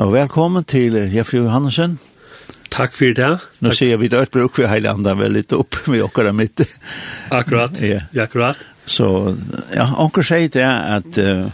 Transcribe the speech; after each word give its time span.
Og 0.00 0.14
velkommen 0.14 0.64
til 0.64 0.94
Jeffrey 1.12 1.42
Johansen. 1.42 1.98
Takk 2.72 2.94
for 2.96 3.12
det. 3.12 3.34
Nå 3.60 3.74
ser 3.76 3.98
vi 4.00 4.08
det, 4.08 4.30
bruk 4.32 4.56
for 4.56 4.70
hele 4.70 4.88
andre 4.88 5.12
vel 5.18 5.34
litt 5.36 5.52
opp 5.52 5.76
med 5.92 6.00
åkere 6.06 6.32
mitt. 6.32 6.62
akkurat, 7.28 7.76
ja. 7.84 7.98
ja, 8.16 8.24
akkurat. 8.24 8.56
Så, 8.88 9.36
ja, 9.74 9.90
åker 10.00 10.24
sier 10.24 10.48
det 10.48 10.64
at 10.64 11.20
uh, 11.20 11.52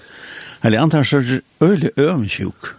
hele 0.63 0.79
andre 0.79 1.03
er 1.03 1.41
øyelig 1.59 1.91
øvensjuk. 1.97 2.71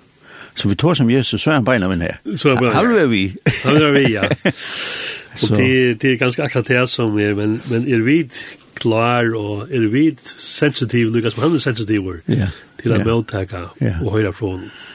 Så 0.55 0.71
vi 0.71 0.79
tar 0.79 0.93
som 0.93 1.11
Jesus, 1.11 1.41
så 1.41 1.51
er 1.51 1.59
han 1.59 1.67
beina 1.67 1.91
min 1.91 2.01
her. 2.01 2.15
Så 2.37 2.53
er 2.53 2.55
han 2.55 2.63
beina. 2.63 3.05
vi. 3.11 3.25
Han 3.65 3.83
er 3.83 3.91
vi, 3.99 4.07
ja. 4.13 4.23
og 5.43 5.57
det, 5.57 6.01
det 6.01 6.13
er 6.13 6.17
ganske 6.23 6.43
akkurat 6.47 6.67
det 6.67 6.89
som 6.89 7.19
er, 7.19 7.35
men, 7.35 7.61
men 7.67 7.91
er 7.91 8.07
vi 8.07 8.21
klar 8.79 9.35
og 9.35 9.67
er 9.67 9.91
vi 9.91 10.13
sensitiv, 10.23 11.11
lukka 11.11 11.35
som 11.35 11.43
han 11.43 11.59
er 11.59 11.59
sensitiv, 11.59 12.13
yeah. 12.31 12.55
til 12.79 12.95
å 12.95 13.01
yeah. 13.01 13.09
mottaka 13.09 13.67
yeah. 13.81 13.99
og 14.05 14.15
høyra 14.15 14.31
fra 14.31 14.55
honom. 14.55 14.71
Ja. 14.71 14.93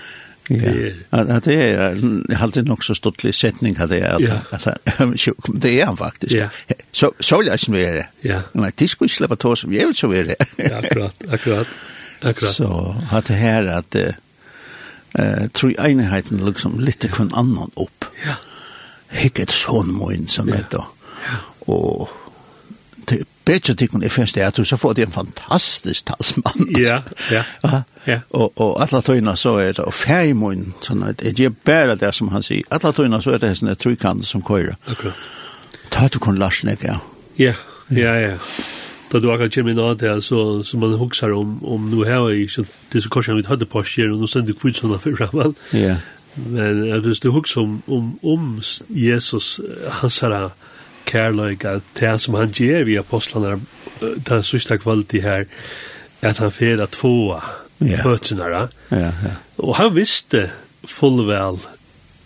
Ja. 1.10 1.18
Att 1.20 1.44
det 1.44 1.54
är 1.54 1.82
jag 2.28 2.36
har 2.36 2.44
alltid 2.44 2.66
nog 2.66 2.84
så 2.84 2.94
stortlig 2.94 3.34
sättning 3.34 3.76
hade 3.76 3.98
jag 3.98 4.40
alltså 4.50 4.74
det 5.54 5.80
är 5.80 5.86
han 5.86 5.96
faktiskt. 5.96 6.36
Så 6.92 7.12
så 7.20 7.42
läs 7.42 7.68
nu 7.68 7.84
är 7.84 7.94
det. 7.94 8.08
Ja. 8.20 8.40
Men 8.52 8.72
det 8.74 8.88
skulle 8.88 9.08
släppa 9.08 9.36
tås 9.36 9.60
som 9.60 9.72
jag 9.72 9.96
så 9.96 10.12
är 10.12 10.24
det. 10.24 10.36
Ja, 10.56 10.78
akkurat, 10.78 11.14
akkurat. 11.30 11.68
Akkurat. 12.22 12.52
Så 12.52 12.96
har 13.10 13.22
det 13.26 13.34
här 13.34 13.64
att 13.64 13.94
eh 13.94 15.46
tror 15.52 15.80
enheten 15.80 16.44
liksom 16.46 16.80
lite 16.80 17.08
kvann 17.08 17.30
annan 17.34 17.70
upp. 17.76 18.04
Ja. 18.26 18.34
Hicket 19.08 19.50
son 19.50 19.92
moin 19.92 20.26
som 20.28 20.52
heter. 20.52 20.78
Ja. 20.78 21.64
Och 21.72 22.10
Bättre 23.44 23.74
tycker 23.74 23.92
hon 23.92 24.02
är 24.02 24.08
först 24.08 24.38
så 24.68 24.76
får 24.76 24.94
det 24.94 25.02
en 25.02 25.10
fantastisk 25.10 26.04
talsmann. 26.04 26.66
Ja, 26.68 27.02
ja. 27.30 27.82
Ja. 28.04 28.20
Och 28.28 28.60
och 28.60 28.82
alle 28.82 29.02
tojna 29.02 29.36
så 29.36 29.56
är 29.56 29.72
det 29.72 29.82
och 29.82 29.94
färgmun 29.94 30.72
så 30.80 31.04
at 31.04 31.18
det 31.18 31.40
är 31.40 31.52
bare 31.64 31.94
det 31.94 32.12
som 32.12 32.28
han 32.28 32.42
sier, 32.42 32.62
alle 32.68 32.92
tojna 32.92 33.22
så 33.22 33.30
är 33.30 33.38
det 33.38 33.54
sånne 33.54 33.74
tryckande 33.74 34.26
som 34.26 34.42
kör. 34.42 34.76
Okej. 34.90 35.12
Ta 35.90 36.08
du 36.08 36.18
kun 36.18 36.38
Lars 36.38 36.64
ikke? 36.64 37.00
Ja, 37.36 37.54
ja, 37.88 38.14
ja. 38.20 38.38
Då 39.10 39.18
du 39.18 39.28
har 39.28 39.58
inn 39.58 39.78
av 39.78 39.96
där 39.96 40.20
så 40.20 40.62
som 40.64 40.80
man 40.80 40.92
huxar 40.92 41.32
om 41.32 41.64
om 41.64 41.90
nu 41.90 42.04
här 42.04 42.30
är 42.30 42.48
så 42.48 42.64
det 42.92 43.00
så 43.00 43.08
kanske 43.08 43.34
vi 43.34 43.42
hadde 43.42 43.66
på 43.66 43.82
skjer, 43.84 44.12
og 44.12 44.20
nå 44.20 44.26
sender 44.26 44.54
kvitt 44.54 44.76
sånne 44.76 44.98
for 44.98 45.16
fram. 45.16 45.54
Ja. 45.72 45.96
Men 46.34 47.02
hvis 47.02 47.20
du 47.20 47.30
huxar 47.30 47.60
om 47.60 47.82
om 47.86 48.18
om 48.22 48.62
Jesus 48.88 49.60
hans 49.90 50.20
här 50.20 50.50
kærløyga 51.08 51.78
det 51.98 52.12
som 52.20 52.36
han 52.38 52.52
gjør 52.54 52.86
vi 52.88 52.98
apostlarna 53.00 53.58
den 54.00 54.42
sista 54.46 54.78
kvalitet 54.80 55.22
her 55.22 55.44
at 56.22 56.38
han 56.38 56.52
fer 56.54 56.82
at 56.82 56.94
tvåa 56.96 57.40
yeah. 57.82 58.02
føtsenare 58.02 58.66
ja, 58.90 58.96
yeah, 58.96 59.22
ja. 59.22 59.30
Yeah. 59.30 59.38
og 59.58 59.76
han 59.78 59.94
visste 59.96 60.44
fullvel 60.88 61.60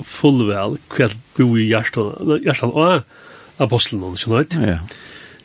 fullvel 0.04 0.77
hva 0.92 1.10
bo 1.36 1.48
i 1.56 1.69
hjertan 1.70 2.41
hjertan 2.44 2.74
og 2.74 3.62
apostlen 3.62 4.04
hon 4.04 4.19
så 4.20 4.34
nøyt 4.34 4.58
ja. 4.60 4.80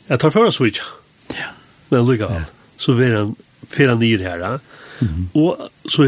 jeg 0.08 0.20
tar 0.20 0.34
for 0.34 0.48
oss 0.48 0.60
ikke 0.60 0.84
ja. 1.38 1.52
men 1.92 2.06
likevel 2.08 2.42
ja. 2.42 2.50
så 2.76 2.96
vil 2.98 3.16
han 3.16 3.34
fer 3.72 3.88
han 3.88 4.02
nir 4.02 4.20
her 4.20 4.58
mm 5.00 5.08
-hmm. 5.08 5.26
og 5.40 5.70
så 5.88 6.02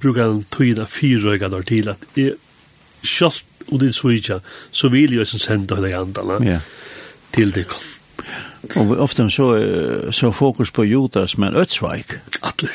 brukar 0.00 0.26
han 0.26 0.44
tøyna 0.44 0.84
fyrrøyga 0.84 1.48
der 1.48 1.62
til 1.62 1.88
at 1.88 1.98
jeg, 2.16 2.34
Sjalt 3.02 3.44
og 3.68 3.80
det 3.80 3.94
så 3.94 4.40
så 4.72 4.88
vil 4.88 5.14
jeg 5.18 5.26
senda 5.26 5.76
hele 5.76 5.92
jantene 5.92 6.38
ja. 6.46 6.60
til 7.32 7.52
det 7.54 7.66
kom. 7.68 7.82
Og 8.76 8.96
ofte 9.02 9.30
så, 9.30 9.46
så 10.12 10.30
fokus 10.30 10.70
på 10.70 10.84
Judas, 10.84 11.36
men 11.38 11.56
Øtsveik. 11.56 12.18
Atler. 12.42 12.72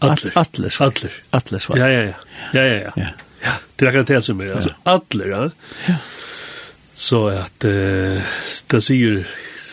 Atler. 0.00 0.32
Atler. 0.36 0.76
Atler. 0.80 1.12
Atler. 1.32 1.66
Ja, 1.76 1.86
ja, 1.86 2.02
ja. 2.02 2.14
Ja, 2.54 2.62
ja, 2.62 2.74
ja. 2.74 2.90
ja. 2.96 3.08
ja. 3.44 3.52
Det 3.76 3.86
er 3.86 3.90
akkurat 3.90 4.08
det 4.08 4.22
som 4.24 4.40
er. 4.40 4.54
Altså, 4.56 4.72
Atler, 4.84 5.50
ja. 5.88 5.96
Så 6.96 7.26
at 7.28 7.64
uh, 7.68 8.22
det 8.70 8.80
sier, 8.82 9.26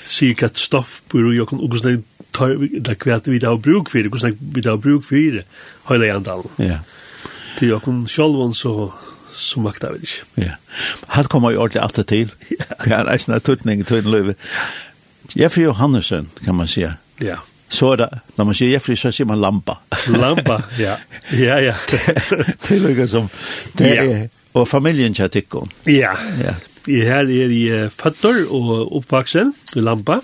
sier 0.03 0.35
ikke 0.35 0.51
at 0.51 0.59
stoff 0.59 0.99
på 1.09 1.21
Jokon, 1.31 1.61
og 1.63 1.71
hvordan 1.71 2.01
det 2.01 2.03
tar, 2.35 2.57
det 2.59 2.97
kvært 2.99 3.29
vi 3.31 3.39
da 3.39 3.53
har 3.53 3.61
bruk 3.63 3.91
for 3.91 4.03
det, 4.03 4.11
hvordan 4.11 4.35
vi 4.39 4.61
da 4.61 4.75
har 4.75 4.81
bruk 4.83 5.05
for 5.07 5.37
det, 5.37 5.45
hele 5.89 6.09
jantene. 6.09 6.51
Ja. 6.59 6.81
Til 7.57 7.75
Jokon 7.75 8.03
Sjolvon 8.07 8.55
så 8.57 8.91
så 9.33 9.61
makta 9.63 9.91
vi 9.93 10.03
ikke. 10.05 10.45
Ja. 10.45 10.57
Han 11.15 11.29
kommer 11.31 11.53
jo 11.53 11.63
ordentlig 11.63 11.81
alt 11.83 12.07
til. 12.07 12.31
Ja. 12.83 12.99
Han 12.99 13.07
er 13.07 13.13
eisen 13.13 13.33
av 13.33 13.41
tøtning 13.41 13.81
i 13.81 13.87
tøyden 13.87 14.11
løyve. 14.11 14.35
Jeffrey 15.35 15.63
Johannesson, 15.63 16.29
kan 16.45 16.55
man 16.55 16.67
sige. 16.67 16.93
Ja. 17.21 17.37
Så 17.69 17.93
er 17.93 18.03
det, 18.03 18.09
når 18.37 18.45
man 18.45 18.57
sier 18.57 18.73
Jeffrey, 18.75 18.95
så 18.99 19.11
sier 19.11 19.27
man 19.29 19.41
lampa. 19.41 19.79
lampa, 20.23 20.59
ja. 20.79 20.97
Ja, 21.31 21.57
ja. 21.63 21.73
det 22.67 22.75
er 22.75 22.83
noe 22.83 23.07
som, 23.09 23.29
det 23.79 23.89
er, 23.89 24.03
ja. 24.03 24.27
og 24.53 24.67
familien 24.69 25.15
kjær 25.17 25.31
tikkon. 25.33 25.71
Ja. 25.89 26.13
Ja. 26.43 26.53
Jeg 26.83 27.07
her 27.07 27.29
er 27.31 27.51
i 27.55 27.63
føtter 27.95 28.43
og 28.51 28.91
oppvaksen, 28.99 29.53
i 29.75 29.81
lampa. 29.81 30.19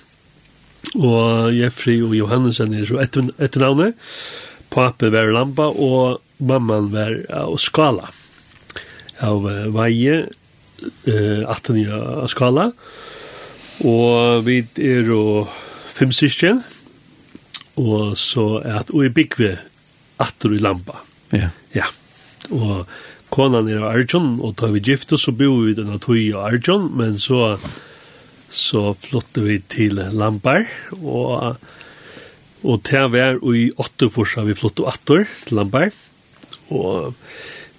Og 0.99 1.55
Jeffrey 1.55 2.01
og 2.03 2.15
Johannesson 2.17 2.73
er 2.75 2.85
så 2.89 2.99
etter, 3.03 3.29
etternavnet. 3.39 3.95
Pape 4.69 5.09
var 5.13 5.31
lampa, 5.33 5.69
og 5.71 6.19
mamman 6.39 6.91
var 6.93 7.15
uh, 7.31 7.55
skala 7.57 8.09
av 9.25 9.45
veie, 9.75 10.21
eh, 11.07 11.43
18 11.45 11.85
av 11.91 12.27
skala, 12.31 12.71
og 13.87 14.43
vi 14.43 14.59
er 14.83 15.07
jo 15.07 15.47
fem 15.95 16.11
syskje, 16.15 16.57
og 17.79 18.17
så 18.19 18.59
er 18.63 18.81
at, 18.81 18.91
og 18.91 19.05
i 19.07 19.13
byggve, 19.13 19.53
atter 20.19 20.55
i 20.55 20.59
lampa. 20.59 20.99
Ja. 21.31 21.51
Ja, 21.75 21.85
og 22.51 22.89
konan 23.33 23.69
er 23.69 23.83
av 23.83 23.93
Arjun, 23.93 24.39
og 24.43 24.57
da 24.59 24.71
vi 24.73 24.81
gifte, 24.83 25.19
så 25.19 25.33
bor 25.35 25.61
vi 25.63 25.75
denne 25.77 25.99
tog 26.01 26.17
av 26.33 26.49
Arjun, 26.49 26.89
men 26.99 27.19
så, 27.21 27.55
så 28.49 28.89
flytter 28.99 29.47
vi 29.47 29.59
til 29.71 30.01
Lampar, 30.17 30.65
og, 30.97 31.59
og 32.65 32.83
til 32.87 33.13
vi 33.13 33.23
er 33.23 33.39
i 33.39 33.69
åtte 33.79 34.09
forsa 34.11 34.43
vi 34.47 34.57
flytter 34.57 34.89
atter 34.91 35.27
til 35.45 35.61
Lampar, 35.61 35.93
og 36.69 37.15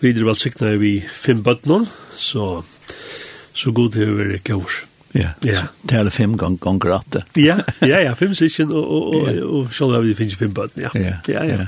videre 0.00 0.34
Vi 0.34 0.66
er 0.66 0.76
vi 0.76 0.92
fem 1.00 1.42
bøtna, 1.42 1.84
så, 2.16 2.62
så 3.52 3.72
god 3.72 3.92
det 3.92 4.08
er 4.08 4.38
gaur. 4.44 4.70
Ja, 5.12 5.32
ja. 5.42 5.62
Det 5.82 5.90
tale 5.90 6.10
fem 6.10 6.36
gong 6.38 6.60
gong 6.60 6.78
gratte. 6.80 7.24
ja, 7.34 7.56
ja, 7.82 7.98
ja, 7.98 8.12
fem 8.14 8.34
sikken, 8.34 8.70
og, 8.70 8.90
og, 8.90 9.14
og, 9.14 9.28
og, 9.42 9.80
og 9.80 9.94
har 9.94 10.04
vi 10.04 10.14
finnes 10.14 10.36
fem 10.38 10.52
bøtna, 10.54 10.84
ja. 10.86 10.90
Ja, 10.94 11.16
ja. 11.26 11.44
ja. 11.50 11.66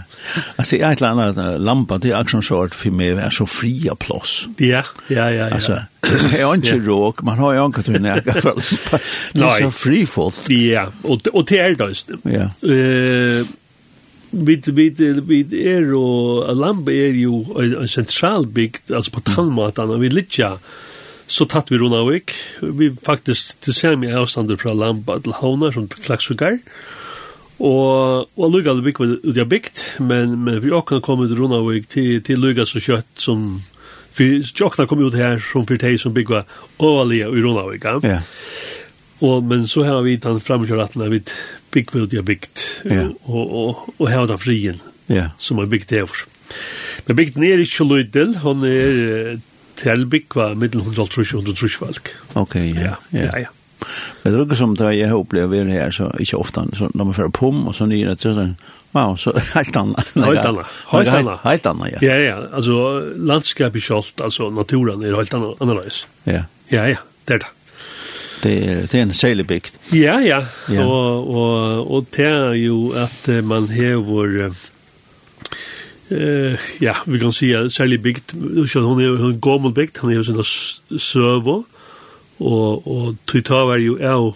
Altså, 0.56 0.76
jeg 0.76 0.86
er 0.86 0.92
et 0.92 1.02
eller 1.02 1.24
annet 1.26 1.60
lampa, 1.60 1.98
det 1.98 2.12
er 2.12 2.20
akkurat 2.20 2.46
sånn 2.46 2.76
for 2.76 2.94
meg, 2.94 3.18
er 3.18 3.34
så 3.34 3.46
fri 3.50 3.72
av 3.90 3.98
plås. 4.02 4.36
Ja, 4.62 4.84
ja, 5.10 5.26
ja, 5.34 5.48
ja. 5.48 5.48
Altså, 5.56 5.80
jeg 6.36 6.44
har 6.46 6.54
ikke 6.60 6.78
råk, 6.86 7.24
man 7.26 7.42
har 7.42 7.56
jo 7.58 7.66
ikke 7.72 7.86
til 7.88 7.98
nækka 8.04 8.36
for 8.38 8.62
lampa. 8.62 9.02
Det 9.34 9.48
er 9.48 9.66
så 9.66 9.72
frifullt. 9.74 10.52
Ja, 10.54 10.86
og, 11.02 11.26
og 11.34 11.48
det 11.50 11.58
er 11.64 11.74
det, 11.82 11.90
ja. 12.30 12.46
Uh, 12.62 13.50
vi 14.32 14.56
vi 14.72 14.88
vi 15.28 15.42
er 15.68 15.92
og 15.96 16.48
Lambe 16.56 16.92
er 16.92 17.12
jo 17.20 17.42
en 17.60 17.88
sentral 17.88 18.46
bygd 18.46 18.90
altså 18.90 19.12
på 19.12 19.20
Talmatan 19.28 19.92
og 19.92 20.00
vi 20.00 20.08
litja 20.08 20.56
så 21.28 21.46
tatt 21.48 21.70
vi 21.70 21.78
Ronavik 21.80 22.32
vi 22.62 22.90
faktisk 23.04 23.60
til 23.60 23.76
semi 23.76 24.10
avstander 24.12 24.56
fra 24.56 24.72
Lamba 24.72 25.18
til 25.20 25.36
Havna 25.36 25.72
som 25.72 25.88
klaksukar 25.88 26.58
og 27.60 28.28
og 28.36 28.54
lukka 28.54 28.74
det 28.74 28.86
bygd 28.88 29.20
ut 29.28 29.38
av 29.38 29.48
bygd 29.52 29.84
men, 30.00 30.38
men 30.44 30.60
vi 30.64 30.72
åkna 30.72 31.02
kom 31.04 31.20
ut 31.20 31.36
Ronavik 31.38 31.88
til, 31.92 32.22
til 32.24 32.40
lukka 32.40 32.64
så 32.64 32.80
kjøtt 32.80 33.12
som 33.20 33.60
vi 34.16 34.40
åkna 34.40 34.88
kom 34.88 35.04
ut 35.04 35.16
her 35.16 35.38
som 35.40 35.68
for 35.68 35.76
teg 35.76 36.00
som 36.00 36.16
bygga 36.16 36.46
og 36.80 37.02
alia 37.04 37.28
i 37.28 37.44
Ronavik 37.44 37.84
ja. 37.84 37.98
Yeah. 38.00 38.22
og 39.20 39.44
men 39.44 39.68
så 39.68 39.84
har 39.84 40.00
vi 40.02 40.16
tatt 40.18 40.40
framkjøratna 40.42 41.12
vi 41.12 41.20
bygg 41.72 41.94
vi 41.94 42.02
ut 42.04 42.16
jeg 42.16 42.24
bygd, 42.28 42.66
ja. 42.90 43.06
og, 43.06 43.40
og, 43.40 43.54
og, 43.62 43.94
og 43.98 44.10
hevda 44.12 44.36
frien, 44.40 44.80
ja. 45.12 45.30
som 45.38 45.62
er 45.62 45.70
bygd 45.72 45.96
hever. 45.96 46.26
Men 47.06 47.16
bygden 47.16 47.46
er 47.48 47.62
ikke 47.64 47.88
løydel, 47.88 48.36
hun 48.42 48.66
er 48.68 49.40
til 49.80 50.06
byggva 50.06 50.52
middel 50.58 50.84
130-130 50.84 51.78
folk. 51.78 52.12
Ok, 52.38 52.56
ja, 52.60 52.94
ja. 53.12 53.24
ja, 53.24 53.32
ja. 53.46 53.50
Men 54.22 54.30
det 54.30 54.38
er 54.38 54.44
ikke 54.44 54.58
som 54.60 54.76
det 54.78 54.92
jag 54.94 55.16
upplever 55.16 55.70
her, 55.72 55.90
så 55.90 56.10
ikke 56.22 56.38
ofte, 56.38 56.62
så 56.78 56.90
når 56.94 57.08
man 57.08 57.16
fører 57.16 57.32
pum, 57.34 57.66
og 57.66 57.74
så 57.74 57.86
nyr 57.86 58.12
att 58.12 58.20
så 58.20 58.54
wow 58.92 59.16
så 59.16 59.32
helt 59.54 59.76
annet. 59.76 60.12
Helt 60.14 60.38
annet, 60.38 60.66
Helt 60.90 61.08
annet. 61.08 61.38
Helt 61.44 61.66
annet, 61.66 61.92
ja. 61.92 61.98
Ja 62.02 62.18
ja, 62.18 62.36
altså 62.52 63.00
landskapet 63.16 63.82
självt 63.82 64.20
altså 64.20 64.50
naturen 64.50 65.02
er 65.02 65.16
helt 65.16 65.34
annet, 65.34 65.56
annerledes. 65.60 66.06
Ja. 66.24 66.44
Ja 66.68 66.86
ja, 66.88 66.96
det 67.24 67.34
er 67.34 67.38
det. 67.38 67.50
Det 68.42 68.52
er, 68.68 68.80
det 68.86 68.94
er 68.94 69.02
en 69.02 69.14
særlig 69.14 69.46
bygd. 69.46 69.78
Ja, 69.94 70.18
ja. 70.18 70.40
ja. 70.70 70.84
Og, 70.84 71.28
og, 71.34 71.90
og 71.94 72.06
det 72.16 72.26
er 72.26 72.54
jo 72.58 72.92
at 72.98 73.28
man 73.44 73.68
hever 73.68 74.50
eh 76.10 76.58
ja, 76.80 76.96
vi 77.06 77.18
kan 77.18 77.32
säga 77.32 77.68
særlig 77.70 78.02
bygd, 78.02 78.32
hon 78.74 79.00
er 79.00 79.24
en 79.26 79.40
gammel 79.40 79.72
bygd, 79.72 79.98
hon 79.98 80.12
er 80.12 80.22
sånn 80.22 80.42
server 80.98 81.62
og 82.42 82.86
og 82.86 83.16
tyta 83.26 83.64
var 83.64 83.78
jo 83.78 83.96
av, 84.02 84.34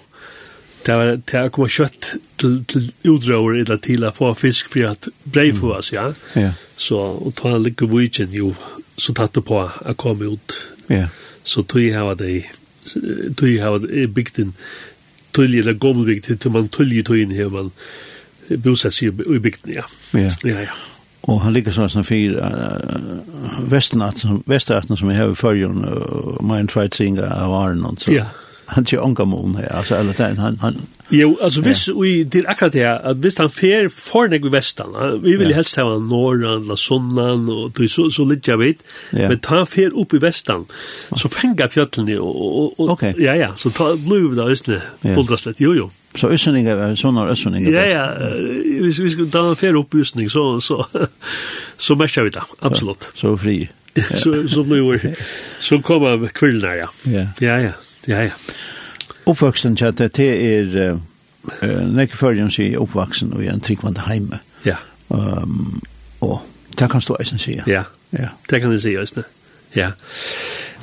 det 0.86 0.94
var 0.94 1.16
det 1.16 1.52
kom 1.52 1.68
kjøtt 1.68 2.12
til 2.38 2.64
til 2.64 2.92
utrøver 3.04 3.60
eller 3.60 3.76
til 3.76 4.04
å 4.04 4.14
få 4.14 4.32
fisk 4.34 4.70
for 4.72 4.92
at 4.92 5.08
brei 5.24 5.52
for 5.52 5.76
oss, 5.78 5.92
ja. 5.92 6.12
Ja. 6.34 6.52
Så 6.76 6.96
og 6.96 7.34
ta 7.34 7.56
litt 7.58 7.80
vujin 7.80 8.32
jo 8.32 8.54
så 8.96 9.12
tatt 9.12 9.36
på 9.44 9.58
å 9.60 9.94
komme 9.98 10.30
ut. 10.36 10.56
Ja. 10.88 11.08
Så 11.44 11.62
tog 11.62 11.82
jeg 11.82 11.96
hava 11.96 12.14
det 12.14 12.46
tøy 13.36 13.56
hava 13.62 14.06
bygden 14.14 14.54
tøyli 15.36 15.60
eller 15.62 15.78
gammel 15.80 16.06
bygd 16.08 16.36
til 16.40 16.52
man 16.54 16.68
tøyli 16.72 17.02
tøyin 17.06 17.34
her 17.36 17.50
man 17.52 17.72
bosatt 18.62 18.94
seg 18.94 19.20
i 19.26 19.40
bygden, 19.42 19.74
ja. 19.74 19.86
Ja, 20.14 20.30
ja. 20.44 20.60
ja. 20.68 20.76
Og 21.26 21.40
han 21.42 21.56
ligger 21.56 21.74
sånn 21.74 21.90
som 21.90 22.04
fyr 22.06 22.36
uh, 22.38 23.64
vesteratten 23.66 24.98
som 24.98 25.08
vi 25.10 25.16
har 25.18 25.32
i 25.32 25.38
fyrjun, 25.38 25.82
og 25.82 26.36
uh, 26.38 26.42
mein 26.46 26.70
tveit 26.70 26.94
singa 26.94 27.26
av 27.34 27.54
Arnon, 27.56 27.98
så. 27.98 28.12
Ja, 28.14 28.28
yeah 28.28 28.42
han 28.66 28.84
tjej 28.84 28.98
onka 28.98 29.24
mun 29.24 29.56
her, 29.56 29.68
altså, 29.68 29.96
eller 29.96 30.12
det 30.12 30.38
han 30.38 30.58
han 30.60 30.76
Jo, 31.10 31.36
alltså 31.42 31.60
visst 31.60 31.88
vi 32.02 32.24
det 32.24 32.40
er 32.40 32.48
akkurat 32.50 32.72
det 32.72 32.84
at 32.84 33.16
hvis 33.16 33.36
han 33.38 33.50
fer 33.50 33.88
for 33.88 34.26
för 34.26 34.28
när 34.28 34.38
vi 34.38 34.48
västan. 34.48 35.20
Vi 35.22 35.36
vill 35.36 35.54
helst 35.54 35.76
ha 35.76 35.98
norran 35.98 36.62
eller 36.62 36.76
sunnan 36.76 37.48
og 37.48 37.72
det 37.78 37.90
så 37.90 38.10
så 38.10 38.24
litt 38.24 38.48
jeg 38.48 38.58
vet. 38.58 38.76
ja. 39.12 39.28
Men 39.28 39.38
ta 39.38 39.56
han 39.56 39.66
fer 39.66 39.90
opp 39.94 40.14
i 40.14 40.18
vestan, 40.18 40.64
så 41.16 41.28
fenga 41.28 41.68
fjöttlunni, 41.68 42.18
og, 42.18 42.36
og, 42.36 42.80
og, 42.80 42.90
och 42.90 43.02
ja 43.02 43.34
ja 43.34 43.52
så 43.56 43.70
ta 43.70 43.96
blue 43.96 44.34
där 44.34 44.48
just 44.48 44.66
nu. 44.66 44.80
Buldraslet 45.02 45.60
jo 45.60 45.74
jo. 45.74 45.90
Så 46.14 46.28
ösningar 46.28 46.76
är 46.76 46.94
såna 46.94 47.28
ösningar. 47.28 47.70
Ja 47.70 47.86
ja, 47.86 48.10
vi 48.82 49.02
vi 49.02 49.10
ska 49.10 49.24
ta 49.32 49.48
en 49.48 49.56
fer 49.56 49.76
upplysning 49.76 50.30
så 50.30 50.60
så 50.60 50.86
så 51.76 51.94
matchar 51.94 52.22
vi 52.22 52.30
det. 52.30 52.42
Absolut. 52.60 53.08
Så 53.14 53.36
fri. 53.36 53.68
Så 54.14 54.48
så 54.48 54.62
blir 54.62 55.16
så 55.60 55.78
kommer 55.78 56.26
kvällna 56.26 56.76
ja. 56.76 56.88
Ja 57.38 57.60
ja. 57.60 57.72
Ja, 58.08 58.22
ja. 58.22 58.30
Oppvaksen, 59.26 59.76
ja, 59.80 59.90
det 59.90 60.18
er 60.22 60.76
uh, 60.94 61.00
nekker 61.94 62.16
førjen 62.16 62.50
sier 62.50 62.78
oppvaksen 62.82 63.32
og 63.34 63.44
en 63.46 63.60
tryggvande 63.60 64.06
heime. 64.06 64.38
Ja. 64.66 64.76
Um, 65.08 65.82
og 66.20 66.40
det 66.78 66.90
kan 66.90 67.00
stå 67.00 67.16
eisen 67.20 67.38
sier. 67.38 67.66
Ja, 67.66 67.82
ja. 68.12 68.28
det 68.50 68.60
kan 68.60 68.70
du 68.70 68.78
just 68.78 69.14
det. 69.14 69.24
Ja. 69.74 69.90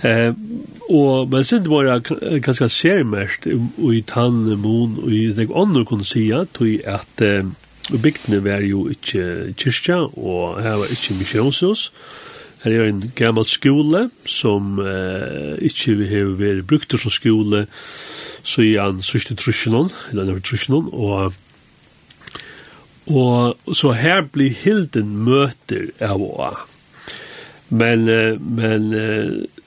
Eh, 0.04 0.34
og 0.90 1.30
men 1.32 1.44
sen 1.44 1.70
var 1.70 1.84
jeg 1.84 2.42
ganske 2.44 2.70
sérmest 2.70 3.48
i 3.94 4.02
tann, 4.08 4.60
mon 4.60 4.98
og 5.04 5.12
i 5.12 5.32
nek 5.38 5.54
andre 5.56 5.86
kunne 5.86 6.06
sier 6.06 6.44
tog 6.54 6.68
at 6.86 7.22
eh, 7.24 7.46
bygdene 7.92 8.44
var 8.44 8.62
jo 8.68 8.88
ikke 8.92 9.54
kyrkja 9.58 10.02
og 10.18 10.62
her 10.62 10.82
var 10.82 10.92
ikke 10.92 11.16
misjonshus. 11.20 11.92
Eh, 11.92 12.33
Her 12.64 12.72
er 12.80 12.90
en 12.90 13.04
gammal 13.16 13.46
skole 13.50 14.06
som 14.26 14.78
eh, 14.80 15.56
ikke 15.68 15.98
har 16.08 16.36
vært 16.40 16.68
brukt 16.68 16.96
som 16.96 17.12
skole 17.12 17.66
så 18.44 18.64
i 18.64 18.76
han 18.76 19.02
sørste 19.04 19.36
trusjonen, 19.40 19.92
eller 20.12 20.32
han 20.32 20.44
trusjonen, 20.44 20.92
og 20.92 21.40
og 23.04 23.76
så 23.76 23.92
her 24.00 24.22
blir 24.32 24.54
hilden 24.56 25.10
møter 25.26 25.90
av 26.00 26.22
å 26.24 26.54
Men, 27.68 28.06
men, 28.40 28.86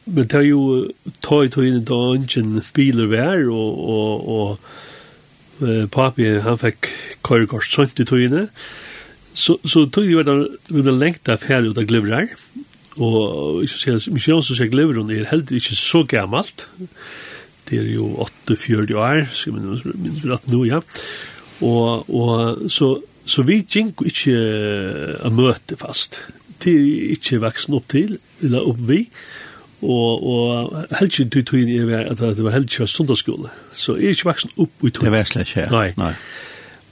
men 0.07 0.29
det 0.31 0.39
er 0.39 0.47
jo 0.47 0.87
tøy 1.21 1.51
tøy 1.53 1.67
inn 1.67 1.85
da 1.85 1.99
ingen 2.17 2.63
biler 2.73 3.11
vær, 3.13 3.45
og, 3.53 3.83
og, 3.93 4.59
og 5.61 5.91
papi 5.93 6.31
han 6.41 6.57
fikk 6.61 6.89
køyrgård 7.27 7.69
sønt 7.69 8.01
i 8.01 8.09
inne 8.25 8.47
så, 9.37 9.59
så 9.69 9.85
tog 9.93 10.09
var 10.17 10.25
det 10.89 10.97
lengt 10.97 11.29
av 11.29 11.45
her 11.45 11.67
ut 11.67 11.77
av 11.77 11.85
glivrar, 11.89 12.31
Og 12.97 13.63
ikke 13.65 13.79
sier, 13.81 13.99
skal 14.01 14.43
som 14.43 14.57
sier 14.57 14.73
Livron 14.73 15.11
er 15.13 15.29
heller 15.31 15.59
ikke 15.59 15.77
så 15.77 16.03
gammalt. 16.09 16.67
Det 17.69 17.81
er 17.81 17.91
jo 17.97 18.13
8-40 18.49 18.95
år, 18.95 19.25
skal 19.35 19.57
vi 19.57 19.61
minnes 19.61 20.23
rett 20.25 20.51
nå, 20.53 20.63
ja. 20.69 20.81
Og, 21.67 22.07
og 22.15 22.71
så, 22.71 22.93
så 23.27 23.43
vi 23.49 23.63
gikk 23.65 24.05
ikke 24.07 24.37
å 25.27 25.33
møte 25.35 25.79
fast. 25.81 26.21
Det 26.63 26.73
er 26.73 27.13
ikke 27.17 27.43
vaksen 27.43 27.77
opp 27.77 27.91
til, 27.93 28.17
eller 28.45 28.71
opp 28.71 28.81
vi. 28.89 29.03
Og, 29.83 30.23
og 30.25 30.77
helst 30.99 31.21
ikke 31.21 31.43
tog 31.45 31.61
inn 31.61 31.75
i 31.75 31.81
at 31.99 32.23
det 32.23 32.45
var 32.45 32.55
helst 32.57 32.73
ikke 32.73 32.87
var 32.87 32.93
sundagsskole. 32.95 33.53
Så 33.77 33.99
jeg 34.01 34.13
er 34.13 34.17
ikke 34.17 34.31
vaksen 34.31 34.55
opp 34.57 34.87
i 34.87 34.91
tog. 34.91 35.05
Det 35.05 35.13
var 35.13 35.29
slett 35.29 35.51
ikke, 35.51 35.67
ja. 35.67 35.71
Nei. 35.75 35.89
Nei. 36.01 36.15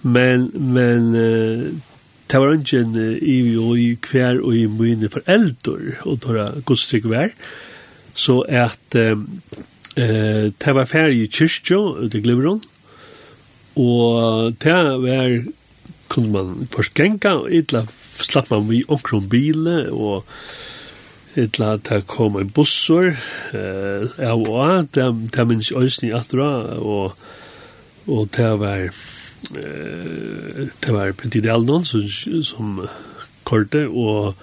Men, 0.05 0.51
men 0.75 1.15
uh, 1.17 1.94
det 2.35 2.41
var 2.43 2.57
ikke 2.57 2.81
en 2.83 2.97
uh, 2.99 3.19
i 3.23 3.55
og 3.55 3.77
i 3.79 3.93
hver 3.95 4.41
og 4.43 4.57
i 4.59 4.65
mine 4.67 5.07
foreldre, 5.07 6.01
og 6.03 6.17
det 6.25 6.35
var. 6.35 6.57
Godstrykk 6.67 7.05
vær, 7.13 7.29
så 8.15 8.41
at 8.51 8.97
uh, 8.99 9.23
det 9.95 10.75
var 10.75 10.89
ferdig 10.91 11.21
i 11.23 11.31
kyrkjø, 11.31 12.09
det 12.11 12.25
glemmer 12.25 12.49
hun, 12.49 12.63
og 13.79 14.57
det 14.65 14.81
var, 15.05 15.37
kunne 16.11 16.33
man 16.35 16.69
først 16.75 16.95
genka, 16.99 17.37
og 17.45 17.55
ytla 17.55 17.85
slapp 18.19 18.51
man 18.51 18.67
vi 18.67 18.83
omkron 18.89 19.31
bile, 19.31 19.93
og 19.95 20.27
etla 21.39 21.77
at 21.79 21.87
det 21.87 22.01
kom 22.11 22.41
en 22.41 22.51
bussor, 22.51 23.13
uh, 23.55 24.11
ja, 24.19 24.35
og 24.35 24.91
det, 24.91 25.07
det 25.39 25.47
minns 25.47 25.71
i 25.71 25.79
øyne 25.79 26.11
i 26.11 26.17
atra, 26.19 26.51
og, 26.83 27.15
og 28.11 28.27
det 28.35 28.51
var, 28.59 28.91
det 29.53 30.93
var 30.95 31.13
Petit 31.13 31.43
Delnon 31.45 31.85
som, 31.85 32.07
som 32.43 32.81
korte, 33.45 33.87
og, 33.89 34.35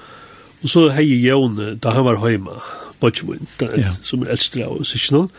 og 0.61 0.69
så 0.69 0.87
hei 0.95 1.07
Jon, 1.25 1.57
da 1.81 1.95
han 1.95 2.05
var 2.07 2.21
heima, 2.23 2.59
Botchmun, 3.01 3.47
ja. 3.61 3.95
som 4.05 4.23
er 4.23 4.35
eldste 4.35 4.65
av 4.65 4.81
Sitchnon, 4.85 5.29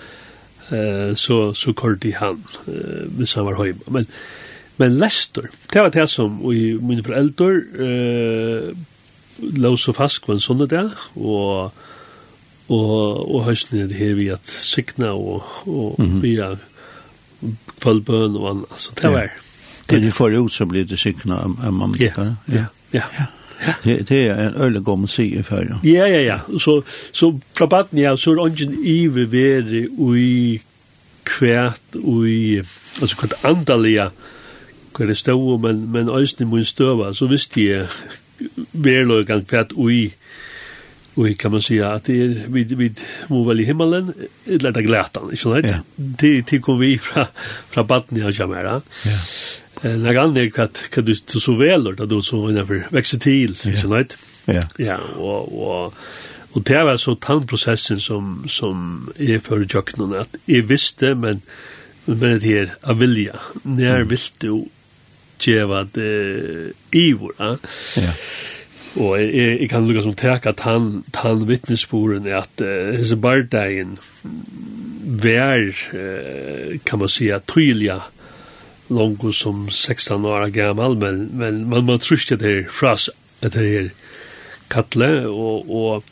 eh, 0.75 1.13
så, 1.19 1.53
så 1.55 1.75
korte 1.79 2.15
han, 2.19 2.41
eh, 2.67 3.05
hvis 3.19 3.37
han 3.39 3.47
var 3.47 3.61
heima. 3.63 3.87
Men, 3.99 4.09
men 4.81 4.99
Lester, 4.99 5.47
det 5.73 5.85
var 5.85 5.95
det 5.95 6.09
som, 6.11 6.41
og 6.43 6.83
mine 6.83 7.05
foreldre, 7.07 7.53
eh, 7.87 8.73
la 9.63 9.73
oss 9.73 9.89
og 9.91 9.99
fast 9.99 10.25
på 10.27 10.35
en 10.35 10.43
sånn 10.43 10.67
dag, 10.71 10.91
og, 11.15 11.73
og, 12.73 12.99
og 13.23 13.47
høsten 13.47 13.83
er 13.83 13.89
det 13.91 14.01
her 14.01 14.19
vi 14.19 14.29
at 14.35 14.47
sikna 14.47 15.15
og, 15.15 15.47
og 15.67 16.01
mm 16.01 16.21
-hmm. 16.23 16.59
kvallbøn 17.81 18.37
og 18.37 18.51
annet, 18.51 18.75
så 18.77 18.93
det 19.01 19.13
var 19.13 19.31
Det 19.87 20.01
du 20.01 20.11
får 20.11 20.35
ut 20.35 20.53
så 20.53 20.67
blir 20.67 20.85
det 20.85 20.97
cykna 20.97 21.41
om 21.45 21.77
man 21.77 21.95
Ja, 21.99 22.25
ja, 22.47 22.65
ja. 22.91 23.25
Det 23.83 24.09
det 24.09 24.29
är 24.29 24.47
en 24.47 24.55
öle 24.55 24.81
gång 24.81 25.09
i 25.19 25.43
för. 25.43 25.79
Ja, 25.83 26.07
ja, 26.07 26.21
ja. 26.21 26.59
Så 26.59 26.83
så 27.13 27.41
fra 27.55 27.67
baden, 27.67 27.99
ja 27.99 28.17
så 28.17 28.47
ungen 28.47 28.85
ive 28.85 29.25
vere 29.25 29.87
ui 29.99 30.61
kvärt 31.23 31.95
ui 31.95 32.63
altså 33.01 33.17
kvart 33.17 33.45
andalia 33.45 34.11
kvar 34.95 35.07
det 35.07 35.17
stod 35.19 35.61
men 35.61 35.93
men 35.93 36.09
östen 36.09 36.49
mun 36.51 36.65
stöva 36.65 37.15
så 37.15 37.27
visste 37.27 37.61
jag 37.61 37.87
verlögan 38.73 39.45
kvärt 39.45 39.73
ui 39.77 40.13
ui, 41.15 41.35
kan 41.35 41.51
man 41.51 41.63
säga 41.63 41.93
att 41.93 42.05
det 42.05 42.21
är 42.21 42.29
vid, 42.49 42.73
vid 42.73 43.01
Movel 43.27 43.61
i 43.61 43.65
himmelen, 43.65 44.13
eller 44.47 44.71
där 44.73 44.81
glätan, 44.81 45.31
inte 45.31 45.37
sant? 45.37 45.67
Ja. 45.67 45.79
Det, 45.97 46.51
det 46.51 46.59
kom 46.59 46.79
vi 46.79 46.99
fra 46.99 47.27
fra 47.71 47.85
Batnia 47.85 48.31
Jamera. 48.31 48.81
Ja 49.05 49.19
när 49.83 50.15
han 50.15 50.35
det 50.35 50.51
kat 50.51 50.79
kan 50.91 51.05
du 51.05 51.15
så 51.15 51.41
så 51.41 51.55
väl 51.55 51.85
då 51.85 52.05
då 52.05 52.23
så 52.23 52.51
innanför 52.51 52.87
växer 52.91 53.19
till 53.19 53.57
så 53.83 53.89
nåt. 53.89 54.17
Ja. 54.45 54.63
Ja, 54.77 54.99
och 55.17 55.63
och 55.63 55.95
och 56.53 56.63
det 56.63 56.85
var 56.85 56.97
så 56.97 57.15
tandprocessen 57.15 58.01
som 58.01 58.45
som 58.49 59.09
är 59.19 59.39
för 59.39 59.67
jocknen 59.69 60.15
att 60.15 60.37
jag 60.45 60.63
visste 60.63 61.15
men 61.15 61.41
men 62.05 62.39
det 62.39 62.47
här 62.47 62.75
av 62.81 62.99
vilja 62.99 63.37
när 63.63 63.95
mm. 63.95 64.09
vill 64.09 64.19
du 64.39 64.65
ge 65.41 65.65
vad 65.65 65.99
ivor 66.91 67.33
ja. 67.39 67.57
Ja. 67.97 68.13
Och 68.95 69.23
jag, 69.23 69.63
jag 69.63 69.71
kan 69.71 69.89
lukka 69.89 70.03
som 70.03 70.15
täcka 70.15 70.51
att 70.51 70.61
han 70.61 71.03
han 71.13 71.47
vittnessporen 71.47 72.27
är 72.27 72.35
att 72.35 72.63
his 72.97 73.15
birthday 73.15 73.87
vär 75.07 75.77
kan 76.85 76.99
man 76.99 77.09
säga 77.09 77.41
tydliga 77.41 78.03
långt 78.95 79.35
som 79.35 79.71
16 79.71 80.25
år 80.25 80.47
gammal 80.49 80.97
men 80.97 81.29
men 81.33 81.69
man 81.69 81.85
må 81.85 81.99
tror 81.99 82.37
det 82.37 82.45
här 82.45 82.69
fras 82.71 83.11
at 83.41 83.53
det 83.53 83.59
här 83.59 83.91
kattle 84.69 85.27
og, 85.27 85.71
og, 85.71 86.05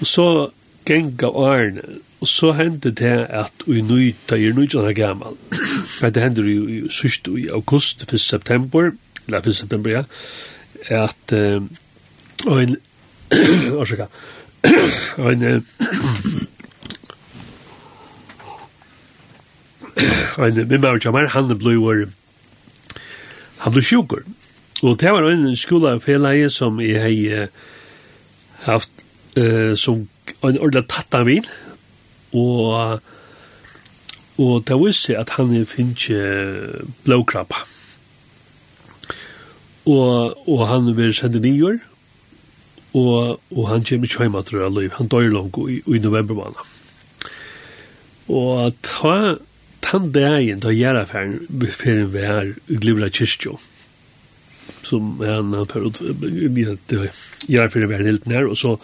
og 0.00 0.06
så 0.06 0.50
genga 0.86 1.28
årene, 1.28 1.82
og 2.20 2.28
så 2.28 2.52
hendte 2.52 2.90
det 2.90 3.26
at 3.30 3.64
vi 3.66 3.80
nøyta 3.82 4.36
er 4.36 4.52
nøyta 4.56 4.82
nu 4.84 4.92
gammal, 4.92 5.36
at 6.02 6.12
det 6.14 6.22
hendte 6.22 6.42
jo 6.42 6.66
i 6.68 6.82
sørst 6.90 7.28
i 7.28 7.48
august, 7.48 8.02
1. 8.12 8.20
september 8.20 8.90
eller 9.26 9.38
1. 9.48 9.56
september 9.56 9.90
ja 9.90 10.04
at 10.88 11.32
att 11.32 11.62
og 12.46 12.62
en 12.62 12.76
orsaka, 13.72 14.06
og 15.16 15.32
en 15.32 15.66
en 20.38 20.54
min 20.54 20.68
mimmar 20.68 20.98
kjamar, 20.98 21.30
han 21.34 21.52
blei 21.58 22.06
han 23.58 23.72
blev 23.72 23.82
sjukur. 23.82 24.24
Og 24.82 24.98
det 25.00 25.12
var 25.12 25.30
en 25.30 25.56
skola 25.56 25.94
skolafelaie 25.96 26.50
som 26.50 26.80
jeg 26.80 27.00
hei 27.00 27.46
haft 28.66 28.90
uh, 29.38 29.74
som 29.76 30.08
en 30.44 30.58
ordentlig 30.58 30.88
tatta 30.88 31.24
min, 31.24 31.46
og 32.32 33.00
og 34.34 34.64
det 34.66 34.76
visste 34.80 35.14
at 35.18 35.30
han 35.36 35.66
finnes 35.66 36.10
blåkrabba. 37.04 37.60
Og, 39.86 40.48
og 40.48 40.68
han 40.68 40.96
vil 40.96 41.14
sende 41.14 41.38
nyer, 41.40 41.78
og, 42.94 43.40
og 43.50 43.68
han 43.68 43.84
kommer 43.84 44.08
ikke 44.08 44.22
hjemme 44.24 44.42
til 44.42 44.62
å 44.62 44.70
Han 44.98 45.08
dør 45.08 45.28
langt 45.30 45.58
i, 45.70 45.80
i 45.86 45.98
november 45.98 46.34
måned. 46.34 46.62
Og 48.28 48.74
ta 48.82 49.36
den 49.84 50.10
dagen 50.14 50.62
da 50.64 50.72
gjør 50.74 51.00
jeg 51.00 51.10
ferden 51.12 51.70
ferden 51.76 52.10
vi 52.14 52.24
er 52.24 52.50
i 52.72 52.80
Glivra 52.80 53.10
Kyrstjo 53.12 53.58
som 54.84 55.20
er 55.24 55.38
en 55.38 55.54
av 55.56 55.74
ut 55.76 56.00
gjør 57.48 57.70
ferden 57.72 57.90
vi 57.90 57.98
er 57.98 58.08
helt 58.08 58.28
nær 58.30 58.48
og 58.50 58.58
så 58.60 58.76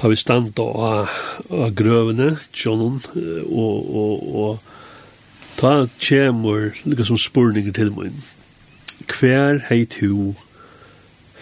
tar 0.00 0.12
vi 0.12 0.16
stand 0.16 0.58
av, 0.62 1.10
av 1.52 1.72
grøvene 1.76 2.32
tjonen 2.56 3.00
og, 3.46 3.90
og, 4.02 4.28
og 4.42 5.56
ta 5.60 5.74
kjemur 6.00 6.70
liksom 6.88 7.20
spurninger 7.20 7.74
til 7.76 7.92
meg 7.96 8.14
hver 9.10 9.60
hei 9.68 9.84
tu 9.90 10.32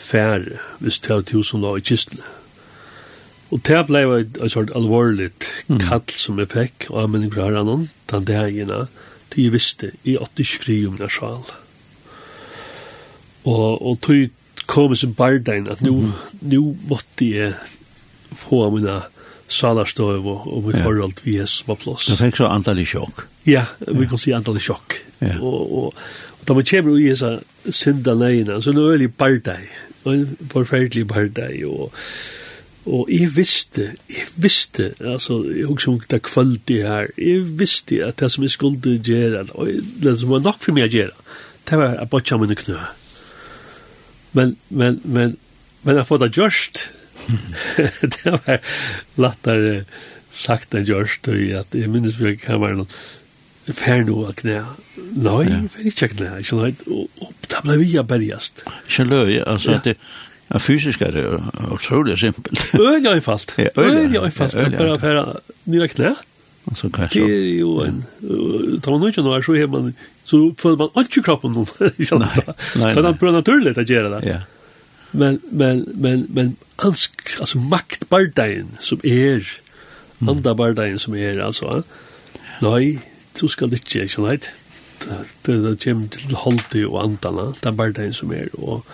færre 0.09 0.59
hvis 0.83 0.99
det 1.05 1.15
er 1.15 1.25
to 1.29 1.45
som 1.47 1.63
la 1.63 1.77
i 1.79 1.85
kistene 1.85 2.38
Og 3.49 3.63
det 3.65 3.79
ble 3.89 4.03
et, 4.19 4.41
et 4.45 4.53
sort 4.53 4.73
alvorligt 4.77 5.47
mm. 5.69 5.79
kall 5.87 6.17
som 6.21 6.41
jeg 6.41 6.51
fikk, 6.53 6.89
og 6.91 6.99
jeg 6.99 7.09
anmenning 7.09 7.33
fra 7.33 7.49
herren, 7.49 7.89
den 8.13 8.29
dagene, 8.29 8.83
til 9.33 9.47
jeg 9.47 9.55
visste, 9.55 9.93
jeg 10.05 10.21
åtte 10.21 10.45
ikke 10.45 10.63
fri 10.65 10.79
om 10.89 10.99
det 11.01 11.11
sjal. 11.13 11.47
Og, 13.49 13.81
og 13.81 14.01
tog 14.05 14.29
kom 14.69 14.93
som 14.97 15.15
bardein, 15.17 15.69
at 15.73 15.81
nå, 15.81 15.95
mm. 15.97 16.17
nå 16.53 16.63
måtte 16.91 17.25
jeg 17.25 17.55
få 18.37 18.67
av 18.67 18.75
mine 18.77 18.99
salarstøv 19.49 20.27
og, 20.29 20.45
og 20.45 20.67
mitt 20.67 20.77
ja. 20.77 20.85
forhold 20.85 21.23
vi 21.25 21.39
er 21.41 21.49
som 21.49 21.71
var 21.73 21.79
plass. 21.81 22.09
Du 22.11 22.19
fikk 22.19 22.37
så 22.37 22.51
antall 22.53 22.83
i 22.83 22.85
sjokk? 22.89 23.25
Ja, 23.49 23.65
vi 23.87 24.05
ja. 24.05 24.11
kan 24.11 24.21
si 24.21 24.35
antall 24.37 24.61
i 24.61 24.65
sjokk. 24.65 24.99
Ja. 25.23 25.39
Og, 25.41 25.63
og, 25.65 26.03
og 26.37 26.45
da 26.45 26.57
man 26.59 26.69
kommer 26.69 26.99
i 26.99 27.09
disse 27.09 27.39
sinda 27.73 28.13
nøyene, 28.19 28.61
så 28.61 28.75
er 28.77 29.01
det 29.01 29.15
bardein, 29.17 29.71
og 30.05 30.13
en 30.13 30.51
forferdelig 30.53 31.07
bardein, 31.09 31.65
og 31.65 31.97
Og 32.87 33.09
jeg 33.13 33.37
visste, 33.37 33.91
jeg 34.09 34.29
visste, 34.37 34.93
altså, 35.01 35.43
jeg 35.53 35.67
husker 35.67 35.93
om 35.93 35.99
det 36.11 36.23
kvöldi 36.25 36.79
her, 36.83 37.11
jeg 37.19 37.43
visste 37.59 38.01
at 38.07 38.21
det 38.21 38.31
som 38.33 38.47
jeg 38.47 38.55
skulle 38.55 38.95
gjøre, 38.99 39.45
og 39.55 39.69
det 40.03 40.15
som 40.21 40.31
var 40.31 40.45
nok 40.45 40.61
for 40.63 40.77
meg 40.77 40.89
å 40.89 40.97
gjøre, 40.97 41.27
det 41.69 41.81
var 41.81 41.99
at 42.01 42.11
bare 42.11 42.39
mine 42.41 42.57
knø. 42.57 42.79
Men, 44.33 44.57
men, 44.69 45.01
men, 45.05 45.37
men 45.83 46.01
jeg 46.01 46.09
får 46.09 46.23
det 46.23 46.33
gjørst, 46.39 46.83
det 48.17 48.33
var 48.33 48.63
lettere 49.21 49.85
sagt 50.33 50.75
enn 50.77 50.89
gjørst, 50.89 51.29
og 51.29 51.45
at 51.61 51.77
jeg 51.77 51.93
minnes 51.93 52.17
vi 52.21 52.33
ikke 52.33 52.53
kan 52.53 52.63
være 52.63 52.81
noen 52.81 52.99
fer 53.77 54.05
nå 54.07 54.23
av 54.29 54.37
knæ. 54.39 54.61
Nei, 55.19 55.43
fer 55.73 55.89
ikke 55.91 56.09
knæ, 56.15 56.31
ikke 56.41 56.57
nøy, 56.57 56.71
og 56.95 57.35
da 57.51 57.61
ble 57.65 57.79
vi 57.83 57.91
a 58.01 58.05
bergjast. 58.07 58.65
Ikke 58.87 59.05
løy, 59.09 59.39
altså, 59.43 59.77
at 59.77 59.91
det, 59.91 59.97
Ja, 60.49 60.59
fysisk 60.59 61.03
er 61.05 61.13
det 61.13 61.25
jo 61.25 61.39
utrolig 61.75 62.19
simpelt. 62.19 62.63
Øyelig 62.81 63.19
øyfalt. 63.19 63.55
Ja, 63.59 63.69
øyelig 63.77 64.23
øyfalt. 64.23 64.55
Bare 64.79 64.99
for 64.99 65.41
nye 65.65 65.89
knæ. 65.89 66.13
Altså, 66.69 66.89
kanskje. 66.89 67.21
Det 67.21 67.55
er 67.55 67.59
jo 67.59 67.81
en... 67.83 68.05
Tar 68.83 68.99
man 68.99 69.09
ikke 69.09 69.23
noe, 69.23 69.43
så 69.43 69.53
er 69.53 69.67
man... 69.67 69.95
Så 70.25 70.41
føler 70.61 70.77
man 70.77 71.05
ikke 71.05 71.23
kroppen 71.23 71.53
noen. 71.57 71.69
Nei, 71.81 72.43
nei. 72.77 72.93
For 72.93 73.01
det 73.01 73.11
er 73.11 73.21
bare 73.21 73.33
naturlig 73.33 73.73
å 73.77 73.85
gjøre 73.85 74.11
det. 74.17 74.23
Ja. 74.29 74.41
Men, 75.13 75.41
men, 75.51 75.85
men, 75.95 76.27
men, 76.29 76.57
ansk, 76.85 77.39
altså 77.41 77.59
maktbardeien 77.59 78.75
som 78.85 79.01
er, 79.05 79.47
andabardeien 80.21 81.01
som 81.01 81.17
er, 81.17 81.41
altså, 81.41 81.83
nei, 82.61 82.99
du 83.41 83.47
skal 83.49 83.73
ikke, 83.73 84.05
ikke, 84.05 84.25
nei, 84.27 84.37
det 85.47 85.79
kommer 85.81 86.13
til 86.13 86.37
holdt 86.37 86.77
og 86.85 86.99
andana, 87.07 87.49
den 87.57 87.73
er 87.73 87.79
bardeien 87.79 88.13
som 88.13 88.33
er, 88.37 88.53
og, 88.59 88.85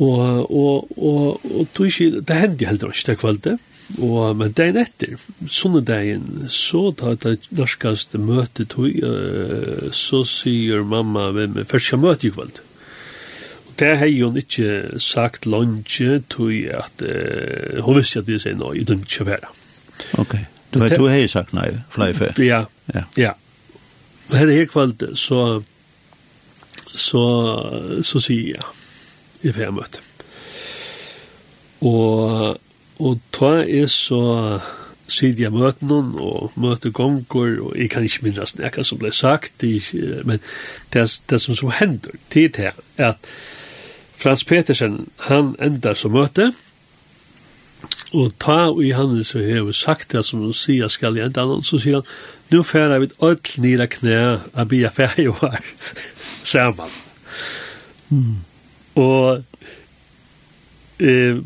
Og, 0.00 0.48
og, 0.48 0.88
og, 0.96 1.44
og 1.44 1.68
tog 1.74 1.86
ikke, 1.86 2.22
det 2.24 2.38
hendte 2.38 2.66
heller 2.66 2.94
ikke 2.94 3.10
det 3.10 3.18
kvalget. 3.20 3.68
Og, 3.98 4.36
men 4.38 4.54
dagen 4.56 4.78
etter, 4.80 5.16
sånne 5.50 5.82
dagen, 5.84 6.46
så 6.48 6.86
tar 6.96 7.18
det 7.20 7.50
norskast 7.52 8.16
møte 8.16 8.64
tog, 8.70 8.88
uh, 9.04 9.90
så 9.92 10.22
sier 10.28 10.84
mamma, 10.88 11.28
hvem 11.36 11.58
meg, 11.58 11.68
først 11.68 11.90
skal 11.90 12.00
møte 12.00 12.28
i 12.28 12.32
kvalget. 12.32 12.62
Og 13.66 13.74
det 13.80 13.90
har 14.00 14.14
hun 14.14 14.40
ikke 14.40 15.00
sagt 15.02 15.46
lunge, 15.50 16.22
tog 16.32 16.54
at 16.72 17.04
uh, 17.04 17.82
hun 17.84 18.00
visste 18.00 18.22
at 18.22 18.30
vi 18.30 18.40
sier 18.40 18.56
nei, 18.56 18.78
det 18.80 18.96
er 18.96 19.04
ikke 19.04 19.28
være. 19.28 19.52
Ok, 20.22 20.36
du 20.72 20.80
har 20.80 20.96
tog 20.96 21.10
hei 21.12 21.26
sagt 21.28 21.52
nei, 21.56 21.68
flere 21.92 22.16
før. 22.16 22.40
Ja, 22.40 22.64
ja. 22.94 23.06
ja. 23.20 23.36
Og 24.30 24.38
her 24.40 24.54
er 24.54 24.70
kvalget, 24.70 25.18
så, 25.20 25.60
så, 26.86 27.26
så 28.06 28.22
sier 28.24 28.54
jeg, 28.54 28.70
i 29.42 29.52
fermøte. 29.52 30.02
Og, 31.82 32.58
og 33.02 33.18
ta 33.34 33.56
er 33.62 33.90
så 33.90 34.22
sitter 35.12 35.46
jeg 35.46 35.52
møten 35.54 35.90
noen, 35.90 36.12
og 36.16 36.54
møter 36.60 36.92
gonger, 36.94 37.58
og 37.60 37.76
jeg 37.76 37.90
kan 37.92 38.04
ikke 38.06 38.26
minnes 38.26 38.54
nekka 38.58 38.84
som 38.86 39.00
ble 39.00 39.12
sagt, 39.12 39.64
men 40.24 40.40
det, 40.94 41.06
det 41.30 41.40
som 41.42 41.58
så 41.58 41.72
hender 41.80 42.16
tid 42.32 42.60
her, 42.62 42.78
er 42.96 43.12
at 43.12 43.32
Frans 44.22 44.44
Petersen, 44.46 45.08
han 45.26 45.56
endar 45.60 45.98
som 45.98 46.14
møte, 46.14 46.52
og 48.12 48.32
ta 48.40 48.68
i 48.84 48.92
han 48.92 49.16
så 49.24 49.40
har 49.40 49.70
sagt 49.74 50.12
det 50.12 50.24
som 50.28 50.44
han 50.44 50.54
sier 50.56 50.90
skal 50.92 51.16
jeg 51.16 51.30
enda 51.30 51.46
noen, 51.48 51.64
så 51.64 51.80
sier 51.80 52.00
han, 52.00 52.14
nå 52.52 52.62
færer 52.68 53.00
vi 53.00 53.08
et 53.08 53.18
ødel 53.24 53.64
nira 53.64 53.88
knæ, 53.88 54.16
a 54.54 54.64
bia 54.68 54.92
fæg 54.92 55.28
og 55.32 55.40
her, 55.40 55.68
saman. 56.52 56.92
Mm. 58.12 58.51
Og 59.00 59.44
eh 61.00 61.38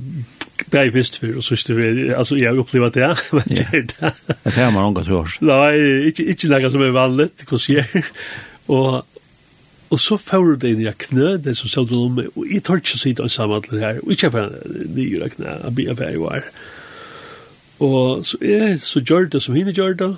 bei 0.72 0.88
vist 0.92 1.18
fyrir 1.20 1.36
og 1.38 1.44
sørste 1.44 1.74
fyrir, 1.76 2.14
altså 2.16 2.36
jeg 2.38 2.48
har 2.52 2.60
opplevd 2.60 2.96
det, 2.96 3.10
men 3.32 3.50
det 3.50 3.66
er 3.72 3.84
det. 3.90 4.12
Det 4.44 4.62
er 4.62 4.70
man 4.74 4.88
unga 4.90 5.04
hørt. 5.06 5.36
Nei, 5.44 5.74
ikke, 6.10 6.24
ikke 6.32 6.50
noe 6.50 6.70
som 6.72 6.84
er 6.86 6.96
vanligt, 6.96 7.44
hva 7.48 7.60
skjer. 7.60 8.08
Og, 8.72 9.02
og 9.90 10.00
så 10.02 10.18
får 10.18 10.56
det 10.62 10.72
inn 10.74 10.86
i 10.86 10.94
knø, 11.06 11.36
det 11.42 11.56
som 11.58 11.70
sier 11.70 11.88
du 11.88 11.98
om, 12.00 12.22
og 12.24 12.48
jeg 12.50 12.64
tar 12.66 12.82
ikke 12.82 12.98
sitte 12.98 13.26
av 13.26 13.58
det 13.68 13.82
her, 13.82 14.00
og 14.02 14.14
ikke 14.16 14.32
for 14.34 14.56
det 14.64 14.88
nye 14.96 15.30
knø, 15.36 15.52
jeg 15.52 15.76
blir 15.76 15.92
av 15.92 16.02
jeg 16.06 16.22
var. 16.24 16.48
Og 17.86 18.24
så 18.26 18.40
er 18.40 18.78
så 18.80 19.04
gjør 19.04 19.28
det 19.30 19.42
som 19.44 19.54
henne 19.54 19.74
gjør 19.76 19.98
det, 20.00 20.14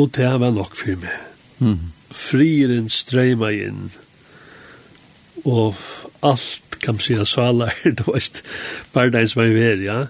og 0.00 0.10
det 0.16 0.32
var 0.40 0.56
nok 0.56 0.74
for 0.74 0.96
meg. 0.98 1.28
Mm. 1.60 1.92
Frieren 2.14 2.88
strøymer 2.90 3.54
inn, 3.68 3.92
og 5.44 5.76
allt 6.24 6.78
kan 6.78 6.94
man 6.94 7.00
säga 7.00 7.24
svala 7.24 7.70
det 7.82 8.06
var 8.06 8.16
ett 8.16 8.42
bara 8.92 9.28
som 9.28 9.42
är 9.42 9.48
vet 9.48 9.86
ja. 9.86 10.06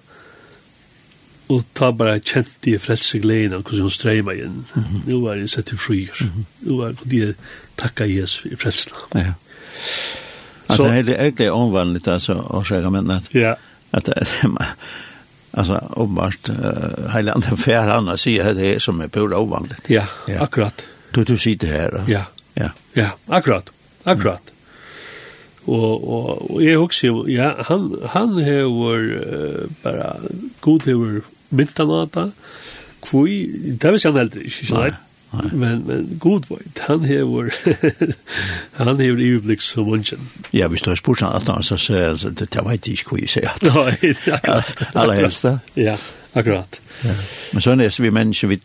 Och 1.47 1.62
ta 1.73 1.92
bara 1.92 2.21
känt 2.21 2.66
i 2.66 2.78
frälse 2.78 3.18
glädjen 3.18 3.54
och 3.54 3.71
hur 3.71 3.80
hon 3.80 3.90
strejma 3.90 4.35
igen 4.35 4.64
mm 4.75 4.88
-hmm. 4.88 5.00
nu 5.06 5.14
var 5.14 5.37
det 5.37 5.49
sett 5.49 5.73
i 5.73 5.76
fri 5.76 6.11
mm 6.21 6.33
-hmm. 6.33 6.44
nu 6.59 6.73
var 6.73 6.97
det 7.02 7.35
tacka 7.75 8.06
Jesus 8.06 8.38
för 8.38 8.56
frälsna 8.56 8.97
ja. 9.11 9.35
Så 10.76 10.85
det 10.85 10.88
är 10.88 10.92
helt 10.92 11.09
helt 11.09 11.40
ovanligt 11.40 12.09
alltså 12.09 12.35
och 12.35 12.66
så 12.66 12.90
men 12.90 13.11
att 13.11 13.35
ja. 13.35 13.56
att 13.90 14.09
alltså 15.50 15.75
uppenbart 15.75 16.49
uh, 16.49 17.14
hela 17.14 17.33
andra 17.33 17.56
fär 17.56 17.88
annars 17.88 18.21
ser 18.21 18.54
det 18.54 18.83
som 18.83 19.00
är 19.00 19.09
pura 19.09 19.38
ovanligt 19.38 19.85
ja, 19.87 20.06
ja. 20.26 20.40
akkurat. 20.40 20.83
Du 21.11 21.25
du 21.25 21.38
sitter 21.38 21.68
här 21.68 22.04
ja. 22.06 22.25
Ja. 22.54 22.71
Ja 22.92 23.11
akkurat. 23.26 23.71
Akkurat. 24.04 24.42
mm. 24.47 24.53
Og, 25.64 26.09
og, 26.09 26.50
og 26.50 26.61
eg 26.61 26.76
hugsi 26.76 27.09
ja, 27.33 27.54
han, 27.71 27.88
han 28.12 28.37
hevur 28.44 29.00
uh, 29.00 29.64
bare 29.85 30.11
god 30.61 30.88
hever 30.90 31.23
myntanata, 31.54 32.28
kvui, 33.04 33.38
det 33.80 33.92
visste 33.94 34.11
han 34.11 34.18
heller 34.18 34.44
ikke, 34.44 34.68
ikke. 34.68 35.00
Men, 35.52 35.87
men 35.87 36.18
god 36.21 36.44
var 36.49 36.61
han 36.87 37.04
hever, 37.04 37.50
han 38.78 39.00
hever 39.00 39.23
iverblikk 39.23 39.64
som 39.64 39.88
munchen 39.88 40.28
Ja, 40.52 40.68
vi 40.71 40.78
står 40.78 40.94
har 40.94 41.00
spurt 41.00 41.25
han 41.25 41.35
at 41.35 41.64
så 41.64 41.76
så 41.76 42.30
det, 42.30 42.52
det 42.54 42.66
vet 42.66 42.87
jeg 42.87 42.99
ikke 43.00 43.11
hva 43.11 43.18
jeg 43.18 43.33
sier. 43.33 43.50
Nei, 44.94 45.16
helst. 45.23 45.49
Ja, 45.76 45.97
akkurat. 46.35 46.80
Ja. 47.04 47.16
Men 47.52 47.62
så 47.62 47.75
er 47.75 48.02
vi 48.02 48.11
mennesker, 48.11 48.49
vi, 48.49 48.61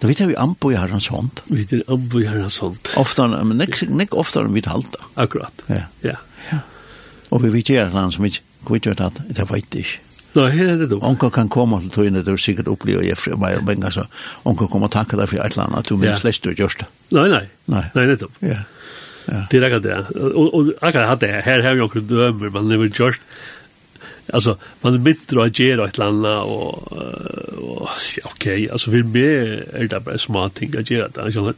Da 0.00 0.08
vet 0.10 0.20
jeg 0.20 0.32
vi 0.32 0.38
ambo 0.40 0.70
i 0.72 0.76
herrens 0.76 1.08
hånd. 1.12 1.42
Vi 1.48 1.64
vet 1.64 1.90
ambo 1.92 2.20
i 2.20 2.26
herrens 2.28 2.58
hånd. 2.60 2.92
Ofta, 3.00 3.28
men 3.32 3.56
nek, 3.62 3.78
nek 3.88 4.16
oftare 4.16 4.50
vi 4.52 4.64
halda. 4.66 5.06
Akkurat. 5.16 5.64
Ja. 5.72 5.86
ja. 6.04 6.18
ja. 6.50 6.60
Og 7.32 7.42
vi 7.46 7.54
vet 7.54 7.72
gjerne 7.72 7.94
land 7.94 8.16
som 8.16 8.26
ikke, 8.28 8.44
vi 8.68 8.82
vet 8.84 9.00
at 9.00 9.22
det 9.24 9.48
vet 9.50 9.80
ikke. 9.80 10.02
Nå, 10.36 10.44
her 10.52 10.74
er 10.74 10.80
det 10.82 10.90
då. 10.90 11.00
Onkel 11.00 11.30
kan 11.32 11.48
komme 11.48 11.78
til 11.80 11.90
togene, 11.94 12.20
det 12.20 12.28
er 12.28 12.40
sikkert 12.40 12.68
oppleve 12.68 13.06
jeg 13.06 13.16
fra 13.16 13.38
meg 13.40 13.56
og 13.56 13.64
benga, 13.70 13.88
så 13.88 14.04
onkel 14.44 14.68
kommer 14.68 14.92
takke 14.92 15.16
deg 15.16 15.30
for 15.30 15.40
et 15.40 15.56
eller 15.56 15.70
annet, 15.70 15.88
du 15.88 15.96
minst 15.96 16.26
lest 16.28 16.44
du 16.44 16.52
gjørst 16.52 16.82
det. 16.82 16.88
Nei, 17.16 17.30
nei. 17.32 17.46
Nei, 17.72 17.86
nei 17.96 18.08
nettopp. 18.12 18.36
Ja. 18.44 18.60
Ja. 19.26 19.40
Det 19.50 19.58
er 19.58 19.64
akkurat 19.70 19.86
det. 19.86 19.94
Og, 20.28 20.52
og 20.54 20.68
akkurat 20.84 21.22
det, 21.24 21.32
her 21.46 21.64
har 21.64 21.74
vi 21.74 21.80
noen 21.80 22.10
dømer, 22.10 22.52
man 22.52 22.68
lever 22.68 22.92
gjørst. 22.92 23.24
Ja 23.24 23.55
alltså 24.32 24.58
man 24.80 24.94
är 24.94 24.98
mindre 24.98 25.44
att 25.44 25.58
göra 25.58 25.88
ett 25.88 25.98
landa 25.98 26.40
och, 26.40 26.92
och 26.92 27.88
ja 28.16 28.22
okej 28.24 28.54
okay, 28.54 28.68
alltså 28.68 28.90
för 28.90 29.02
mig 29.02 29.64
är 29.72 29.88
det 29.88 30.00
bara 30.00 30.18
små 30.18 30.48
ting 30.48 30.76
att 30.78 30.90
göra 30.90 31.08
det 31.08 31.22
alltså 31.22 31.54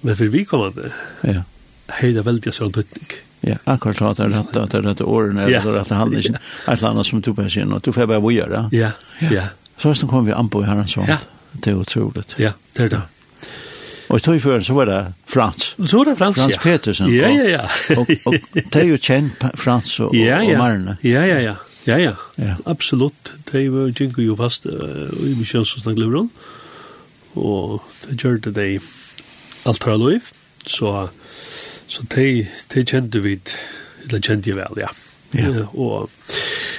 men 0.00 0.16
för 0.16 0.24
vi 0.24 0.44
kommer 0.44 0.70
det 0.70 0.92
ja 1.20 1.42
hej 1.86 2.12
det 2.12 2.22
väldigt 2.22 2.54
så 2.54 2.70
tydligt 2.70 3.12
ja 3.40 3.56
akkurat 3.64 3.96
så 3.96 4.06
att 4.06 4.16
det 4.16 4.28
rätt 4.28 4.56
att 4.56 4.70
det 4.70 4.80
rätt 4.80 5.00
åren 5.00 5.38
är 5.38 5.50
det 5.50 5.58
rätt 5.58 5.88
handlar 5.88 6.26
inte 6.26 6.40
ett 6.68 6.80
landa 6.80 7.04
som 7.04 7.20
du 7.20 7.34
på 7.34 7.42
behöver 7.42 7.74
och 7.74 7.80
du 7.80 7.92
får 7.92 8.06
bara 8.06 8.20
vad 8.20 8.32
göra 8.32 8.68
ja 8.72 8.90
ja 9.18 9.42
så 9.78 9.94
sen 9.94 10.08
kommer 10.08 10.22
vi 10.22 10.32
an 10.32 10.48
på 10.48 10.62
här 10.62 10.84
sånt 10.86 11.08
ja. 11.08 11.18
det 11.52 11.70
är 11.70 11.74
otroligt 11.74 12.34
ja 12.38 12.52
det 12.72 12.82
är 12.82 12.88
det 12.88 13.00
Og 14.12 14.20
i 14.20 14.22
tøyføren 14.22 14.64
så 14.64 14.74
var 14.76 14.84
det 14.90 14.98
Frans. 15.26 15.74
Så 15.86 15.96
var 15.96 16.10
det 16.10 16.16
Frans, 16.18 16.36
Frans 16.36 16.52
ja. 16.52 16.60
Petersen. 16.60 17.08
Ja, 17.14 17.28
ja, 17.32 17.44
ja. 17.48 17.60
og, 17.96 18.10
og, 18.26 18.34
og 18.34 18.58
det 18.74 18.82
er 18.82 18.88
jo 18.90 18.98
kjent 19.00 19.44
Frans 19.56 19.94
og, 20.04 20.12
ja, 20.16 20.42
ja. 20.42 20.52
og 20.52 20.58
Marne. 20.60 20.96
Ja, 21.00 21.22
ja, 21.24 21.38
ja. 21.40 21.54
Ja, 21.86 21.96
ja, 21.98 22.14
ja. 22.38 22.56
absolutt. 22.66 23.32
Det 23.52 23.72
var 23.72 23.92
jinko 24.00 24.22
jo 24.22 24.36
fast 24.38 24.66
uh, 24.66 25.10
i 25.26 25.34
misjons 25.34 25.74
hos 25.74 25.86
og 27.34 27.82
det 28.04 28.18
gjør 28.22 28.36
det 28.36 28.56
de 28.56 28.80
alt 29.64 29.82
har 29.84 29.96
lov, 29.96 30.20
så, 30.66 31.08
så 31.86 32.02
de, 32.14 32.46
de 32.74 32.84
kjente 32.84 33.22
vi, 33.22 33.38
eller 34.04 34.20
kjente 34.20 34.50
jeg 34.50 34.56
vel, 34.56 34.78
ja. 34.84 34.88
Ja. 35.34 35.48
ja 35.48 35.66
og, 35.72 36.10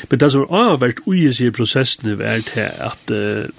men 0.10 0.20
det 0.20 0.32
som 0.32 0.46
har 0.52 0.78
vært 0.78 1.02
ui 1.08 1.26
i 1.26 1.50
prosessen 1.50 2.20
var 2.20 2.44
til 2.46 2.70
at 2.70 3.12
uh, 3.12 3.50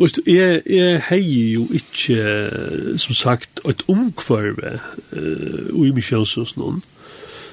Vist, 0.00 0.18
jeg, 0.26 0.62
jeg 0.66 1.02
heier 1.06 1.52
jo 1.52 1.68
ikke, 1.70 2.96
som 2.98 3.14
sagt, 3.14 3.60
et 3.68 3.84
omkvarve 3.86 4.80
uh, 5.12 5.84
i 5.86 5.92
misjonsås 5.94 6.56
noen. 6.58 6.80
Uh, 6.82 6.97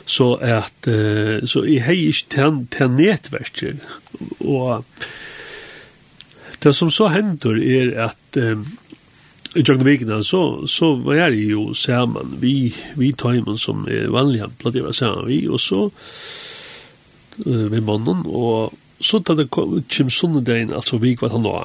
så 0.06 0.36
at 0.38 0.88
uh, 0.88 1.42
så 1.46 1.66
jeg 1.66 1.84
har 1.84 1.98
ikke 1.98 2.30
til, 2.30 2.60
til 2.72 2.92
nettverket 2.94 3.86
og 4.46 4.86
det 6.64 6.74
som 6.78 6.92
så 6.94 7.10
hender 7.14 7.58
er 7.58 7.92
at 8.08 8.40
um, 8.42 8.66
i 9.56 9.64
Jogna 9.64 9.88
Vikna 9.88 10.22
så, 10.24 10.68
så 10.68 10.94
var 11.02 11.16
jeg 11.16 11.50
jo 11.52 11.74
sammen 11.74 12.38
vi, 12.42 12.74
vi 12.96 13.14
tøymen 13.18 13.58
som 13.58 13.86
er 13.90 14.12
vanlig 14.14 14.44
han 14.44 14.56
platt 14.62 14.78
jeg 14.78 14.86
var 14.86 14.98
sammen 14.98 15.30
vi 15.30 15.46
og 15.50 15.62
så 15.62 15.88
uh, 15.90 17.68
ved 17.72 17.82
mannen 17.82 18.26
og 18.26 18.76
så 19.02 19.20
da 19.20 19.36
det 19.36 19.50
kom, 19.52 19.80
kom 19.92 20.10
sånne 20.14 20.46
dagen 20.46 20.74
altså 20.74 21.02
vi 21.02 21.18
var 21.20 21.34
han 21.34 21.46
da 21.48 21.60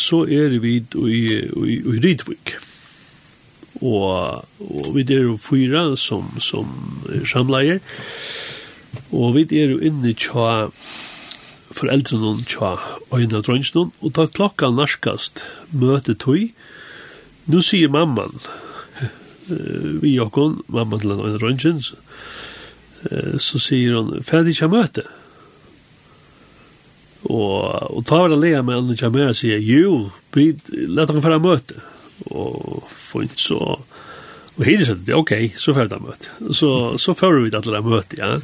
så 0.00 0.22
er 0.28 0.52
vi 0.60 0.76
i, 0.78 0.82
i, 0.84 1.22
i, 1.40 1.78
i 1.80 2.00
Rydvik 2.00 2.58
og, 3.80 4.44
og 4.60 4.88
vi 4.94 5.04
er 5.08 5.24
jo 5.24 5.36
fyra 5.40 5.84
som, 5.96 6.28
som 6.40 6.68
samleier, 7.26 7.80
og 9.10 9.36
vi 9.36 9.46
er 9.60 9.74
jo 9.74 9.80
inne 9.82 10.14
tja 10.18 10.68
foreldrene 11.70 12.44
tja 12.50 12.74
øyne 13.14 13.42
drønnsene, 13.46 13.90
og 14.02 14.16
da 14.16 14.26
klokka 14.26 14.72
narskast 14.74 15.44
møte 15.72 16.16
tøy, 16.18 16.50
nu 17.50 17.62
sier 17.64 17.90
mamman, 17.92 18.34
vi 20.02 20.16
jokkon, 20.16 20.60
mamman 20.68 21.00
til 21.02 21.16
øyne 21.16 21.40
drønnsene, 21.40 22.04
så 23.40 23.58
sier 23.62 23.96
hun, 23.96 24.20
ferdig 24.26 24.58
tja 24.58 24.68
møte, 24.68 25.06
Og, 27.28 27.92
og 27.92 28.04
ta 28.08 28.22
var 28.22 28.32
det 28.32 28.40
lea 28.40 28.62
med 28.64 28.78
Anne 28.78 28.96
Jamera 28.96 29.34
og 29.34 29.36
sier, 29.36 29.60
jo, 29.60 30.08
vi 30.32 30.50
lette 30.88 31.12
han 31.12 31.24
fara 31.24 31.40
møte. 31.42 31.76
Og 32.32 32.86
fint 33.12 33.38
så 33.38 33.80
och 34.54 34.66
hade 34.66 34.86
så 34.86 34.94
det 34.94 35.14
okej 35.14 35.46
okay, 35.46 35.56
så 35.56 35.74
får 35.74 35.84
det 35.84 35.98
möte. 35.98 36.54
Så 36.54 36.98
så 36.98 37.14
förde 37.14 37.42
vi 37.42 37.50
det 37.50 37.58
alla 37.58 37.80
möte 37.80 38.16
ja. 38.18 38.40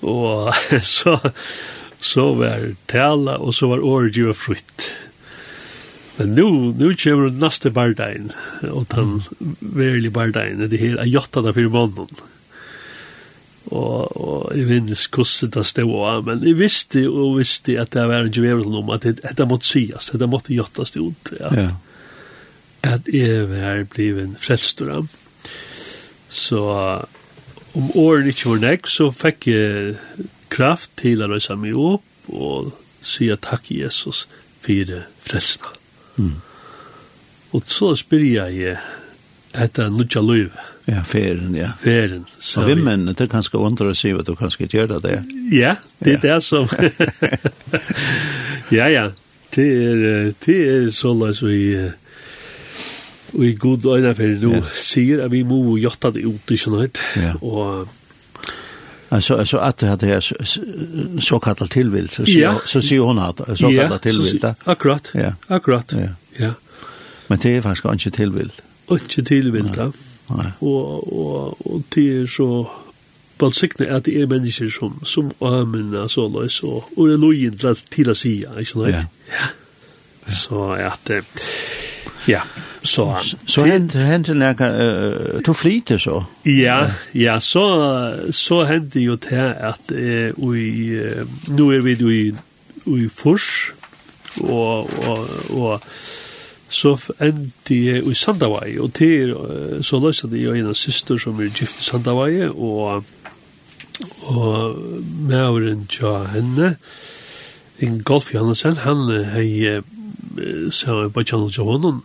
Och 0.00 0.54
så 0.82 1.20
så 2.00 2.32
var 2.32 2.74
tala 2.86 3.36
och 3.36 3.54
så 3.54 3.68
var 3.68 3.84
orge 3.84 4.28
och 4.28 4.36
frukt. 4.36 4.92
Men 6.16 6.34
nu 6.34 6.42
nu 6.78 6.96
kommer 6.96 7.30
nästa 7.30 7.70
bardain 7.70 8.32
och 8.72 8.86
han 8.94 9.22
verklig 9.58 10.12
bardain 10.12 10.68
det 10.70 10.76
här 10.76 10.96
är 10.96 11.04
jotta 11.04 11.42
där 11.42 11.52
för 11.52 11.68
bonden. 11.68 12.06
Och 13.64 14.16
och 14.42 14.56
jeg 14.56 14.66
minnes 14.66 15.06
hvordan 15.06 15.50
det 15.54 15.64
stod 15.66 16.24
men 16.26 16.42
jeg 16.44 16.58
visste 16.58 17.08
och 17.08 17.38
visste 17.38 17.80
att 17.80 17.90
det 17.90 18.06
var 18.06 18.14
en 18.14 18.32
juvel 18.32 18.66
om 18.66 18.90
at 18.90 19.02
det 19.02 19.36
det 19.36 19.46
måste 19.46 19.66
sägas 19.66 20.10
det 20.10 20.26
måste 20.26 20.54
jottas 20.54 20.96
ut 20.96 21.32
ja. 21.40 21.54
Ja 21.56 21.70
at 22.82 23.08
jeg 23.12 23.48
var 23.50 23.84
bliven 23.90 24.36
frelstor 24.40 24.90
av. 24.92 25.10
Så 26.32 26.62
om 27.72 27.90
åren 27.96 28.28
ikke 28.28 28.54
var 28.54 28.62
nek, 28.62 28.88
så 28.90 29.10
fikk 29.14 29.48
jeg 29.48 29.94
kraft 30.52 30.90
til 31.00 31.22
å 31.24 31.30
reise 31.32 31.56
meg 31.56 31.76
opp 31.78 32.32
og 32.32 32.72
si 33.02 33.30
takk 33.40 33.70
Jesus 33.72 34.26
for 34.62 34.98
frelsene. 35.26 35.78
Mm. 36.16 36.34
Og 37.52 37.64
så 37.68 37.92
spyr 37.98 38.24
jeg 38.24 38.76
etter 39.52 39.90
Nudja 39.92 40.22
Løyve. 40.24 40.68
Ja, 40.88 41.02
ferien, 41.06 41.54
ja. 41.54 41.70
Feren. 41.78 42.24
Så 42.40 42.62
og 42.62 42.72
vimmen, 42.72 43.06
det 43.06 43.20
er 43.20 43.30
ganske 43.30 43.58
ondre 43.58 43.92
å 43.92 43.96
si 43.96 44.10
at 44.16 44.26
du 44.26 44.34
kanskje 44.38 44.66
gjør 44.72 44.96
det. 45.04 45.20
Ja, 45.54 45.76
det 46.02 46.16
er 46.16 46.22
det 46.24 46.38
som... 46.42 46.66
ja, 48.78 48.88
ja. 48.90 49.10
Det 49.54 49.66
er, 49.68 50.32
det 50.46 50.58
er 50.66 50.88
så 50.96 51.12
løs 51.14 51.42
vi... 51.44 51.58
Uh, 51.78 51.90
Og 53.34 53.44
i 53.44 53.54
god 53.54 53.96
øyne 53.96 54.14
for 54.14 54.38
du 54.42 54.50
ja. 54.54 54.62
sier 54.76 55.24
at 55.24 55.32
vi 55.32 55.42
må 55.42 55.76
gjøre 55.76 56.12
det 56.12 56.24
ut, 56.26 56.50
ikke 56.50 56.70
noe. 56.70 56.88
Ja. 57.16 57.34
Og 57.40 57.88
Alltså 59.12 59.46
så 59.46 59.58
att 59.58 59.78
det 59.78 59.86
hade 59.86 60.20
så, 60.20 60.34
så 61.20 61.38
kallad 61.38 61.70
tillvildelse 61.70 62.24
så, 62.26 62.32
ja. 62.32 62.54
så 62.54 62.68
så 62.68 62.88
ser 62.88 62.98
hon 62.98 63.18
att 63.18 63.36
så 63.58 63.70
ja, 63.70 63.82
kallad 63.82 64.06
Ja, 64.42 64.54
Akkurat. 64.64 65.10
Ja. 65.14 65.32
Akkurat. 65.48 65.92
Ja. 65.92 66.08
ja. 66.36 66.52
Men 67.26 67.38
det 67.38 67.56
är 67.56 67.62
faktiskt 67.62 68.06
inte 68.06 68.10
tillvild. 68.16 68.52
Ikke 68.92 69.22
tilvilt, 69.22 69.76
Ja. 69.76 69.92
ja. 70.28 70.52
Och 70.58 71.12
och 71.12 71.66
och 71.66 71.82
det 71.94 72.22
er 72.22 72.26
så 72.26 72.70
välsignat 73.40 73.88
at 73.88 74.04
det 74.04 74.20
er 74.20 74.26
mennesker 74.26 74.70
som 74.70 75.04
som 75.04 75.32
amen 75.40 76.08
så 76.08 76.28
løs, 76.28 76.62
og, 76.62 76.84
og 76.96 77.08
det 77.08 77.20
lojen 77.20 77.58
till 77.90 78.10
å 78.10 78.14
si, 78.14 78.44
ikke 78.60 78.78
noe? 78.78 78.88
Ja. 78.88 79.04
Så 80.28 80.72
att 80.72 81.10
ja. 82.28 82.40
Så, 82.82 83.18
så 83.46 83.64
hände 83.64 83.98
hände 83.98 84.34
när 84.34 84.54
uh, 84.60 85.40
tog 85.42 85.56
flyter 85.56 85.98
så. 85.98 86.24
Ja, 86.42 86.90
ja, 87.12 87.40
så 87.40 88.14
så 88.30 88.60
hände 88.60 89.00
ju 89.00 89.16
det 89.16 89.54
att 89.54 89.90
eh, 89.90 90.50
vi 90.50 91.14
nu 91.48 91.76
är 91.76 91.80
vi 91.80 91.92
i 91.92 92.34
i 92.86 93.08
fors 93.08 93.72
och 94.40 94.78
och 95.08 95.28
och 95.50 95.84
så 96.72 96.96
endi 97.20 97.78
jeg 97.90 98.06
i 98.08 98.14
Sandavai, 98.16 98.78
og 98.80 98.94
til 98.96 99.34
så 99.84 100.00
løsa 100.00 100.28
det 100.32 100.40
jo 100.40 100.54
en 100.56 100.74
syster 100.74 101.20
som 101.20 101.40
er 101.40 101.52
gift 101.52 101.82
i 101.82 101.84
Sandavai, 101.84 102.48
og, 102.48 103.04
og 104.32 104.78
mævren 105.28 105.84
tja 105.92 106.14
henne, 106.32 106.76
en 107.82 108.00
golf 108.08 108.32
Johansen, 108.34 108.80
han 108.86 109.04
hei, 109.34 109.82
så 110.72 111.10
på 111.12 111.26
Channel 111.28 111.52
kjenner 111.52 112.00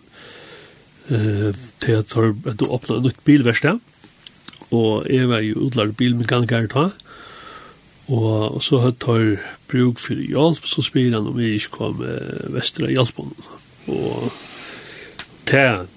eh 1.10 1.54
til 1.80 2.00
at 2.02 2.16
du 2.60 2.66
åpna 2.66 3.00
nytt 3.00 3.24
bilverksted. 3.26 3.80
Og 4.72 5.08
jeg 5.10 5.30
var 5.30 5.40
jo 5.46 5.68
utlært 5.68 5.98
bilmekaniker 5.98 6.68
ta 6.68 6.90
Og 8.08 8.64
så 8.64 8.80
har 8.80 8.92
tar 8.92 9.38
bruk 9.68 10.00
for 10.00 10.16
hjelp, 10.16 10.64
så 10.64 10.82
spyr 10.82 11.14
han 11.14 11.28
om 11.28 11.40
jeg 11.40 11.60
ikke 11.60 11.76
kom 11.76 12.00
uh, 12.00 12.54
Vestra 12.54 12.88
hjelpen. 12.88 13.34
Og 13.88 14.32
til 15.46 15.88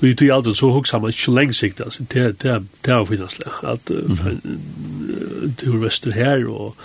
Vi 0.00 0.14
tog 0.14 0.30
alltid 0.30 0.54
så 0.54 0.70
hugsa 0.70 0.98
man 0.98 1.10
ikke 1.10 1.32
lenge 1.34 1.54
sikt, 1.54 1.80
altså, 1.80 2.04
det 2.12 2.44
er 2.46 3.00
å 3.00 3.04
finnes 3.04 3.34
det, 3.34 3.50
at 3.66 3.88
du 5.58 5.72
er 5.72 5.80
vestra 5.82 6.12
her, 6.14 6.44
og 6.46 6.76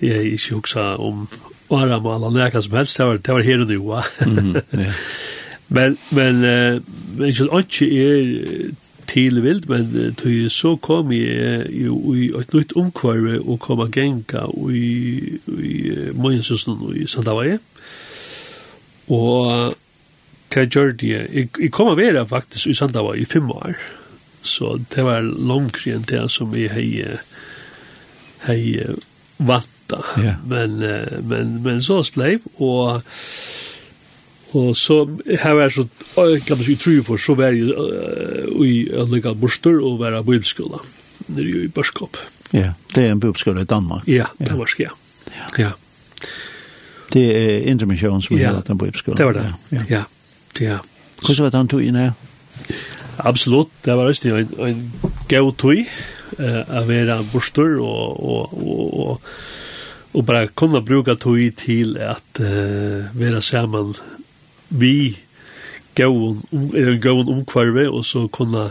jeg 0.00 0.36
ikke 0.36 0.54
hugsa 0.54 0.84
om 1.02 1.26
åra 1.68 1.98
med 1.98 2.12
alla 2.12 2.62
som 2.62 2.76
helst, 2.78 2.98
det 2.98 3.34
var 3.34 3.42
her 3.42 3.60
og 3.60 3.66
nu, 3.66 3.78
va? 3.88 4.04
Men, 5.68 5.98
men, 6.10 6.40
men 7.16 7.28
ikke 7.28 7.48
at 7.52 7.80
er 7.82 8.70
tilvild, 9.08 9.68
men 9.68 10.14
tog 10.14 10.50
så 10.52 10.76
kom 10.76 11.12
jeg 11.12 11.66
jo 11.82 12.14
i 12.14 12.28
et 12.36 12.54
nytt 12.54 12.74
omkvarve 12.76 13.38
og 13.40 13.60
kom 13.64 13.82
av 13.84 13.92
genka 13.94 14.44
i, 14.72 15.38
i 15.48 15.76
Møyensusen 16.16 16.80
i 16.96 17.06
Sandavaje. 17.08 17.58
Og 19.08 19.74
hva 20.52 20.64
gjør 20.64 20.92
det? 21.00 21.12
Jeg, 21.12 21.48
jeg 21.60 21.72
kom 21.72 21.92
av 21.92 22.00
vera 22.00 22.26
faktisk 22.28 22.72
i 22.72 22.76
Sandavaje 22.76 23.24
i 23.24 23.28
fem 23.28 23.48
år, 23.52 23.80
så 24.44 24.76
det 24.92 25.04
var 25.04 25.24
langt 25.24 25.80
igjen 25.86 26.06
det 26.08 26.26
som 26.32 26.52
jeg 26.56 26.72
hei, 26.72 26.88
hei 28.46 28.60
vanta. 29.38 30.02
Yeah. 30.20 30.36
Men, 30.48 30.78
men, 31.28 31.56
men 31.64 31.82
så 31.84 32.02
spleiv, 32.04 32.44
og 32.60 33.00
Og 34.56 34.76
så 34.76 35.02
her 35.42 35.52
var 35.52 35.68
så, 35.68 35.84
kan 36.46 36.56
man 36.56 36.64
si, 36.64 36.76
tru 36.76 37.02
for, 37.04 37.20
så 37.20 37.34
var 37.36 37.52
jeg 37.52 37.74
uh, 37.76 38.64
i 38.64 38.88
Ønlega 38.88 39.34
Borster 39.36 39.76
og 39.84 39.98
var 40.00 40.16
jeg 40.16 40.24
bibelskola, 40.24 40.80
nere 41.28 41.66
i 41.66 41.68
Børskop. 41.68 42.16
Ja, 42.52 42.72
det 42.94 43.04
er 43.04 43.12
en 43.12 43.20
bibelskola 43.20 43.60
i 43.60 43.68
Danmark. 43.68 44.08
Ja, 44.08 44.24
Danmark, 44.40 44.80
ja. 44.80 44.94
Ja. 45.36 45.64
ja. 45.64 45.70
Det 47.12 47.26
er 47.36 47.68
intermission 47.70 48.22
som 48.22 48.36
ja. 48.36 48.52
er 48.52 48.60
den 48.60 48.78
bibelskola. 48.78 49.16
det 49.16 49.26
var 49.26 49.32
det, 49.32 49.54
ja. 49.72 49.84
ja. 49.90 50.02
ja. 50.60 50.78
Hvordan 51.20 51.44
var 51.44 51.50
det 51.50 51.58
han 51.58 51.68
tog 51.68 51.84
inn 51.84 51.96
her? 51.96 52.10
Absolutt, 53.18 53.70
det 53.84 53.96
var 53.96 54.08
også 54.08 54.28
en, 54.28 54.48
en 54.64 54.82
gøy 55.28 55.52
tog, 55.58 55.94
uh, 56.38 56.62
å 56.64 56.84
være 56.88 57.20
Borster 57.32 57.76
og, 57.84 58.24
og, 58.24 58.58
og, 58.64 59.00
og 59.04 59.20
og 60.16 60.24
bare 60.26 60.48
kunne 60.56 60.80
bruke 60.84 61.14
tog 61.20 61.38
til 61.60 61.98
at 62.00 62.40
uh, 62.40 63.08
være 63.18 63.42
sammen 63.44 63.94
vi 64.68 65.18
gåen, 65.98 66.42
eller 66.52 66.98
gåen 67.02 67.28
omkvarve, 67.28 67.88
og 67.90 68.04
så 68.04 68.26
kunne 68.32 68.70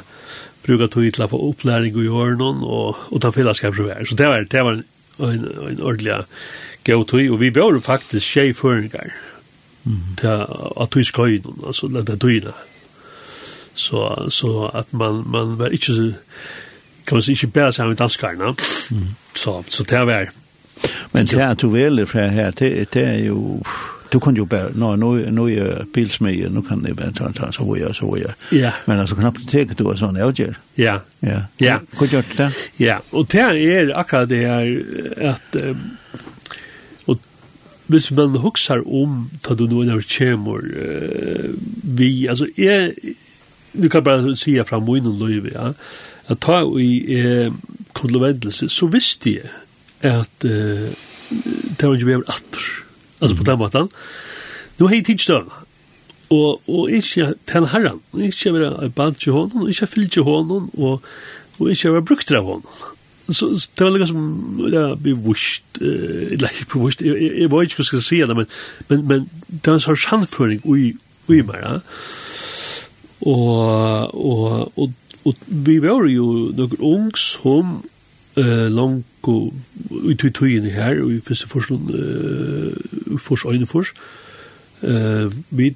bruka 0.66 0.88
tog 0.92 1.08
til 1.14 1.24
å 1.24 1.30
få 1.32 1.40
opplæring 1.50 1.96
i 1.96 2.08
hjørnen, 2.08 2.64
og, 2.64 3.00
og 3.12 3.22
ta 3.24 3.32
fellesskap 3.36 3.76
som 3.76 3.90
er. 3.92 4.06
Så 4.08 4.18
det 4.20 4.30
var, 4.32 4.48
det 4.52 4.64
var 4.64 4.80
en, 4.80 4.86
en, 5.20 5.46
en 5.68 5.82
ordentlig 5.82 6.22
gåen 6.88 7.10
tog, 7.10 7.34
og 7.34 7.42
vi 7.44 7.52
var 7.56 7.80
faktisk 7.84 8.38
tjej 8.38 8.56
føringer 8.58 9.14
mm. 9.84 10.02
til 10.22 10.48
at 10.82 10.92
tog 10.94 11.06
skøyden, 11.06 11.62
altså 11.66 11.92
den 11.92 12.20
togene. 12.20 12.56
Så, 13.78 14.26
så 14.30 14.66
att 14.66 14.94
man, 14.94 15.24
man 15.28 15.58
var 15.58 15.70
inte 15.70 15.94
så, 15.94 16.12
kan 17.06 17.16
man 17.16 17.22
säga 17.22 17.34
inte 17.34 17.48
bare 17.48 17.74
så 17.74 17.86
med 17.86 17.98
danskarna. 17.98 18.56
Mm. 18.92 19.08
Så, 19.36 19.64
så 19.68 19.84
det 19.84 20.06
var... 20.06 20.30
Men 21.12 21.26
det 21.26 21.40
er 21.40 21.52
at 21.52 21.62
du 21.62 21.70
velger 21.70 22.06
fra 22.06 22.28
her, 22.28 22.52
det, 22.52 22.90
det 22.94 23.04
er 23.04 23.22
jo... 23.30 23.62
Pff 23.66 23.97
du 24.12 24.20
kunde 24.20 24.40
ju 24.40 24.46
bara, 24.46 24.70
nå 24.76 24.96
nu, 24.96 25.32
nu 25.32 25.42
är 25.42 25.66
jag 25.66 25.88
bilsmedje, 25.88 26.50
nu 26.50 26.62
kan 26.62 26.80
ni 26.80 26.94
bara 26.94 27.12
ta, 27.12 27.32
ta, 27.32 27.52
så 27.52 27.66
var 27.66 27.78
jag, 27.78 27.96
så 27.96 28.08
var 28.08 28.18
jag. 28.18 28.32
Ja. 28.60 28.72
Men 28.86 29.00
alltså 29.00 29.16
knappt 29.16 29.50
teg 29.50 29.76
du 29.78 29.84
var 29.84 29.96
sån 29.96 30.22
avgör. 30.22 30.56
Ja. 30.76 31.02
Ja. 31.20 31.42
Ja. 31.58 31.80
Hur 32.00 32.08
gör 32.08 32.24
det? 32.38 32.52
Ja, 32.78 33.02
och 33.10 33.26
det 33.26 33.40
är 33.40 34.00
akkurat 34.00 34.30
det 34.30 34.44
är 34.44 34.84
att 35.30 35.56
och 37.06 37.18
hvis 37.86 38.12
man 38.12 38.36
huxar 38.36 39.02
om 39.02 39.30
ta 39.42 39.54
du 39.54 39.68
nu 39.68 39.86
när 39.86 40.02
kemor 40.02 40.72
vi 41.84 42.30
alltså 42.30 42.46
är 42.56 42.94
du 43.72 43.90
kan 43.90 44.04
bara 44.04 44.36
säga 44.36 44.66
fram 44.66 44.90
och 44.90 44.98
in 44.98 45.20
löv 45.20 45.50
ja 45.54 45.74
att 46.28 46.40
ta 46.40 46.80
i 46.80 47.20
eh, 47.20 47.54
konlovendelse 47.94 48.70
så 48.70 48.88
visste 48.88 49.30
jag 49.30 50.16
att 50.16 50.46
eh, 50.46 50.92
det 51.78 51.84
var 51.84 51.96
ju 51.96 52.06
vi 52.06 52.14
var 52.14 52.24
Alltså 53.20 53.38
på 53.38 53.44
den 53.44 53.58
måten. 53.58 53.90
Nu 54.78 54.86
har 54.88 54.96
jeg 54.96 55.06
tidsstøvende, 55.06 55.52
og, 56.30 56.62
og 56.70 56.92
ikke 56.92 57.34
til 57.48 57.66
herren, 57.72 58.02
ikke 58.14 58.54
være 58.54 58.90
band 58.90 59.16
til 59.16 59.34
hånden, 59.34 59.70
ikke 59.70 59.88
fyllt 59.88 60.12
til 60.14 60.24
hånden, 60.24 60.70
og, 60.78 61.02
og 61.60 61.70
ikke 61.72 61.94
være 61.94 62.06
brukt 62.06 62.28
til 62.28 62.38
hånden. 62.38 62.70
Så, 63.30 63.60
så 63.60 63.70
det 63.78 63.86
var 63.86 63.92
litt 63.92 64.08
som, 64.08 64.60
ja, 64.72 64.84
bevusst, 64.96 65.82
eh, 65.82 66.32
eller 66.36 66.54
ikke 66.54 66.70
bevusst, 66.74 67.02
jeg, 67.02 67.16
jeg, 67.22 67.32
jeg 67.42 67.52
var 67.52 67.66
ikke 67.66 67.82
hva 67.82 67.88
skal 67.90 68.06
si 68.06 68.22
det, 68.22 68.38
men, 68.38 68.46
men, 68.88 69.04
men 69.08 69.26
det 69.50 69.68
var 69.68 69.80
en 69.80 69.84
sånn 69.84 70.00
sannføring 70.00 70.62
ui, 70.64 70.94
ui 71.28 71.42
meg, 71.48 71.60
ja. 71.60 71.74
Og, 73.28 74.14
og, 74.14 74.78
og, 74.78 74.94
og 75.26 75.46
vi 75.68 75.80
var 75.84 76.06
jo 76.08 76.30
noen 76.56 76.86
ung 76.86 77.10
som 77.20 77.82
eh 78.38 78.70
long 78.70 79.04
go 79.22 79.54
ut 79.92 80.24
ut 80.24 80.42
ut 80.42 80.66
i 80.66 80.70
her 80.70 81.02
og 81.04 81.12
fyrst 81.26 81.48
fyrst 81.52 81.72
eh 81.72 83.18
förs 83.20 83.46
ein 83.46 83.68
fyrst 83.68 83.96
eh 84.82 85.32
med 85.50 85.74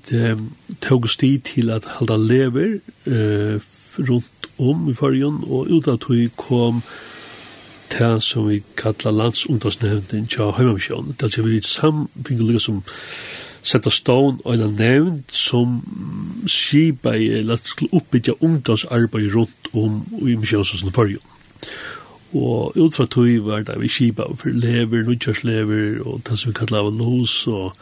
tog 0.81 1.09
sti 1.09 1.37
til 1.37 1.69
at 1.69 1.85
halda 1.85 2.17
lever 2.17 2.79
eh 3.05 3.59
rundt 3.99 4.45
om 4.57 4.89
i 4.89 4.93
fyrjun 4.93 5.43
og 5.47 5.67
ut 5.69 5.87
at 5.87 6.03
vi 6.09 6.29
kom 6.37 6.81
til 7.89 8.21
som 8.21 8.49
vi 8.49 8.63
kallar 8.77 9.11
landsundasnevnden 9.11 10.27
tja 10.27 10.51
heimamsjón 10.51 11.15
det 11.19 11.37
er 11.37 11.41
vi 11.41 11.61
sam 11.61 12.09
fingur 12.27 12.59
som 12.59 12.83
setta 13.63 13.89
stån 13.89 14.41
og 14.45 14.53
en 14.53 14.75
nevnd 14.77 15.23
som 15.29 15.81
skipa 16.49 17.13
i 17.13 17.29
eller 17.41 17.61
skulle 17.63 17.93
oppbyggja 17.93 18.33
ungdomsarbeid 18.41 19.35
rundt 19.35 19.69
om 19.73 20.01
i 20.21 20.35
Misjøsens 20.35 20.85
forrige. 20.93 21.21
Og 22.31 22.77
ut 22.77 22.95
fra 22.95 23.07
tøy 23.11 23.41
var 23.43 23.65
det 23.67 23.75
vi 23.81 23.89
kipa 23.91 24.29
for 24.39 24.55
lever, 24.55 25.03
nødkjørslever, 25.07 25.99
og 26.05 26.21
det 26.27 26.37
som 26.39 26.51
vi 26.51 26.59
kallar 26.61 26.87
av 26.87 26.93
nos, 26.95 27.33
og, 27.51 27.75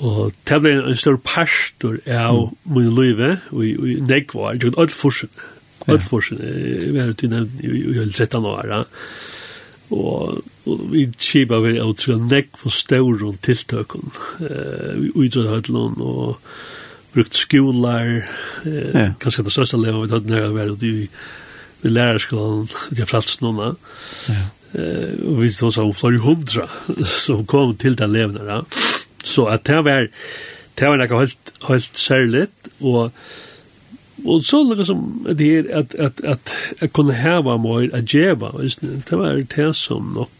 og 0.00 0.32
det 0.48 0.60
ble 0.64 0.72
en 0.80 0.96
stor 0.96 1.18
pastor 1.24 1.98
av 2.08 2.40
mm. 2.40 2.72
min 2.76 2.88
løyve, 2.96 3.34
og, 3.52 3.66
i 3.66 3.98
nek 4.00 4.32
jeg 4.32 4.62
gjorde 4.64 4.80
alt 4.80 4.96
forsen, 4.96 5.32
alt 5.84 6.06
forsen, 6.06 6.40
vi 6.40 6.96
har 6.96 7.12
jo 7.12 7.28
nevnt 7.28 7.60
i 7.60 7.74
hele 7.98 8.08
13 8.08 8.48
år, 8.48 8.72
ja. 8.72 8.80
og, 9.92 10.40
og 10.64 10.86
vi 10.94 11.04
kipa 11.12 11.60
for 11.60 11.84
å 11.84 11.92
tro 12.00 12.18
nek 12.24 12.56
for 12.56 12.72
større 12.72 13.34
tiltøkken, 13.44 14.08
uh, 14.40 14.94
vi 15.02 15.12
utsatt 15.26 15.52
høytlån, 15.52 16.00
og 16.00 16.40
brukt 17.14 17.36
skolar, 17.38 18.08
eh, 18.66 18.88
ja. 18.90 19.08
kanskje 19.22 19.44
det 19.46 19.52
største 19.54 19.78
lever 19.78 20.02
vi 20.02 20.10
tatt 20.10 20.24
nere 20.26 20.48
å 20.50 20.56
være 20.56 20.72
ute 20.74 20.88
i 20.88 21.08
vi 21.84 21.92
lærerskolen, 21.92 22.66
vi 22.90 23.04
har 23.04 23.10
frats 23.10 23.38
noen, 23.44 23.78
ja. 24.26 24.42
og 24.74 25.40
vi 25.42 25.52
så 25.54 25.70
så 25.70 25.86
flere 25.94 26.24
hundra 26.24 26.66
som 27.06 27.44
kom 27.46 27.76
til 27.78 27.94
den 28.00 28.12
levende. 28.16 28.44
Da. 28.48 28.62
Så 29.24 29.46
at 29.52 29.66
det 29.68 29.80
var, 29.86 30.08
det 30.80 30.90
var 30.90 31.00
noe 31.00 31.24
helt, 31.24 31.56
helt 31.68 31.98
særlig, 32.06 32.48
og 32.80 33.12
Og 34.24 34.44
så 34.46 34.62
noe 34.64 34.84
som 34.86 35.00
det 35.36 35.48
er 35.52 35.66
at, 35.74 35.94
at, 36.00 36.20
at 36.24 36.52
jeg 36.80 36.92
kunne 36.96 37.16
heva 37.18 37.56
meg, 37.60 37.90
at 37.92 38.06
djeva, 38.08 38.52
det 38.62 39.18
var 39.18 39.42
det 39.56 39.66
som 39.76 40.14
nok 40.14 40.30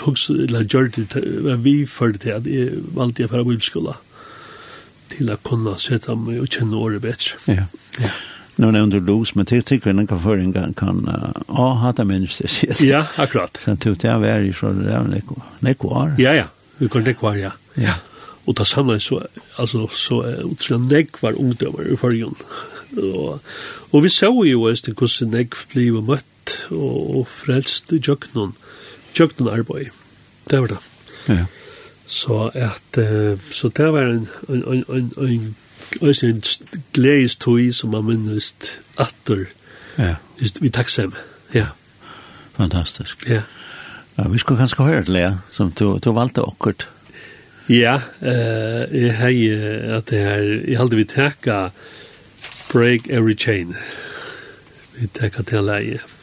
tog 0.00 0.16
seg, 0.18 0.46
eller 0.46 0.64
gjør 0.64 0.88
det, 0.96 1.58
vi 1.62 1.86
førte 1.86 2.18
til 2.24 2.34
at 2.34 2.48
jeg 2.50 2.80
valgte 2.96 3.22
jeg 3.22 3.30
fra 3.30 3.44
bibelskola, 3.44 3.94
til 5.12 5.30
å 5.30 5.36
kunne 5.44 5.76
sette 5.78 6.16
meg 6.18 6.40
og 6.42 6.50
kjenne 6.50 6.80
året 6.80 7.04
bedre. 7.04 7.38
Ja. 7.46 7.68
ja 8.00 8.10
nu 8.56 8.72
nämnde 8.72 9.00
du 9.00 9.06
dos, 9.06 9.34
men 9.34 9.46
till 9.46 9.62
tycker 9.62 10.06
kan 10.06 10.22
för 10.22 10.38
en 10.38 10.52
kan 10.74 11.10
ja 11.48 11.72
hata 11.72 12.04
människor. 12.04 12.46
Ja, 12.80 13.06
akkurat. 13.16 13.58
Så 13.64 13.76
tog 13.76 13.98
det 13.98 14.08
är 14.08 14.40
ju 14.40 14.52
så 14.52 14.72
där 14.72 15.02
neko. 15.02 15.34
Neko 15.58 15.88
var. 15.88 16.14
Ja, 16.18 16.34
ja. 16.34 16.44
Vi 16.76 16.88
kunde 16.88 17.14
kvar, 17.14 17.34
ja. 17.34 17.52
Ja. 17.74 17.94
Och 18.44 18.54
det 18.54 18.64
samma 18.64 18.98
så 19.00 19.26
alltså 19.56 19.88
så 19.88 20.26
utsländ 20.26 20.92
neck 20.92 21.22
var 21.22 21.32
ungdomar 21.32 21.92
i 21.92 21.96
förrjun. 21.96 22.34
Och 22.96 23.42
och 23.90 24.04
vi 24.04 24.10
såg 24.10 24.46
ju 24.46 24.68
just 24.68 24.84
det 24.84 25.00
hur 25.00 25.26
neko 25.26 25.56
blev 25.72 26.02
mött 26.02 26.50
och, 26.68 27.20
och 27.20 27.28
frälst 27.28 27.92
i 27.92 28.00
jöknon. 28.04 28.52
Jöknon 29.14 29.48
arboj. 29.48 29.90
Det 30.50 30.60
var 30.60 30.68
det. 30.68 30.78
Ja. 31.26 31.46
Så 32.06 32.42
att 32.54 32.98
så 33.50 33.68
det 33.68 33.90
var 33.90 34.02
en 34.02 34.26
en 34.48 34.84
en 34.88 35.10
en 35.16 35.54
også 36.00 36.26
en 36.26 36.42
gledes 36.92 37.36
tog 37.36 37.60
som 37.74 37.90
man 37.90 38.04
minnest 38.04 38.80
atter. 38.98 39.46
Ja. 39.98 40.14
Just, 40.42 40.62
vi 40.62 40.68
tacksam. 40.68 41.14
Ja. 41.54 41.66
Fantastisk. 42.56 43.28
Ja. 43.28 43.42
ja 44.18 44.28
vi 44.28 44.38
skulle 44.38 44.58
kanskje 44.58 44.84
høre 44.84 45.04
til 45.04 45.14
det, 45.14 45.38
som 45.50 45.70
du, 45.70 45.98
du 45.98 46.12
valgte 46.12 46.44
akkurat. 46.44 46.88
Ja, 47.68 47.96
eh, 48.22 48.84
jeg 48.94 49.16
heier 49.18 49.96
at 49.96 50.10
det 50.10 50.18
her, 50.18 50.42
jeg 50.68 50.78
halde 50.78 50.96
vi 50.96 51.04
takka 51.04 51.68
Break 52.72 53.08
Every 53.10 53.34
Chain. 53.34 53.74
Vi 55.00 55.06
takka 55.06 55.42
til 55.42 55.64
leie. 55.66 55.98
Ja. 55.98 56.15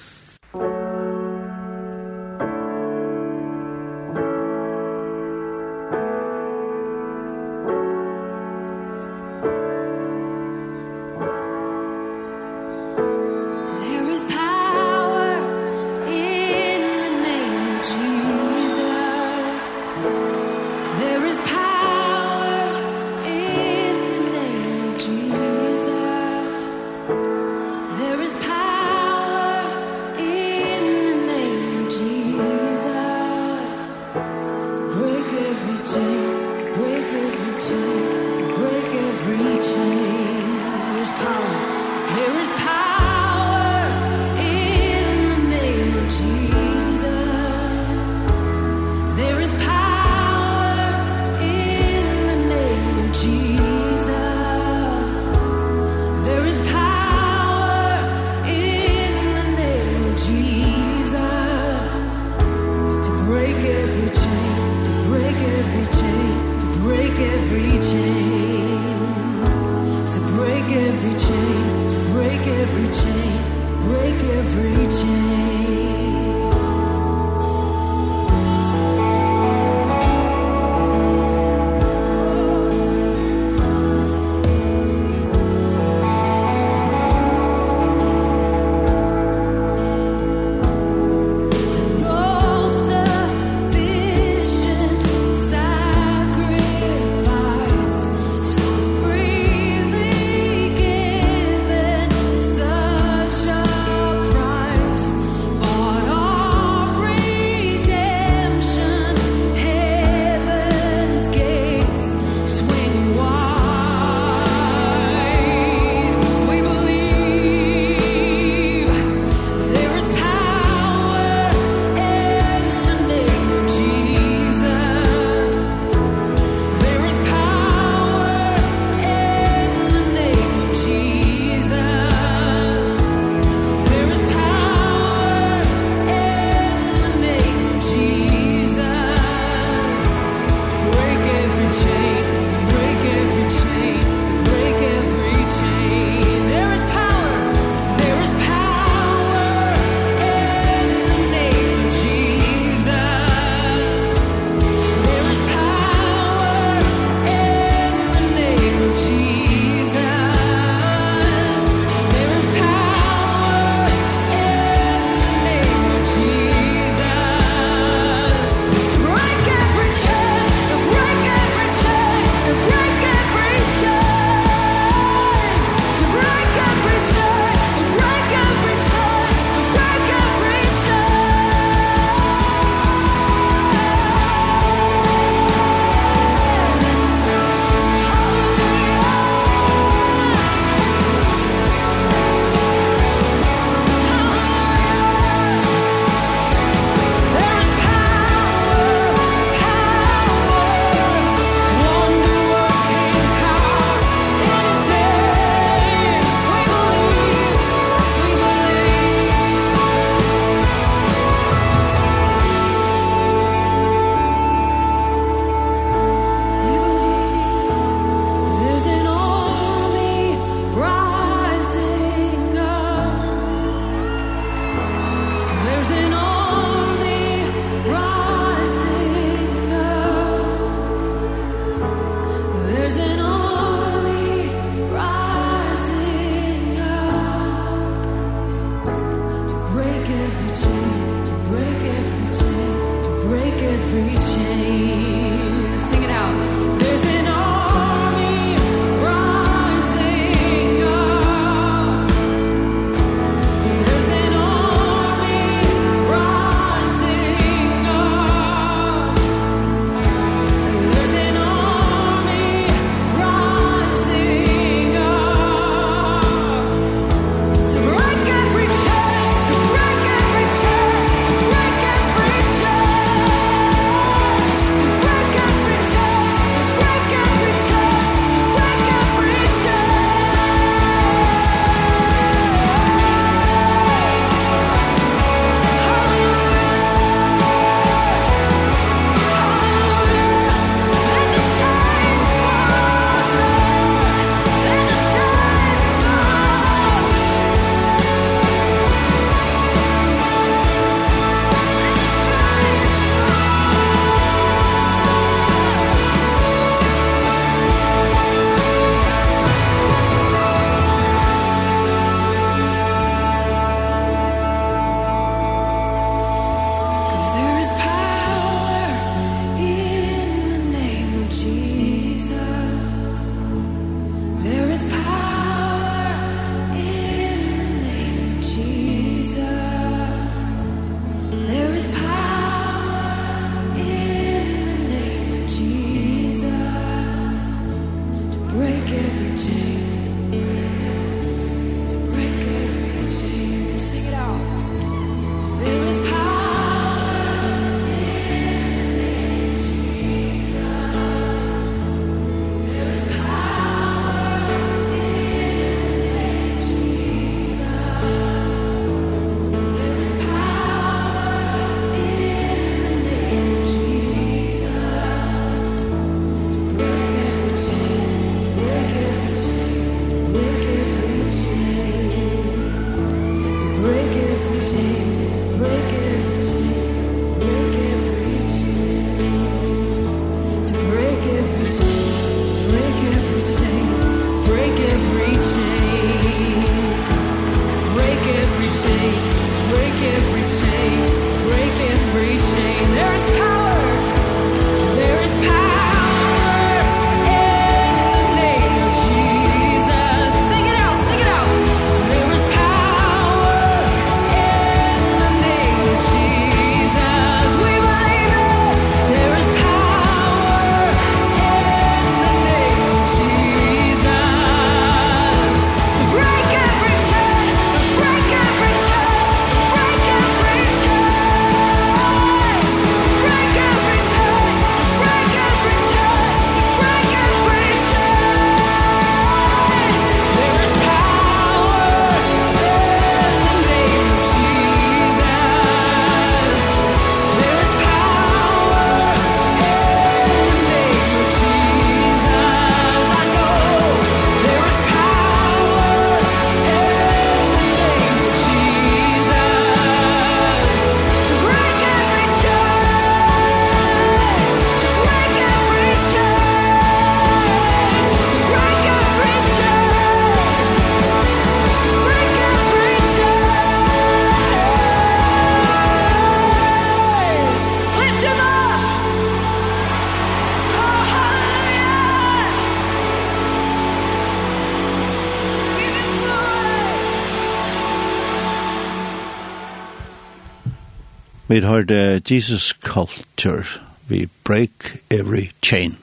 Vi 481.54 481.60
har 481.60 481.82
det 481.82 482.32
Jesus 482.32 482.74
Culture. 482.84 483.64
We 484.10 484.28
break 484.44 484.98
every 485.12 485.50
chain. 485.64 485.98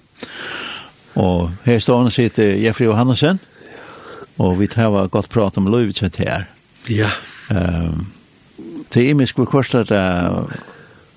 Og 1.14 1.50
her 1.64 1.78
står 1.78 2.02
han 2.02 2.10
sitt 2.10 2.38
Jeffrey 2.38 2.86
Johansen. 2.86 3.40
Og 4.38 4.60
vi 4.60 4.66
tar 4.66 5.06
godt 5.06 5.28
prat 5.28 5.58
om 5.58 5.66
Løyvitset 5.66 6.16
her. 6.16 6.44
Ja. 6.90 7.10
Um, 7.50 8.06
det 8.94 9.02
er 9.02 9.10
imisk 9.10 9.36
hvor 9.36 9.44
korsar 9.44 9.82
det 9.82 10.60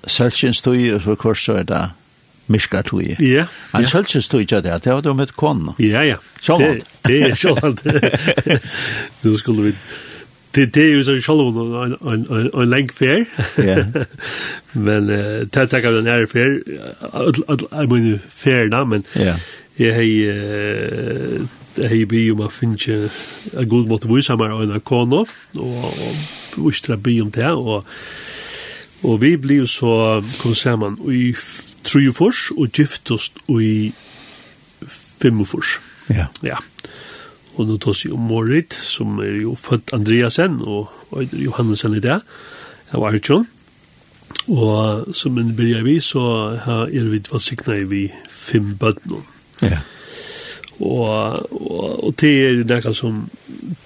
selvkjenstøy, 0.06 0.92
og 0.94 1.00
hvor 1.00 1.14
korsar 1.14 1.62
det 1.62 1.90
miskartui. 2.46 3.14
Ja. 3.20 3.46
Han 3.72 3.86
sjølvs 3.86 4.24
stod 4.24 4.46
det, 4.46 4.84
det 4.84 4.92
var 4.92 5.00
du 5.00 5.12
med 5.14 5.26
kon. 5.36 5.70
Ja, 5.78 6.02
ja. 6.02 6.16
Så 6.42 6.58
det, 6.58 6.82
det 7.06 7.22
er 7.30 7.34
så 7.34 7.54
alt. 7.62 7.86
Skulle 9.38 9.62
vi 9.62 9.76
det 10.54 10.76
är 10.76 10.86
ju 10.86 11.04
så 11.04 11.16
själv 11.16 11.56
en 11.56 11.96
en 12.30 12.50
en 12.54 12.70
länk 12.70 12.92
fair. 12.92 13.24
Ja. 13.56 13.84
Men 14.72 15.10
eh 15.10 15.48
ta 15.48 15.66
ta 15.66 15.80
den 15.80 16.06
är 16.06 16.26
fair. 16.26 16.62
I 17.82 17.86
mean 17.86 18.20
fair 18.34 18.68
now 18.68 18.88
men. 18.88 19.02
Ja. 19.12 19.36
Jag 19.76 19.94
har 19.94 20.04
det 21.76 21.88
hei 21.90 22.04
by 22.06 22.30
om 22.32 22.42
a 22.44 22.50
finnje 22.52 23.08
a 23.58 23.64
god 23.66 23.88
måte 23.90 24.08
vysamar 24.08 24.52
av 24.54 24.62
en 24.62 24.80
kono 24.80 25.24
og 25.58 25.96
vystra 26.56 26.96
by 26.96 27.20
om 27.24 27.32
det 27.34 27.50
og 27.50 27.86
og 29.04 29.20
vi 29.20 29.34
blir 29.36 29.64
jo 29.64 29.66
så 29.68 30.22
kom 30.40 30.54
saman 30.54 30.96
i 31.10 31.34
trujefors 31.84 32.50
og 32.56 32.70
gyftost 32.78 33.42
i 33.60 33.92
femmefors 35.20 35.78
ja 36.08 36.28
ja 36.42 36.62
og 37.54 37.68
nå 37.68 37.78
tås 37.82 38.04
jo 38.06 38.18
Morit, 38.18 38.74
som 38.74 39.18
er 39.22 39.40
jo 39.42 39.54
født 39.58 39.94
Andreasen, 39.94 40.60
og 40.66 40.90
Øyder 41.14 41.42
Johannesen 41.44 41.94
i 41.94 42.02
det, 42.02 42.20
jeg 42.92 43.00
var 43.00 43.14
Og 44.48 45.14
som 45.14 45.38
en 45.38 45.56
byrja 45.56 45.82
vi, 45.82 46.00
så 46.00 46.20
er 46.66 46.88
vi 46.92 47.20
vært 47.20 47.42
sikna 47.42 47.78
i 47.80 47.84
vi 47.88 48.02
fem 48.28 48.74
bøtten. 48.76 49.22
Ja. 49.62 49.78
Og, 50.80 51.06
og, 51.52 52.04
og 52.04 52.14
det 52.20 52.32
er 52.44 52.64
nekka 52.66 52.92
som 52.92 53.28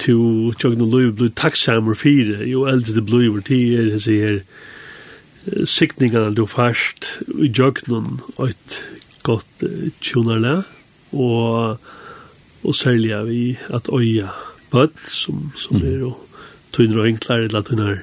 to 0.01 0.53
tjøkken 0.57 0.87
og 0.87 0.95
løyv 0.95 1.13
blir 1.19 1.35
takksamer 1.37 1.95
fire, 1.95 2.41
jo 2.49 2.65
eldre 2.67 2.97
det 2.97 3.05
blir, 3.05 3.37
det 3.45 3.61
er 3.77 3.93
hese 3.93 4.17
her 4.23 4.41
sikningene 5.69 6.35
du 6.37 6.47
fast 6.49 7.19
i 7.39 7.51
tjøkken 7.53 8.19
og 8.37 8.49
et 8.49 8.81
godt 9.23 9.65
tjønnerle, 10.01 10.63
og 11.13 11.79
og 12.65 12.75
særlig 12.75 13.11
er 13.17 13.25
vi 13.29 13.43
at 13.75 13.91
øya 13.93 14.33
bøtt, 14.71 14.99
som, 15.11 15.53
som 15.57 15.77
mm. 15.77 15.87
er 15.89 16.07
og 16.07 16.25
tøyner 16.73 17.03
og 17.03 17.09
enklare, 17.09 17.49
eller 17.49 17.63
tøyner 17.63 17.97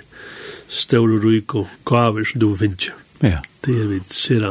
større 0.68 1.20
ryk 1.24 1.56
og 1.56 1.68
gaver 1.86 2.26
som 2.26 2.42
du 2.42 2.56
finner. 2.58 2.94
Ja. 3.24 3.40
Det 3.66 3.76
er 3.82 3.90
vi 3.90 4.00
ser 4.10 4.48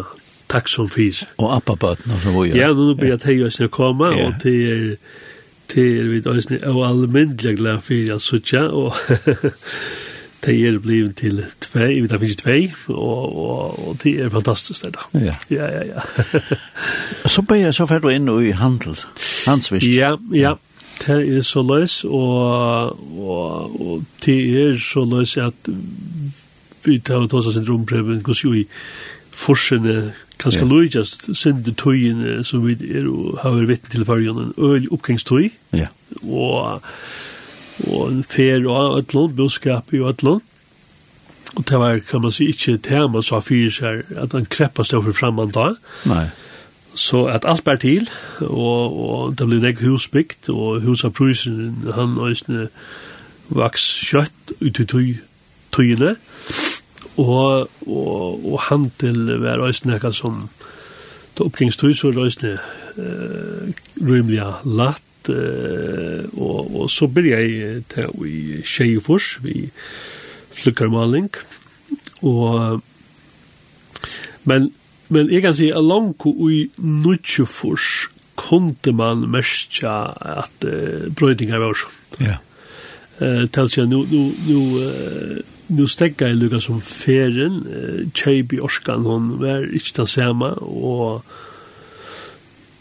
takk 0.49 0.69
som 0.71 0.89
fys. 0.91 1.25
Og 1.39 1.57
appabøttene 1.57 2.19
som 2.23 2.37
vi 2.39 2.51
gjør. 2.51 2.61
Ja, 2.61 2.73
nå 2.73 2.95
blir 2.99 3.15
jeg 3.17 3.53
til 3.55 3.69
å 3.69 3.73
komme, 3.73 4.13
ja. 4.15 4.27
og 4.29 4.43
det 4.45 4.59
er 4.71 4.83
det 5.75 5.85
er 5.99 6.09
vi 6.11 6.21
og 6.69 6.83
almindelig 6.87 7.57
glad 7.57 7.81
for 7.87 7.95
jeg 7.97 8.21
sutja, 8.21 8.67
og 8.69 8.93
det 10.45 10.55
er 10.69 10.79
blivet 10.79 11.17
til 11.17 11.41
tvei, 11.61 12.01
vi 12.01 12.09
tar 12.09 12.21
finnes 12.23 12.37
tvei, 12.37 12.59
og, 12.89 13.37
og, 13.37 13.89
og 13.89 13.97
det 14.03 14.15
er 14.21 14.33
fantastisk 14.33 14.85
det 14.85 14.95
da. 14.97 15.07
Ja, 15.25 15.35
ja, 15.51 15.71
ja. 15.73 15.85
ja. 15.95 16.59
så 17.35 17.43
ble 17.43 17.63
jeg 17.63 17.75
så 17.77 17.87
ferdig 17.89 18.19
inn 18.19 18.29
i 18.29 18.53
handel, 18.57 18.99
handelsvist. 19.47 19.89
Ja, 19.89 20.15
ja, 20.35 20.55
det 21.07 21.19
er 21.39 21.47
så 21.47 21.65
løs, 21.65 22.03
og, 22.05 23.01
og, 23.19 23.81
og 23.81 24.05
det 24.25 24.39
er 24.61 24.79
så 24.81 25.07
løs 25.09 25.37
at 25.41 25.73
vi 26.85 26.99
tar 27.01 27.25
og 27.25 27.35
oss 27.35 27.49
av 27.49 27.57
syndromprøven, 27.57 28.23
går 28.23 28.41
jo 28.45 28.53
i 28.61 28.67
forskjellene 29.35 30.13
kanskje 30.39 30.61
yeah. 30.61 30.71
lojast 30.71 31.29
sinde 31.39 31.73
tøyene 31.79 32.43
som 32.45 32.65
vi 32.67 32.75
er, 32.91 33.07
har 33.41 33.55
vært 33.57 33.71
vittne 33.71 33.93
til 33.95 34.07
fargen, 34.09 34.41
en 34.43 34.55
øl 34.59 34.89
oppgangstøy, 34.93 35.49
ja. 35.73 35.89
og 36.23 36.83
og 37.89 38.25
fer 38.31 38.67
og 38.71 38.99
ætlån, 38.99 39.37
buskap 39.37 39.93
i 39.93 40.03
ætlån. 40.03 40.43
Og 41.55 41.69
det 41.69 41.79
var, 41.79 41.99
kan 42.11 42.23
man 42.23 42.33
si, 42.33 42.49
ikke 42.51 42.77
det 42.77 43.11
man 43.11 43.23
sa 43.23 43.39
fyrir 43.45 43.71
seg 43.71 44.17
at 44.19 44.33
han 44.35 44.49
kreppa 44.51 44.83
stå 44.83 45.03
for 45.05 45.15
framman 45.15 45.55
da. 45.55 45.73
Nei. 46.11 46.27
Så 46.95 47.25
at 47.31 47.47
alt 47.47 47.65
bær 47.67 47.79
til, 47.83 48.09
og, 48.41 48.99
og 49.09 49.39
det 49.39 49.47
ble 49.51 49.61
nek 49.63 49.83
husbygd, 49.83 50.51
og 50.55 50.83
hus 50.87 51.03
av 51.07 51.15
prusen, 51.15 51.89
han 51.95 52.15
øysene 52.23 52.69
vaks 53.55 53.87
kjøtt 54.11 54.55
ut 54.63 54.79
i 54.79 55.09
tøyene, 55.75 56.15
og, 57.19 57.71
og, 57.87 58.47
og 58.47 58.61
handel 58.69 59.41
var 59.43 59.63
øysene 59.67 59.95
nekka 59.95 60.13
som, 60.15 60.47
det 61.35 61.43
oppgangstøy 61.43 61.95
så 61.99 62.13
øysene 62.15 62.55
uh, 62.99 63.75
rymliga 63.99 64.53
latt, 64.65 65.03
uh, 65.33 66.25
og, 66.35 66.75
og 66.81 66.91
så 66.91 67.09
blir 67.11 67.31
jeg 67.37 67.83
til 67.93 68.25
i 68.29 68.63
Tjejefors, 68.63 69.39
vi 69.45 69.69
flykkermaling, 70.55 71.31
og 72.23 72.83
men, 74.45 74.73
men 75.09 75.31
jeg 75.33 75.43
kan 75.43 75.55
si, 75.57 75.71
alangko 75.73 76.35
i 76.53 76.67
Nutsjefors 76.79 78.09
kunde 78.37 78.93
man 78.93 79.25
merkja 79.31 79.95
at 80.43 80.67
uh, 80.69 81.07
brøydingar 81.15 81.63
var 81.63 81.79
så. 81.79 81.93
Ja. 82.21 82.41
Eh, 83.21 83.69
si 83.69 83.81
at 83.81 83.89
nu 83.89 84.03
nu 84.11 84.33
nu 84.49 84.81
nu 85.69 85.87
stegga 85.87 86.27
jeg 86.27 86.37
lukka 86.37 86.61
som 86.61 86.81
feren, 86.81 87.63
Kjeibi 88.15 88.59
Orskan, 88.61 89.07
hon 89.07 89.41
var 89.41 89.63
ikke 89.73 89.93
den 89.97 90.07
samme, 90.07 90.47
og 90.61 91.23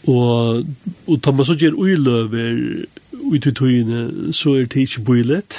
Og, 0.06 0.66
og 1.06 1.22
tar 1.22 1.32
man 1.32 1.46
så 1.48 1.56
gjør 1.56 1.78
uiløver 1.80 2.84
ut 3.24 3.46
i 3.46 3.52
tøyene, 3.56 4.32
så 4.36 4.58
er 4.58 4.68
det 4.68 4.84
ikke 4.84 5.04
bøylet. 5.06 5.56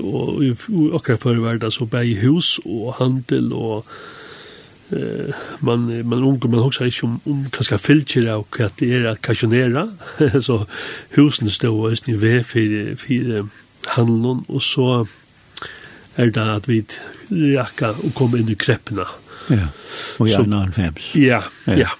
Og, 0.00 0.40
og 0.72 0.96
akkurat 0.96 1.20
før 1.20 1.42
var 1.44 1.60
det 1.60 1.72
så 1.72 1.84
bare 1.84 2.16
hus 2.24 2.58
og 2.64 2.96
handel 3.00 3.52
og 3.52 3.86
eh 4.92 5.32
man 5.60 5.86
man 6.04 6.22
ungar 6.22 6.48
man 6.50 6.60
hugsa 6.60 6.84
ikkje 6.84 7.04
om 7.04 7.20
om 7.26 7.46
kanskje 7.52 7.78
filter 7.78 8.26
og 8.34 8.50
kva 8.50 8.68
det 8.80 8.90
er 8.92 9.06
at 9.10 9.22
kasjonera 9.22 9.86
så 10.46 10.66
husen 11.16 11.50
står 11.50 11.72
og 11.72 11.96
snu 11.96 12.16
ved 12.16 12.44
for 12.44 12.96
for 12.96 13.48
handelen 13.96 14.44
og 14.48 14.62
så 14.62 15.06
er 16.16 16.30
det 16.30 16.48
at 16.56 16.68
vi 16.68 16.84
rakka 17.56 17.94
og 18.04 18.14
kom 18.14 18.36
inn 18.36 18.50
i 18.52 18.56
kreppene. 18.58 19.06
Ja. 19.50 19.68
Og 20.20 20.28
gjerne 20.28 20.64
en 20.66 20.72
fems. 20.72 21.12
Ja, 21.18 21.42
ja. 21.66 21.78
ja. 21.86 21.92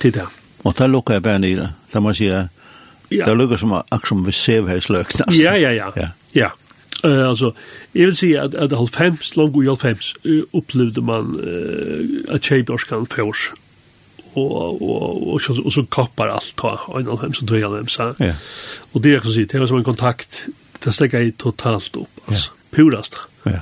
Til 0.00 0.14
det. 0.14 0.26
Og 0.64 0.76
da 0.78 0.88
lukker 0.88 1.18
jeg 1.18 1.24
bare 1.24 1.40
nere. 1.42 1.70
Da 1.92 2.00
må 2.00 2.14
jeg 2.14 2.16
si, 2.16 2.28
ja. 2.30 3.24
det 3.24 3.36
lukker 3.36 3.60
som 3.60 3.74
akkurat 3.76 4.08
som 4.08 4.26
vi 4.26 4.32
ser 4.36 4.68
her 4.68 4.80
i 4.80 4.84
sløkene. 4.84 5.26
Ja, 5.36 5.56
ja, 5.60 5.72
ja. 5.76 5.90
ja. 5.96 6.08
ja. 6.34 6.52
Uh, 7.04 7.28
altså, 7.28 7.50
jeg 7.94 8.06
vil 8.06 8.16
si 8.16 8.30
at, 8.40 8.54
at 8.54 8.72
halvfems, 8.72 9.34
langt 9.36 9.58
i 9.60 9.66
halvfems, 9.68 10.14
uh, 10.24 10.56
opplevde 10.56 11.02
man 11.04 11.34
uh, 11.36 12.34
at 12.34 12.40
kjeibdorskan 12.40 13.06
fjørs. 13.12 13.50
Og, 14.34 14.82
og, 14.82 15.28
og, 15.28 15.40
og, 15.64 15.72
så 15.72 15.84
kappar 15.92 16.32
alt 16.32 16.54
ta, 16.58 16.72
og 16.88 17.00
en 17.00 17.12
halvfems 17.12 17.42
og 17.42 17.50
tøy 17.50 17.60
halvfems. 17.60 17.98
Ja. 18.24 18.32
Og 18.94 19.04
det 19.04 19.12
er 19.12 19.20
ikke 19.20 19.30
å 19.34 19.36
si, 19.36 19.44
det 19.50 19.60
var 19.60 19.70
som 19.70 19.82
en 19.82 19.86
kontakt, 19.86 20.40
det 20.84 20.94
stekker 20.96 21.22
jeg 21.22 21.36
totalt 21.44 22.00
opp, 22.00 22.24
altså, 22.24 22.54
ja. 22.56 22.72
purast. 22.72 23.20
Ja. 23.44 23.60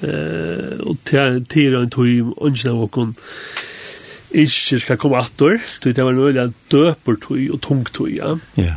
Uh, 0.00 0.80
og 0.88 0.96
til, 1.04 1.20
er 1.20 1.82
en 1.82 1.92
tøy, 1.92 2.24
og 2.32 2.48
ikke 2.48 2.64
det 2.64 2.76
var 2.80 2.92
ikke 4.34 4.80
skal 4.82 4.98
komme 5.00 5.20
atter, 5.22 5.60
det 5.84 5.98
var 5.98 6.16
nøyelig 6.16 6.52
døper 6.72 7.20
tog 7.22 7.38
og 7.54 7.60
tung 7.62 7.84
tog, 7.94 8.10
ja. 8.10 8.34
Ja, 8.58 8.76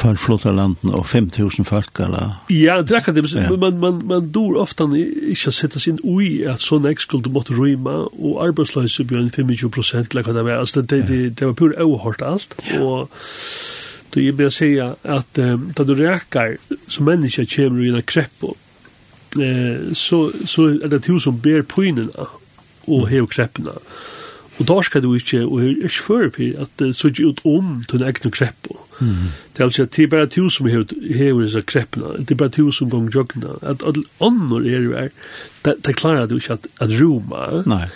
for 0.00 0.18
flott 0.18 0.44
landen 0.44 0.90
og 0.90 1.04
5.000 1.06 1.66
folk, 1.68 2.00
eller? 2.02 2.38
Ja, 2.50 2.80
det 2.82 2.94
er 2.94 3.02
akkurat 3.02 3.16
det, 3.20 3.26
men 3.50 3.60
man, 3.60 3.78
man, 3.82 4.00
man 4.08 4.30
dår 4.34 4.58
ofte 4.62 4.88
ikke 4.96 5.52
å 5.52 5.54
sette 5.54 5.82
sin 5.82 6.00
ui 6.02 6.42
at 6.48 6.64
sånn 6.64 6.88
ek 6.90 7.04
skulle 7.04 7.30
måtte 7.32 7.54
rymme, 7.58 7.94
og 8.12 8.40
arbeidsløse 8.46 9.06
bjørn 9.08 9.30
25 9.34 9.70
prosent, 9.74 10.12
eller 10.12 10.26
hva 10.26 10.34
det 10.38 10.46
var, 10.48 10.64
altså 10.64 10.82
det, 10.82 11.04
det, 11.10 11.20
det 11.38 11.46
var 11.50 11.58
pur 11.58 11.76
overhørt 11.76 12.26
alt, 12.26 12.58
og 12.80 13.12
då 14.12 14.20
jag 14.20 14.32
vill 14.32 14.50
säga 14.50 14.96
att 15.02 15.38
um, 15.38 15.72
då 15.76 15.84
du 15.84 15.94
räkar 15.94 16.56
som 16.86 17.04
människa 17.04 17.46
kommer 17.56 17.84
i 17.84 17.88
en 17.88 18.02
kreppo 18.02 18.54
eh, 19.40 19.92
så, 19.92 20.32
så 20.44 20.66
är 20.66 20.88
det 20.88 20.98
du 20.98 21.20
som 21.20 21.38
ber 21.40 21.62
prynerna 21.62 22.26
och 22.84 23.08
hev 23.08 23.26
krepporna. 23.26 23.70
Mm 23.70 24.21
Og 24.60 24.68
da 24.68 24.82
skal 24.84 25.02
du 25.02 25.14
ikke, 25.14 25.46
og 25.46 25.62
er 25.62 25.68
ikke 25.88 26.06
før 26.06 26.30
for 26.34 26.62
at 26.62 26.72
det 26.78 26.96
ser 26.96 27.08
ikke 27.08 27.26
ut 27.26 27.40
om 27.48 27.84
til 27.88 28.02
en 28.02 28.08
egen 28.08 28.30
krepp. 28.30 28.68
Mm. 29.00 29.32
Det 29.52 29.60
er 29.60 29.64
altså 29.64 29.82
at 29.82 29.96
det 29.96 30.04
er 30.04 30.08
bare 30.12 30.26
to 30.26 30.48
som 30.48 30.66
hever 30.66 31.42
disse 31.42 31.62
kreppene, 31.66 32.18
det 32.18 32.30
er 32.30 32.40
bare 32.44 32.48
to 32.54 32.70
som 32.70 32.90
gong 32.90 33.08
joggene, 33.14 33.56
at 33.62 33.82
alle 33.86 34.04
andre 34.20 34.60
er 34.68 34.80
det 34.80 34.96
her, 35.64 35.74
det 35.86 35.96
klarer 35.96 36.26
du 36.26 36.36
ikke 36.36 36.52
at, 36.52 36.66
at 36.80 36.90
roma. 37.00 37.62
Nei. 37.66 37.86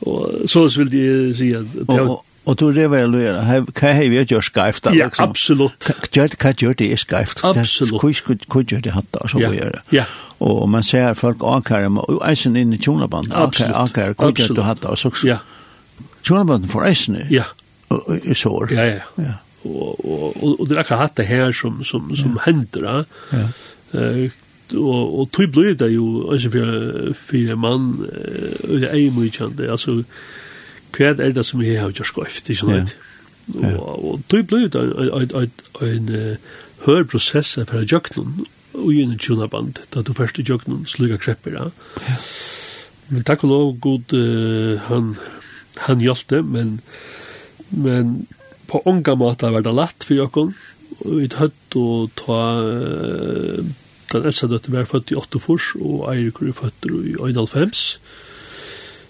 Og 0.00 0.48
så 0.50 0.66
vil 0.76 0.92
de 0.92 1.34
si 1.36 1.52
at... 1.54 1.66
Og, 1.88 2.24
og, 2.44 2.58
du 2.58 2.66
revaluerer, 2.74 3.62
hva 3.70 3.92
har 3.94 4.08
vi 4.10 4.22
gjort 4.24 4.48
skreift? 4.48 4.88
Ja, 4.96 5.10
absolutt. 5.22 5.90
Hva 6.14 6.54
gjør 6.58 6.74
det 6.78 6.90
er 6.92 6.98
skreift? 6.98 7.44
Absolutt. 7.46 8.02
Hva 8.48 8.64
gjør 8.66 8.82
det 8.82 8.94
hatt 8.96 9.10
da, 9.14 9.28
så 9.30 9.38
vi 9.38 9.58
gjør 9.58 9.76
det? 9.76 9.82
Ja, 9.92 10.06
Og 10.42 10.68
man 10.70 10.82
ser 10.82 11.14
folk 11.14 11.42
akare, 11.46 11.90
og 11.90 12.22
eisen 12.26 12.56
inn 12.56 12.72
i 12.74 12.78
tjonabandet, 12.82 13.34
akare, 13.36 13.74
akare, 13.84 14.14
hva 14.18 14.32
gjør 14.34 14.56
det 14.58 14.70
hatt 14.70 14.82
da, 14.82 14.94
og 14.96 14.98
så... 14.98 15.12
Ja, 15.26 15.42
Tjonabøtten 16.22 16.70
for 16.70 16.86
eisene? 16.86 17.26
Ja. 17.30 17.48
I 17.90 18.34
sår? 18.38 18.72
Ja, 18.72 18.84
ja. 18.88 19.08
ja. 19.18 19.34
Og, 19.64 20.04
og, 20.04 20.36
og, 20.42 20.60
og 20.60 20.68
det 20.68 20.76
er 20.76 20.80
akkurat 20.82 21.04
hatt 21.04 21.18
det 21.20 21.26
her 21.28 21.52
som, 21.54 21.82
som, 21.86 22.08
som 22.18 22.38
ja. 22.38 22.46
hender. 22.48 23.04
Ja. 23.32 23.44
Uh, 23.92 24.38
og, 24.72 25.18
og 25.20 25.28
tog 25.34 25.52
blir 25.52 25.74
det 25.76 25.90
jo 25.92 26.30
altså 26.32 26.50
for, 26.50 27.12
for 27.18 27.56
mann 27.60 27.90
og 28.02 28.80
det 28.80 28.88
er 28.88 29.12
mye 29.12 29.32
kjent. 29.34 29.60
Altså, 29.60 30.02
hva 30.96 31.12
er 31.12 31.34
det 31.36 31.44
som 31.44 31.62
jeg 31.62 31.80
har 31.80 31.92
gjort 31.92 32.08
skøyft, 32.08 32.48
ikke 32.48 32.60
sant? 32.62 32.96
Ja. 33.52 33.74
Og, 33.76 34.04
og 34.12 34.24
tog 34.32 34.46
blir 34.48 34.70
det 34.72 34.80
en, 34.80 35.12
en, 35.12 35.36
en, 35.42 35.52
en 35.88 36.10
hør 36.86 37.04
prosess 37.04 37.54
for 37.58 37.82
å 37.82 37.84
gjøre 37.84 38.16
noen, 38.16 38.48
og 38.72 38.88
i 38.94 39.02
en 39.04 39.18
tjonaband, 39.20 39.82
da 39.92 40.00
du 40.00 40.14
først 40.16 40.40
i 40.40 40.46
noen 40.48 40.86
slukker 40.88 41.20
krepper. 41.20 41.58
Ja. 41.60 42.16
Men 43.12 43.26
takk 43.28 43.44
og 43.44 43.52
lov, 43.52 43.72
god, 43.84 44.16
uh, 44.16 44.80
han 44.88 45.14
han 45.86 46.02
hjalte, 46.04 46.42
men, 46.42 46.80
men 47.70 48.26
på 48.70 48.82
unga 48.88 49.14
måte 49.18 49.50
var 49.52 49.64
det 49.64 49.74
lett 49.76 50.06
for 50.08 50.18
jokken, 50.18 50.52
og 51.02 51.14
vi 51.18 51.28
høtt 51.38 51.76
å 51.78 51.86
ta 52.18 52.40
uh, 52.60 53.62
den 54.12 54.26
eldste 54.28 54.48
døtten 54.50 54.74
var 54.76 54.88
født 54.88 55.12
i 55.14 55.16
8 55.18 55.40
fors, 55.40 55.72
og 55.80 56.04
Eirik 56.12 56.42
var 56.42 56.58
født 56.58 56.88
i 56.90 57.14
1,5. 57.16 57.84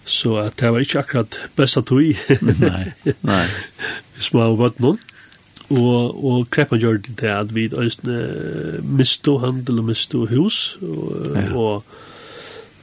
Så 0.03 0.37
at 0.43 0.59
det 0.59 0.71
var 0.75 0.83
ikke 0.83 1.03
akkurat 1.03 1.39
best 1.57 1.79
at 1.79 1.91
vi. 1.95 2.13
nei, 2.63 2.85
nei. 3.23 3.47
Vi 4.17 4.27
små 4.27 4.49
og 4.53 4.61
bøtt 4.63 4.81
noen. 4.83 5.01
Og, 5.73 6.25
og 6.25 6.49
kreppen 6.53 6.81
gjør 6.83 6.99
det 7.07 7.31
at 7.33 7.53
vi 7.55 7.69
østene 7.71 8.81
misto 8.85 9.39
handel 9.41 9.81
og 9.81 9.89
misto 9.89 10.27
hus, 10.29 10.77
og, 10.85 11.37
ja. 11.39 11.47
og 11.57 11.85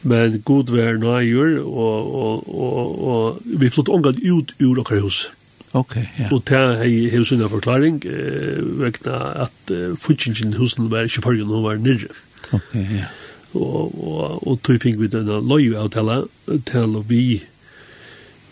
men 0.03 0.41
god 0.45 0.71
vær 0.71 0.97
nøyer, 0.97 1.59
og, 1.59 2.15
og, 2.15 2.55
og, 2.55 3.07
og 3.07 3.41
vi 3.43 3.69
flott 3.69 3.89
omgang 3.89 4.19
ut 4.23 4.53
ur 4.63 4.79
okkar 4.79 5.03
hus. 5.03 5.27
Ok, 5.73 5.95
ja. 5.95 6.29
Og 6.31 6.43
det 6.49 6.57
er 6.57 7.17
hos 7.17 7.31
en 7.31 7.49
forklaring, 7.49 8.01
eh, 8.05 8.61
vekta 8.79 9.19
at 9.45 9.73
eh, 9.73 9.93
funksjonen 9.97 10.55
husen 10.57 10.89
var 10.91 11.05
ikke 11.05 11.21
fargen, 11.21 11.51
hun 11.51 11.63
var 11.63 11.77
nirre. 11.77 12.09
Ok, 12.51 12.73
ja. 12.75 13.05
Og, 13.53 13.93
og, 14.07 14.47
og 14.47 14.59
tog 14.63 14.81
fikk 14.81 14.99
vi 15.01 15.09
denne 15.09 15.39
løyavtale 15.41 16.23
til 16.69 16.99
vi 17.09 17.41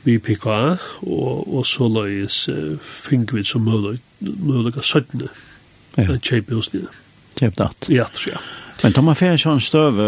vi 0.07 0.17
PKA, 0.23 0.77
og, 1.01 1.53
og 1.53 1.65
så 1.67 1.89
løyes 1.91 2.45
uh, 2.47 2.77
fing 2.79 3.25
við 3.27 3.49
som 3.49 3.65
mulig, 3.67 3.97
mulig 4.21 4.71
av 4.77 4.85
17. 4.85 5.25
Ja. 5.97 6.15
Kjøpe 6.15 6.55
hos 6.55 6.71
nirre. 6.71 6.93
Kjøpe 7.35 7.59
datt. 7.59 7.89
Ja, 7.91 8.07
tror 8.15 8.37
jeg. 8.37 8.39
Ja. 8.39 8.66
Men 8.83 8.93
tar 8.93 9.01
man 9.01 9.15
fer 9.15 9.37
sån 9.37 9.61
stöv 9.61 9.99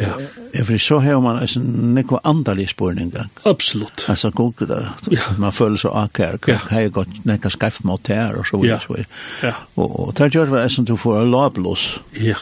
ja. 0.00 0.20
Jag 0.52 0.64
vill 0.64 0.80
så 0.80 0.98
här 0.98 1.14
om 1.14 1.22
man 1.22 1.36
är 1.36 1.56
en 1.56 1.94
neko 1.94 2.18
andalig 2.22 2.68
spårning. 2.68 3.12
Absolut. 3.42 4.06
Alltså 4.08 4.30
gott 4.30 4.58
det. 4.58 4.88
Ja. 5.10 5.20
Man 5.38 5.52
följer 5.52 5.76
så 5.76 5.88
akär. 5.88 6.38
Ja. 6.46 6.58
har 6.68 6.82
är 6.82 6.88
gott 6.88 7.24
neka 7.24 7.50
skaff 7.50 7.82
mot 7.84 8.08
här 8.08 8.34
och 8.34 8.46
så 8.46 8.60
vidare. 8.60 8.80
Ja. 8.88 9.04
ja. 9.42 9.54
Och, 9.74 10.00
och 10.00 10.14
där 10.14 10.30
gör 10.34 10.46
det 10.46 10.70
som 10.70 10.84
du 10.84 10.96
får 10.96 11.20
en 11.20 11.30
lablos. 11.30 12.00
Ja. 12.12 12.36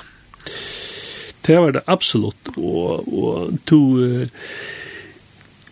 Det 1.41 1.57
var 1.57 1.73
det 1.73 1.83
absolut 1.87 2.49
och 2.57 3.19
och 3.19 3.51
to 3.65 3.99
uh, 3.99 4.27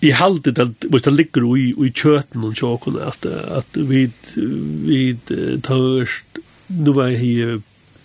i 0.01 0.11
halde 0.11 0.53
det 0.53 0.75
hvis 0.81 1.03
det 1.03 1.11
ligger 1.11 1.57
i 1.57 1.75
i 1.87 1.93
kjøten 1.93 2.45
och 2.45 2.59
chokolad 2.59 3.09
att 3.09 3.27
att 3.27 3.77
vi 3.77 4.11
vi 4.87 5.17
tar 5.63 6.09
nu 6.67 6.93
var 6.93 7.09
här 7.11 7.61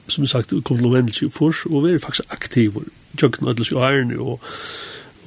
som 0.09 0.27
sagt, 0.27 0.53
kom 0.63 0.77
til 0.77 0.85
Lovendels 0.85 1.21
i 1.21 1.29
fors, 1.33 1.65
og 1.65 1.83
vi 1.85 1.93
er 1.93 2.03
faktisk 2.03 2.29
aktive, 2.29 2.83
tjøkken 3.17 3.49
ødels 3.49 3.71
i 3.71 3.75
ærene, 3.75 4.19
og 4.19 4.41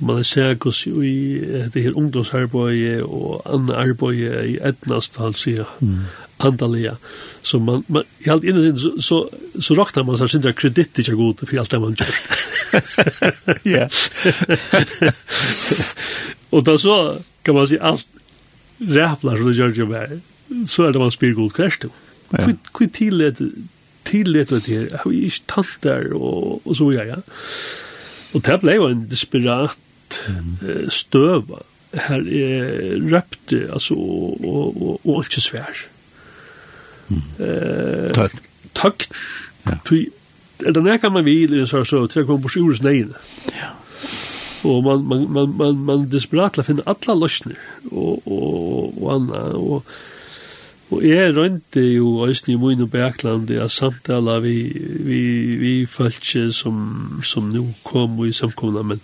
man 0.02 0.18
er 0.18 0.26
sett 0.26 0.66
oss 0.66 0.86
i 0.86 1.38
det 1.74 1.82
her 1.82 1.96
ungdomsarbeidet 1.96 3.02
og 3.02 3.42
andre 3.46 3.76
arbeid 3.76 4.22
i 4.48 4.58
etnast, 4.62 5.20
altså, 5.20 5.50
ja. 5.50 5.64
Mm. 5.80 6.04
Andalia. 6.42 6.96
Så 7.42 7.58
man, 7.58 7.84
man 7.88 8.02
i 8.20 8.30
allt 8.30 8.44
innan 8.44 8.62
sin, 8.62 8.78
så, 8.78 8.90
så, 8.98 9.28
så 9.60 9.74
råknar 9.78 10.02
man 10.08 10.18
seg 10.18 10.32
sin 10.32 10.46
kredit 10.58 10.98
ikke 10.98 11.16
god 11.18 11.44
for 11.44 11.60
alt 11.62 11.70
det 11.70 11.80
man 11.82 11.98
gjør. 11.98 12.14
Ja. 13.68 13.86
og 16.50 16.66
da 16.66 16.76
så 16.80 16.96
kan 17.44 17.54
man 17.54 17.68
si 17.68 17.78
alt 17.80 18.06
räplar 18.80 19.38
som 19.38 19.46
det 19.46 19.56
gjør 19.56 19.74
det 19.76 19.88
med. 19.88 20.20
Så 20.66 20.86
er 20.86 20.92
det 20.92 21.00
man 21.00 21.10
spyr 21.10 21.34
god 21.34 21.52
kvärs 21.52 21.78
då. 21.78 21.88
Kvitt 22.72 22.94
tillit 22.94 23.40
tillit 24.12 24.52
til 24.52 24.62
det 24.62 24.76
her, 24.76 24.96
har 25.02 25.10
vi 25.10 25.24
ikke 25.28 25.48
talt 25.50 25.78
der, 25.86 26.08
og, 26.14 26.62
og 26.64 26.76
så 26.76 26.88
videre. 26.88 27.06
Ja. 27.08 27.20
Og 28.32 28.44
det 28.46 28.58
ble 28.62 28.78
jo 28.78 28.88
en 28.88 29.04
desperat 29.10 30.20
mm. 30.28 30.54
uh, 30.62 30.86
støva. 30.92 31.64
Her 31.92 32.24
er 32.24 32.96
røpte, 33.12 33.66
altså, 33.72 33.94
og, 33.94 34.38
og, 34.44 34.82
og, 34.82 35.00
og 35.04 35.24
ikke 35.26 35.42
svær. 35.44 35.84
Mm. 37.12 37.22
Takk. 38.16 38.38
Takk. 38.74 39.04
Ja. 39.66 39.76
Tui, 39.84 40.06
er 40.64 40.72
det 40.72 40.84
nærkene 40.84 41.18
man 41.18 41.26
vil, 41.26 41.58
så, 41.68 41.82
så, 41.84 42.06
til 42.08 42.22
å 42.22 42.28
komme 42.30 42.46
på 42.46 42.54
sjurens 42.54 42.80
neien. 42.84 43.12
Ja. 43.52 43.74
Og 44.64 44.80
man, 44.86 45.04
man, 45.10 45.26
man, 45.34 45.52
man, 45.58 45.84
man 45.84 46.08
desperat 46.08 46.54
til 46.54 46.62
å 46.62 46.68
finne 46.70 46.86
alle 46.88 47.18
løsner, 47.18 47.60
og, 47.90 48.22
og, 48.24 49.02
og, 49.02 49.02
og 49.02 49.28
og, 49.42 49.76
og 49.82 49.92
Og 50.92 51.04
jeg 51.08 51.32
rønte 51.36 51.80
jo 51.80 52.26
øyne 52.26 52.52
i 52.52 52.56
min 52.60 52.84
og 52.84 52.90
Berglandi 52.92 53.56
i 53.56 53.68
samtaler 53.68 54.42
vi, 54.44 54.56
vi, 55.08 55.22
vi 55.56 55.72
følte 55.86 56.50
som, 56.52 57.22
som 57.24 57.48
nå 57.48 57.64
kom 57.84 58.18
i 58.26 58.32
samkomna, 58.32 58.82
men, 58.82 59.00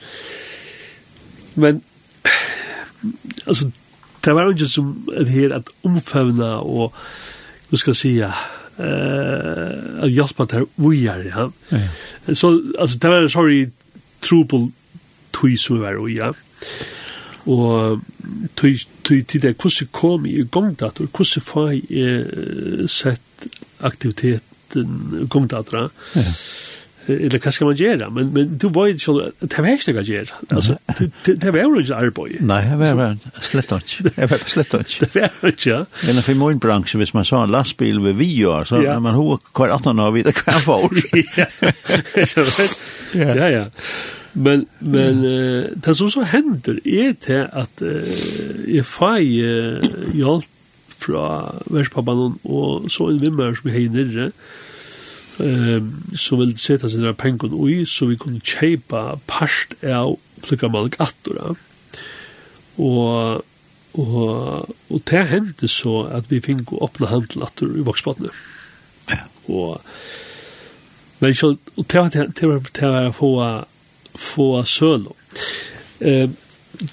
men 1.55 1.83
altså, 3.47 3.71
det 4.25 4.35
var 4.35 4.53
ikke 4.53 4.69
som 4.69 4.93
er 5.17 5.33
her 5.33 5.57
at 5.57 5.73
omfavna 5.85 6.59
og, 6.61 6.93
hva 7.69 7.81
skal 7.81 7.95
jeg 7.95 8.03
si, 8.03 8.15
ja, 8.21 8.33
eh 8.79 9.79
att 10.03 10.11
hjälpa 10.11 10.45
där 10.45 10.67
ojar 10.77 11.25
ja. 11.25 11.53
Så 12.35 12.63
alltså 12.79 12.99
det 12.99 13.09
var 13.09 13.29
sorry 13.29 13.71
trouble 14.21 14.71
tui 15.31 15.57
som 15.57 15.81
var 15.81 15.97
ojar. 15.97 16.27
Ja 16.27 16.33
og 17.49 18.01
tog 18.57 18.77
til 19.05 19.43
det, 19.43 19.57
hvordan 19.57 19.89
kom 19.93 20.27
jeg 20.27 20.45
i 20.45 20.49
gongdator, 20.53 21.09
hvordan 21.17 21.45
får 21.45 21.71
jeg 21.89 22.89
sett 22.93 23.49
aktiviteten 23.81 25.29
gongdatora, 25.31 25.87
ja. 26.19 26.33
eller 27.09 27.41
hva 27.41 27.53
skal 27.55 27.71
man 27.71 27.79
gjøre, 27.79 28.11
men, 28.13 28.33
men 28.35 28.51
du 28.61 28.67
var 28.75 28.91
jo 28.91 28.99
sånn, 29.01 29.21
det 29.41 29.63
var 29.65 29.71
ikke 29.73 29.95
det 29.95 30.03
jeg 30.03 30.11
gjøre, 30.11 30.41
altså, 30.51 30.77
det 30.99 31.09
det, 31.25 31.37
det 31.47 31.55
var 31.55 31.65
jo 31.65 31.81
ikke 31.81 32.03
arbeid. 32.03 32.37
Nei, 32.51 32.61
det 32.83 32.93
var 32.99 33.17
slett 33.49 33.73
ikke, 33.79 34.11
det 34.11 34.29
var 34.35 34.45
slett 34.53 34.77
ikke. 34.83 35.11
Det 35.15 35.25
var 35.25 35.55
ikke, 35.55 35.71
ja. 35.71 35.81
Men 36.05 36.23
for 36.27 36.43
min 36.43 36.61
bransje, 36.61 37.01
hvis 37.01 37.15
man 37.17 37.25
sa 37.29 37.47
en 37.47 37.55
lastbil 37.55 38.03
ved 38.05 38.21
Vio, 38.21 38.59
så 38.69 38.83
ja. 38.85 38.99
man 39.01 39.17
hva 39.17 39.41
hver 39.41 39.79
18 39.79 40.05
år 40.05 40.15
vidt 40.19 40.45
hver 40.45 40.63
for 40.67 40.91
år. 40.91 41.03
Ja, 43.17 43.33
ja, 43.41 43.49
ja. 43.49 43.67
Men, 44.35 44.67
men 44.81 45.25
uh, 45.25 45.65
det 45.85 45.97
som 45.97 46.11
så 46.13 46.23
hender 46.29 46.79
er 46.85 47.15
til 47.21 47.47
at 47.49 47.83
uh, 47.83 48.69
jeg 48.69 48.85
får 48.87 49.25
uh, 49.25 50.15
hjelp 50.15 50.55
fra 50.99 51.55
verspappanen 51.71 52.39
og 52.45 52.91
så 52.91 53.09
en 53.09 53.21
vimmer 53.23 53.55
som 53.57 53.71
hei 53.71 53.87
nere 53.93 54.31
um, 55.39 55.93
som 56.19 56.43
vil 56.43 56.57
sette 56.59 56.91
seg 56.91 57.07
der 57.07 57.17
pengen 57.19 57.55
i 57.71 57.85
så 57.89 58.11
vi 58.11 58.19
kunne 58.21 58.43
kjeipa 58.43 59.21
parst 59.31 59.77
av 59.87 60.17
flikkamalk 60.45 60.99
attora 61.03 61.55
og 62.79 63.45
og, 63.99 64.69
og 64.93 65.01
det 65.11 65.25
hendte 65.27 65.69
så 65.71 66.05
at 66.15 66.29
vi 66.31 66.39
fikk 66.45 66.75
åpne 66.77 67.09
handel 67.11 67.43
attor 67.43 67.73
i 67.73 67.83
Voksbåtene. 67.83 68.31
ja. 69.11 69.25
og 69.49 69.81
men 71.19 71.35
så, 71.35 71.57
og 71.77 71.87
det 71.91 72.01
var 72.01 72.09
det 72.09 72.49
var 72.49 72.61
det 72.81 72.89
var 72.93 73.11
få 73.11 73.33
få 74.17 74.63
sølo. 74.65 75.17
Eh, 76.01 76.29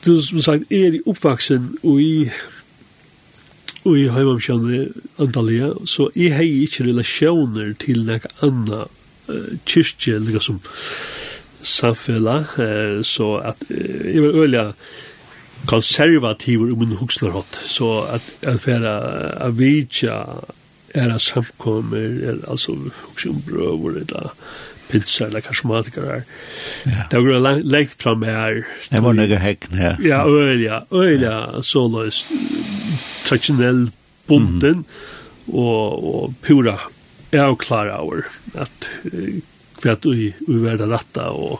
du 0.05 0.21
som 0.21 0.41
sagt, 0.41 0.71
er 0.71 0.97
i 0.97 1.01
oppvaksen 1.05 1.75
og 1.83 2.01
i 2.01 2.29
og 3.85 3.99
i 4.01 4.07
heimamkjønne 4.09 4.79
Antalya, 5.21 5.69
så 5.85 6.07
jeg 6.17 6.33
har 6.33 6.47
ikke 6.47 6.87
relasjoner 6.87 7.75
til 7.77 8.01
noe 8.07 8.31
annet 8.41 8.95
uh, 9.29 9.51
kyrkje, 9.69 10.17
noe 10.25 10.41
som 10.41 10.57
samfella, 11.61 12.39
uh, 12.57 13.03
så 13.05 13.27
at 13.51 13.61
uh, 13.69 14.07
jeg 14.09 14.23
var 14.23 14.39
øyelig 14.41 14.63
konservativer 15.69 16.73
om 16.73 16.81
min 16.81 16.97
huksnerhått, 16.97 17.59
så 17.61 17.91
at 18.17 18.25
jeg 18.41 18.63
får 18.65 18.89
uh, 18.89 19.53
vidtja 19.53 20.17
er 20.95 21.17
samkommer, 21.19 22.23
er, 22.23 22.37
altså 22.47 22.73
huksumbrøver, 22.73 24.01
eller 24.01 24.33
pilsa 24.89 25.27
eller 25.27 25.41
karsmatikar 25.41 26.23
Ja. 26.85 27.05
Det 27.09 27.17
var 27.17 27.39
langt 27.39 27.65
lengt 27.65 28.01
fram 28.01 28.23
her. 28.23 28.65
Det 28.89 29.01
var 29.01 29.13
nøyga 29.13 29.39
hekken 29.41 29.77
her. 29.77 29.97
Ja, 30.03 30.23
øyla, 30.27 30.83
øyla, 30.93 31.61
så 31.61 31.87
løs 31.89 32.25
traditionell 33.25 33.89
bunden, 34.27 34.85
og, 35.47 36.05
og 36.05 36.33
pura 36.45 36.77
avklara 37.35 37.99
over 38.01 38.23
at 38.53 38.89
kvært 39.81 40.05
ui, 40.09 40.31
ui 40.47 40.61
verda 40.63 40.87
ratta 40.89 41.29
og 41.33 41.59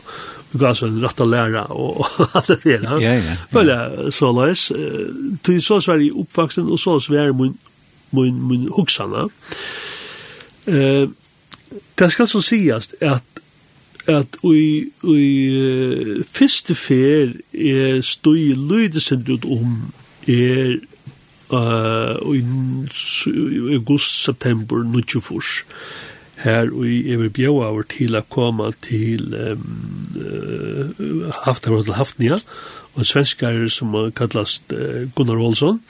vi 0.52 0.60
gav 0.62 0.76
sånn 0.78 1.00
ratta 1.02 1.26
læra 1.26 1.66
og 1.74 2.04
alt 2.38 2.52
det 2.52 2.60
der. 2.64 2.96
Ja, 3.02 3.14
ja. 3.18 3.36
Følja, 3.52 3.78
så 4.14 4.30
løs. 4.32 4.68
Til 5.44 5.62
så 5.64 5.80
svar 5.84 6.02
i 6.02 6.12
oppvaksen 6.14 6.70
og 6.70 6.80
så 6.80 6.96
svar 7.02 7.32
min, 7.36 7.56
min, 8.16 8.38
min 8.48 8.68
hoksana. 8.72 9.26
Eh, 10.70 11.06
det 11.98 12.12
skal 12.12 12.28
så 12.30 12.40
sies 12.44 12.92
at 13.00 13.36
at 14.06 14.36
ui, 14.46 14.86
ui 15.02 16.22
fyrste 16.30 16.76
fer 16.78 17.32
er 17.50 18.00
stoi 18.06 18.52
lydesend 18.54 19.26
ut 19.34 19.46
om 19.50 19.72
er 20.30 20.76
uh, 21.50 22.14
i 22.30 23.74
august, 23.74 24.22
september, 24.24 24.84
94 24.94 25.64
her 26.44 26.70
ui 26.70 27.00
ever 27.10 27.32
bjauaver 27.32 27.86
til 27.90 28.16
å 28.18 28.22
komme 28.30 28.70
til 28.84 29.34
um, 29.34 29.66
uh, 30.20 31.30
Haftar 31.46 31.80
til 31.82 31.96
Haftnia 31.96 32.36
og 32.94 33.02
en 33.02 33.08
svenskare 33.08 33.70
som 33.72 33.94
kallast 34.16 34.72
uh, 34.72 35.06
Gunnar 35.16 35.40
Olsson 35.40 35.80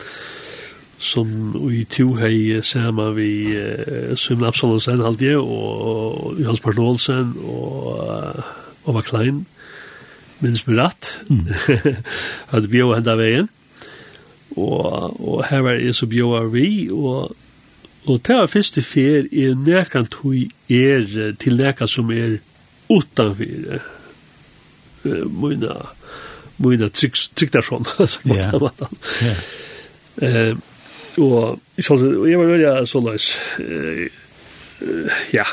som 1.07 1.29
i 1.71 1.85
to 1.91 2.11
hei 2.19 2.61
sama 2.67 3.11
vi 3.17 3.31
uh, 3.55 4.15
Sømne 4.19 4.51
Absalonsen 4.51 5.05
halde 5.05 5.37
og 5.39 6.41
Johans 6.41 6.63
Martin 6.65 6.87
Olsen 6.87 7.35
og 7.45 7.93
uh, 7.95 8.91
Ova 8.91 9.03
Klein 9.07 9.45
minns 10.43 10.65
på 10.67 10.75
rett 10.77 11.13
mm. 11.31 11.47
at 12.57 12.71
vi 12.73 12.83
var 12.83 12.99
henda 12.99 13.17
veien 13.19 13.49
og, 14.57 15.17
og 15.21 15.45
her 15.49 15.63
var 15.65 15.79
jeg 15.79 15.95
så 15.97 16.09
bjør 16.11 16.49
vi 16.53 16.69
og 16.93 17.35
Og 18.07 18.21
det 18.23 18.37
var 18.39 18.47
første 18.47 18.83
fer 18.87 19.25
er 19.35 19.57
nekant 19.59 20.15
hui 20.23 20.45
er 20.71 21.33
til 21.43 21.57
nekant 21.59 21.91
som 21.97 22.11
er 22.15 22.37
utanfyr 22.87 23.81
uh, 25.05 25.25
mine 25.27 25.75
mine 26.63 26.89
trygg, 26.89 27.19
tryggdarsson. 27.37 27.85
Ja. 28.25 28.51
Ja. 30.23 30.55
Og 31.17 31.59
så 31.81 31.97
jeg 32.29 32.39
var 32.39 32.51
veldig 32.51 32.89
så 32.89 33.01
løs, 33.01 33.31
ja, 35.33 35.47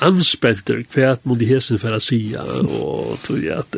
anspenter 0.00 0.82
kvært 0.88 1.26
mot 1.28 1.38
de 1.40 1.48
hesen 1.50 1.80
for 1.80 1.96
å 1.96 2.00
si, 2.02 2.22
og 2.38 3.18
tror 3.24 3.40
jeg 3.44 3.58
at, 3.58 3.76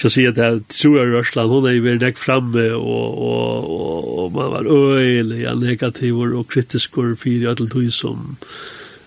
så 0.00 0.08
sier 0.08 0.30
jeg 0.30 0.36
at 0.38 0.76
jeg 0.78 1.10
Røsland, 1.12 1.50
hun 1.50 1.66
er 1.68 1.76
jo 1.76 1.86
veldig 1.88 2.12
framme, 2.16 2.68
og, 2.76 3.18
og, 3.30 3.70
og, 3.70 4.10
og 4.18 4.36
man 4.36 4.52
var 4.54 4.68
øyelig, 4.70 5.42
ja, 5.42 5.54
negativ 5.54 6.22
og 6.22 6.46
kritisk 6.48 6.94
kritisker 6.94 7.16
fyrir 7.20 7.50
alle 7.50 7.68
tog 7.68 7.90
som 7.92 8.36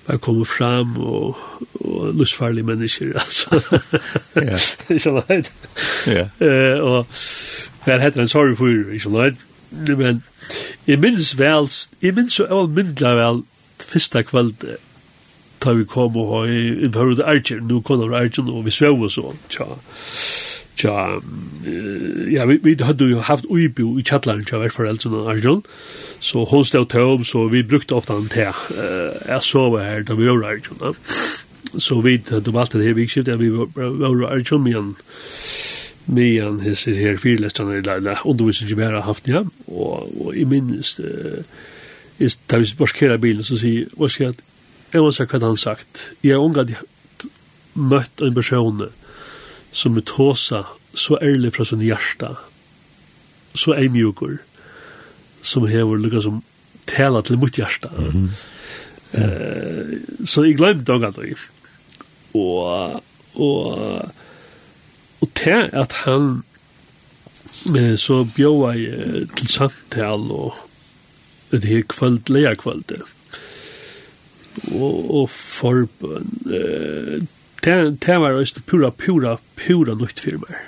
var 0.07 0.19
kommet 0.19 0.47
fram, 0.47 0.97
og, 0.99 1.37
og 1.79 2.13
lustfarlige 2.19 2.67
mennesker, 2.67 3.15
altså. 3.23 3.63
Ja. 4.35 4.59
Ikke 4.89 4.99
sant? 4.99 5.51
Ja. 6.07 6.27
Og 6.81 7.07
hva 7.85 7.97
heter 8.03 8.21
en 8.21 8.31
sorry 8.31 8.55
for, 8.59 8.91
ikke 8.91 9.07
sant? 9.07 9.49
men 9.73 10.23
jeg 10.87 10.99
minns 10.99 11.33
vel, 11.39 11.69
jeg 12.01 12.15
minns 12.15 12.39
så 12.39 12.47
all 12.51 12.69
myndla 12.69 13.15
vel 13.17 13.43
fyrsta 13.83 14.23
kvöld 14.23 14.65
da 15.63 15.73
vi 15.73 15.85
kom 15.87 16.17
og 16.19 16.49
i 16.49 16.89
høyre 16.91 17.15
til 17.15 17.27
Archer, 17.27 17.61
nå 17.63 17.79
kom 17.81 18.01
det 18.01 18.15
Archer, 18.17 18.49
og 18.51 18.65
vi 18.65 18.73
svev 18.73 19.05
og 19.05 19.11
så, 19.11 19.31
tja, 19.53 19.67
tja, 20.79 20.95
ja, 22.33 22.47
vi, 22.49 22.57
vi 22.63 22.75
hadde 22.81 23.07
jo 23.11 23.23
haft 23.23 23.47
uibu 23.49 23.85
i 23.99 24.03
kjallaren 24.03 24.43
tja 24.47 24.59
verforeldrene 24.59 25.21
av 25.21 25.31
Archer, 25.35 25.61
så 26.19 26.43
hon 26.49 26.67
stod 26.67 26.89
tøm, 26.91 27.23
så 27.27 27.47
vi 27.53 27.63
brukte 27.63 27.95
ofta 27.95 28.17
han 28.17 28.27
til, 28.33 28.51
jeg 29.29 29.47
sov 29.47 29.79
her 29.79 30.03
da 30.07 30.19
vi 30.19 30.27
var 30.27 30.49
Archer, 30.51 30.99
så 31.79 32.01
vi 32.05 32.19
hadde 32.29 32.53
valgt 32.53 32.75
det 32.75 32.89
her 32.89 32.99
vikskiftet, 32.99 33.39
vi 33.39 33.51
var 33.53 34.27
Archer, 34.33 34.59
men 34.61 34.95
medan 36.05 36.59
hesser 36.59 36.93
her 36.93 37.17
fyrlästarna 37.17 37.77
i 37.77 37.81
Leila 37.81 38.17
undervisning 38.25 38.69
som 38.69 38.79
jag 38.79 38.91
har 38.91 39.01
haft 39.01 39.27
ja 39.27 39.43
Og, 39.67 40.25
og 40.25 40.35
i 40.35 40.43
minst 40.43 40.99
uh, 40.99 41.43
ist, 42.19 42.41
da 42.51 42.57
vi 42.57 42.67
borskera 42.77 43.17
bilen 43.17 43.43
så 43.43 43.57
sier 43.57 43.87
hva 43.97 44.09
skal 44.09 44.25
jeg, 44.25 44.35
jeg 44.93 45.01
må 45.01 45.11
vet 45.11 45.31
hva 45.31 45.39
han 45.47 45.57
sagt 45.57 46.03
Jeg 46.23 46.35
har 46.35 46.43
unga 46.43 46.65
møtt 47.73 48.21
en 48.21 48.35
person 48.35 48.83
som 49.71 49.97
er 49.97 50.05
tåsa 50.05 50.63
så 50.93 51.17
ærlig 51.21 51.53
fra 51.55 51.65
sin 51.65 51.81
hjärsta, 51.81 52.37
så 53.53 53.73
är 53.73 53.89
mjukor 53.89 54.37
som 55.41 55.67
hever 55.67 55.97
lukka 55.97 56.21
som 56.21 56.41
tala 56.85 57.21
til 57.21 57.37
mitt 57.37 57.57
hjärsta. 57.57 57.89
mm 57.97 58.11
-hmm. 58.11 58.29
eh, 59.11 60.25
så 60.25 60.45
jag 60.45 60.57
glömde 60.57 60.93
omgad 60.93 61.17
och 62.31 63.01
og, 63.33 64.11
Og 65.23 65.31
til 65.39 65.69
at 65.71 65.95
han 66.03 66.43
eh, 67.71 67.95
så 67.99 68.23
bjóa 68.27 68.73
eh, 68.75 69.23
til 69.37 69.47
samtal 69.47 70.27
og 70.31 70.57
det 71.51 71.69
her 71.69 71.83
kvöld, 71.93 72.29
leia 72.29 72.53
kvölde. 72.53 73.01
Og, 74.71 75.21
og 75.21 75.29
forbøn. 75.29 76.27
Eh, 76.45 77.21
det, 77.63 78.01
det 78.05 78.19
var 78.19 78.31
også 78.31 78.61
pura, 78.67 78.89
pura, 78.89 79.37
pura 79.55 79.95
nytt 79.95 80.19
for 80.19 80.41
meg. 80.43 80.59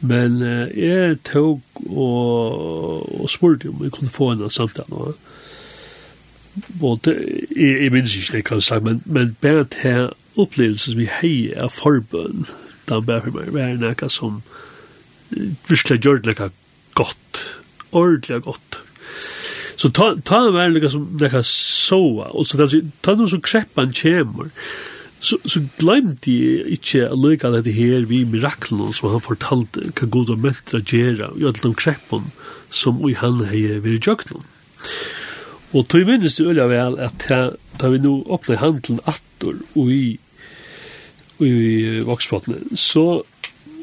Men 0.00 0.42
eh, 0.42 0.78
jeg 0.78 1.18
tog 1.24 1.60
og, 1.86 3.20
og 3.20 3.30
spurte 3.30 3.68
om 3.68 3.82
jeg 3.84 3.92
kunne 3.92 4.10
få 4.10 4.30
en 4.32 4.50
samtale. 4.50 4.92
Og, 4.92 5.14
og 6.80 7.00
det, 7.04 7.16
jeg, 7.56 7.82
jeg 7.82 7.92
minns 7.92 8.16
ikke 8.16 8.32
det 8.32 8.42
jeg 8.42 8.44
kan 8.44 8.60
si, 8.60 8.80
men, 8.80 9.02
men 9.04 9.36
bare 9.40 9.64
til 9.64 10.10
opplevelsen 10.36 10.92
som 10.92 11.00
vi 11.00 11.08
heier 11.20 11.64
av 11.64 11.72
forbøn, 11.74 12.46
han 12.96 13.06
bare 13.08 13.24
for 13.26 13.38
meg 13.38 13.54
være 13.54 13.80
noe 13.80 14.10
som 14.12 14.42
virkelig 15.70 16.00
gjør 16.02 16.22
det 16.24 16.34
noe 16.34 16.50
godt, 16.98 17.42
ordentlig 17.90 18.40
godt. 18.46 18.80
Så 19.80 19.88
ta, 19.96 20.12
ta 20.26 20.42
det 20.44 20.54
være 20.56 20.74
noe 20.74 20.92
som 20.92 21.06
noe 21.20 21.42
soa, 21.46 22.30
og 22.34 22.48
så 22.48 22.66
ta 23.00 23.14
noe 23.16 23.30
som 23.30 23.44
kreppan 23.44 23.94
kjemur, 23.96 24.50
så, 25.20 25.36
så 25.44 25.60
glemte 25.76 26.32
jeg 26.32 26.78
ikke 26.78 27.08
allika 27.12 27.50
det 27.52 27.74
her 27.76 28.06
vi 28.08 28.22
miraklen 28.24 28.94
som 28.96 29.12
han 29.12 29.24
fortalte 29.24 29.90
hva 29.92 30.08
god 30.08 30.32
og 30.32 30.44
mentra 30.46 30.80
gjera 30.80 31.28
i 31.36 31.44
alle 31.44 31.60
de 31.60 31.72
kreppene 31.76 32.32
som 32.72 33.02
vi 33.02 33.12
han 33.20 33.42
hei 33.50 33.66
vi 33.84 33.98
i. 33.98 34.40
Og 35.70 35.86
tog 35.86 36.08
minnes 36.08 36.36
det 36.36 36.46
øyla 36.46 36.66
vel 36.70 36.96
at 37.04 37.20
ta, 37.22 37.40
ta 37.78 37.92
vi 37.92 38.00
nå 38.02 38.14
åpne 38.32 38.58
handelen 38.58 39.02
attor 39.04 39.60
og 39.76 39.92
i 39.92 40.18
i 41.44 42.00
Voksfotlen, 42.04 42.76
så, 42.76 43.22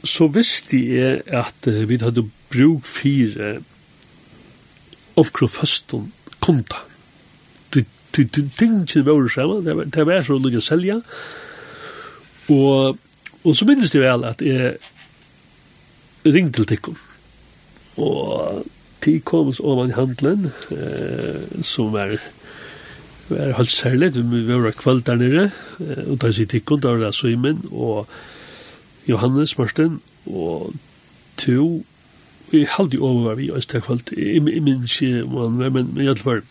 så 0.03 0.27
visste 0.33 0.77
jeg 0.77 1.21
at 1.33 1.67
vi 1.89 1.97
hadde 2.01 2.25
brug 2.51 2.85
fire 2.85 3.57
omkring 5.17 5.51
førsten 5.51 6.11
konta. 6.39 6.83
Tingene 8.17 9.03
var 9.05 9.27
sammen, 9.29 9.65
det 9.93 10.05
var 10.07 10.23
så 10.25 10.37
lukket 10.37 10.63
selja, 10.65 10.99
og, 12.49 12.97
og 13.43 13.55
så 13.55 13.65
minnes 13.67 13.91
det 13.93 14.01
vel 14.01 14.25
at 14.25 14.41
jeg 14.41 14.77
ringte 16.25 16.63
til 16.63 16.71
Tikkum. 16.71 16.97
og 17.97 18.65
de 19.05 19.19
kom 19.23 19.53
så 19.53 19.63
om 19.63 19.89
i 19.89 19.93
handelen, 19.93 20.51
eh, 20.71 21.61
som 21.63 21.95
er 21.95 22.17
var 23.29 23.57
helt 23.57 23.71
særlig, 23.71 24.31
vi 24.31 24.47
var 24.47 24.71
kveld 24.71 25.01
der 25.01 25.15
nere, 25.15 25.51
og 26.07 26.21
da 26.21 26.31
sier 26.31 26.47
tikkun, 26.47 26.79
da 26.79 26.93
var 26.95 27.05
det 27.05 27.15
Søymen, 27.15 27.61
og 27.71 28.07
Johannes 29.07 29.57
Marsten, 29.57 30.01
og 30.25 30.73
to, 31.37 31.85
og 32.47 32.53
jeg 32.53 32.67
halde 32.69 32.95
jo 32.95 33.05
over 33.05 33.35
vi 33.35 33.51
oss 33.51 33.65
til 33.65 33.81
kveld, 33.81 34.13
jeg 34.17 34.63
minns 34.63 35.01
ikke 35.01 35.23
om 35.23 35.37
han 35.37 35.59
var, 35.59 35.69
men 35.69 35.93
i 35.97 36.07
alle 36.07 36.23
fall. 36.23 36.41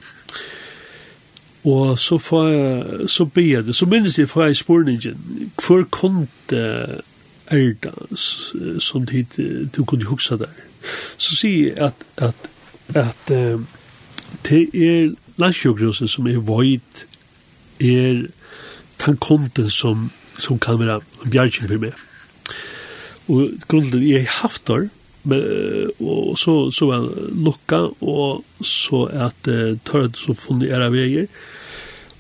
og 1.65 1.99
så 1.99 2.19
får 2.19 2.49
jeg, 2.49 3.09
så 3.11 3.25
be 3.25 3.43
jeg 3.51 3.65
det, 3.67 3.75
så 3.75 3.87
minnes 3.87 4.19
jeg 4.19 4.29
får 4.29 4.45
jeg 4.45 4.57
spurningen, 4.57 5.53
hvor 5.67 5.83
kom 5.91 6.29
det 6.51 6.63
er 7.47 7.59
erda 7.59 7.91
som 8.79 9.07
tid 9.07 9.69
du 9.77 9.85
kunne 9.85 10.05
huksa 10.05 10.37
der, 10.37 10.53
så 11.19 11.37
sier 11.37 11.67
jeg 11.67 11.79
at, 11.79 11.95
at, 12.17 12.51
at, 12.95 13.31
at, 13.31 13.59
det 14.49 14.69
er 14.75 15.15
landsjukrosen 15.41 16.09
som 16.09 16.29
er 16.31 16.43
void 16.43 17.07
er 17.81 18.27
den 19.05 19.17
konten 19.21 19.71
som, 19.71 20.11
som 20.39 20.59
kan 20.59 20.79
være 20.81 21.01
en 21.01 21.33
bjergjeng 21.33 21.69
for 21.69 21.83
meg. 21.83 22.05
Og 23.27 23.59
grunnen 23.69 23.91
til 23.93 24.07
jeg 24.07 24.25
har 24.25 24.47
haft 24.47 24.69
der, 24.69 24.89
men, 25.27 25.43
og 25.99 26.39
så, 26.39 26.71
så 26.71 26.87
var 26.87 27.05
det 27.09 27.29
lukka, 27.35 27.83
og 28.01 28.45
så 28.63 29.07
at 29.11 29.51
uh, 29.51 29.75
tørret 29.85 30.17
så 30.17 30.37
funnet 30.39 30.71
era 30.73 30.89
veier, 30.95 31.27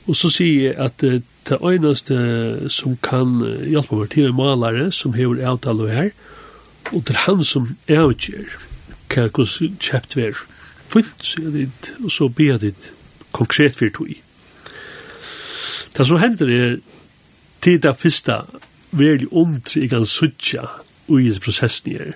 og 0.06 0.18
så 0.18 0.30
sier 0.30 0.72
jeg 0.72 0.78
at 0.82 1.06
uh, 1.06 1.20
det 1.46 1.60
eneste 1.62 2.16
som 2.74 2.96
kan 3.06 3.38
hjelpe 3.70 4.00
meg 4.00 4.10
til 4.10 4.26
en 4.26 4.38
malare 4.38 4.88
som 4.90 5.14
hever 5.14 5.44
avtale 5.46 5.86
her, 5.92 6.10
og 6.90 7.06
det 7.06 7.14
er 7.14 7.24
han 7.28 7.44
som 7.46 7.70
avgjør 7.86 8.58
hva 9.14 9.28
kjøpt 9.30 10.18
vi 10.18 10.26
er. 10.26 10.42
Fint, 10.90 11.14
sier 11.22 11.46
jeg 11.46 11.54
dit, 11.54 11.90
og 12.02 12.10
så 12.14 12.28
ber 12.28 12.56
jeg 12.56 12.64
dit 12.66 12.90
konkret 13.32 13.76
fyrir 13.76 13.94
tog. 13.96 14.12
Det 15.96 16.06
som 16.06 16.20
hender 16.20 16.52
er 16.52 16.76
til 17.64 17.80
det 17.82 17.96
første 17.98 18.42
veldig 18.96 19.32
omtryk 19.32 19.92
han 19.92 20.06
suttja 20.06 20.68
i 21.08 21.24
hans 21.24 21.40
prosessen 21.40 21.96
her. 21.96 22.14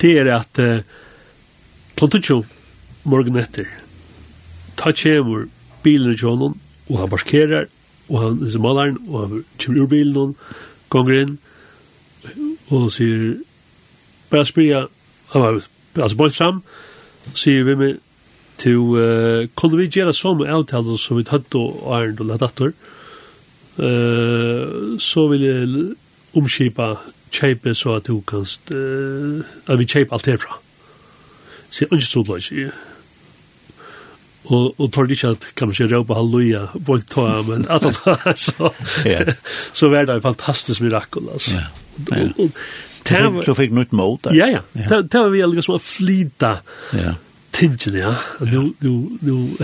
Det 0.00 0.18
er 0.18 0.30
at 0.34 0.60
uh, 0.60 0.82
Plantuccio 1.94 2.42
morgen 3.06 3.38
etter 3.38 3.68
ta 4.76 4.90
kjemur 4.90 5.46
bilen 5.84 6.14
i 6.14 6.18
kjånen 6.18 6.56
og 6.88 6.96
han 6.98 7.12
parkerar 7.12 7.68
og 8.08 8.16
han 8.20 8.40
er 8.44 8.60
malaren 8.60 8.98
og 9.06 9.20
han 9.20 9.44
kommer 9.62 9.84
ur 9.84 9.90
bilen 9.92 10.16
og 10.20 10.34
gonger 10.92 11.20
inn 11.20 11.36
og 12.70 12.74
han 12.74 12.90
sier 12.96 13.22
bare 14.32 14.48
spyrja 14.48 14.82
han 15.32 15.44
var 15.44 15.60
altså 15.94 16.18
bort 16.18 16.36
fram 16.36 16.62
sier 17.32 17.68
vi 17.68 17.76
med 17.78 18.03
to 18.58 18.96
uh, 18.96 19.46
kunne 19.56 19.78
vi 19.78 19.88
gjøre 19.90 20.14
som 20.14 20.42
avtal 20.42 20.98
som 20.98 21.18
vi 21.18 21.24
hade 21.28 21.58
och 21.58 21.96
Arnd 21.96 22.20
och 22.20 22.26
Ladator 22.26 22.72
uh, 23.78 24.98
så 24.98 25.28
vil 25.28 25.42
jeg 25.42 25.94
omskipa 26.34 26.94
kjeipe 27.30 27.74
så 27.74 27.96
at 27.98 28.06
du 28.06 28.20
kan 28.20 28.46
uh, 28.74 29.44
at 29.66 29.78
vi 29.78 29.84
kjeipe 29.84 30.14
alt 30.14 30.26
herfra 30.26 30.60
så 31.70 31.84
jag 31.84 31.92
inte 31.92 32.06
så 32.06 32.24
løs. 32.28 32.52
og 34.44 34.80
og 34.80 34.92
tar 34.92 35.02
det 35.02 35.10
ikke 35.10 35.28
at 35.28 35.46
kan 35.56 35.68
man 35.68 35.72
ikke 35.72 35.96
råpe 35.96 36.14
halleluja 36.14 36.66
på 36.86 36.94
en 36.94 37.00
ta 37.00 37.42
men 37.42 37.66
at 37.68 37.84
at 37.84 38.38
så 38.46 38.70
så 39.72 39.88
var 39.88 40.04
det 40.04 40.14
en 40.14 40.22
fantastisk 40.22 40.80
mirakel 40.80 41.28
altså. 41.32 41.50
Ja. 41.50 41.64
ja. 42.16 42.22
Og, 42.22 42.50
og, 43.36 43.46
Du 43.46 43.54
fikk 43.54 43.72
nytt 43.72 43.92
mål 43.92 44.18
der. 44.24 44.32
Ja, 44.32 44.46
ja. 44.46 44.60
Det 45.02 45.20
var 45.20 45.28
vi 45.28 45.42
alle 45.42 45.62
som 45.62 45.72
var 45.72 45.78
flita. 45.78 46.56
Ja 46.92 47.14
tingen, 47.54 47.96
ja. 47.98 48.14
Nu, 48.40 48.74
nu, 48.80 49.18
nu. 49.20 49.56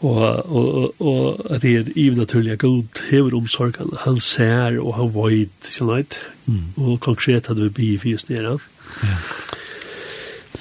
og, 0.00 0.20
og, 0.56 0.94
og 1.00 1.46
at 1.50 1.62
det 1.62 1.70
er 1.74 1.80
even 1.80 1.92
ivenaturlig 1.96 2.58
god 2.58 3.02
hever 3.10 3.36
omsorgen. 3.36 3.92
Han 4.04 4.20
ser 4.20 4.80
og 4.80 4.94
han 4.98 5.12
vet, 5.14 5.52
ikke 5.64 5.78
sant? 5.78 6.18
Mm. 6.46 6.62
Og 6.76 7.00
konkret 7.00 7.46
hadde 7.46 7.62
vi 7.62 7.68
bi 7.68 7.90
i 7.94 7.98
fyrst 7.98 8.30
nere. 8.30 8.58
Ja. 9.02 9.18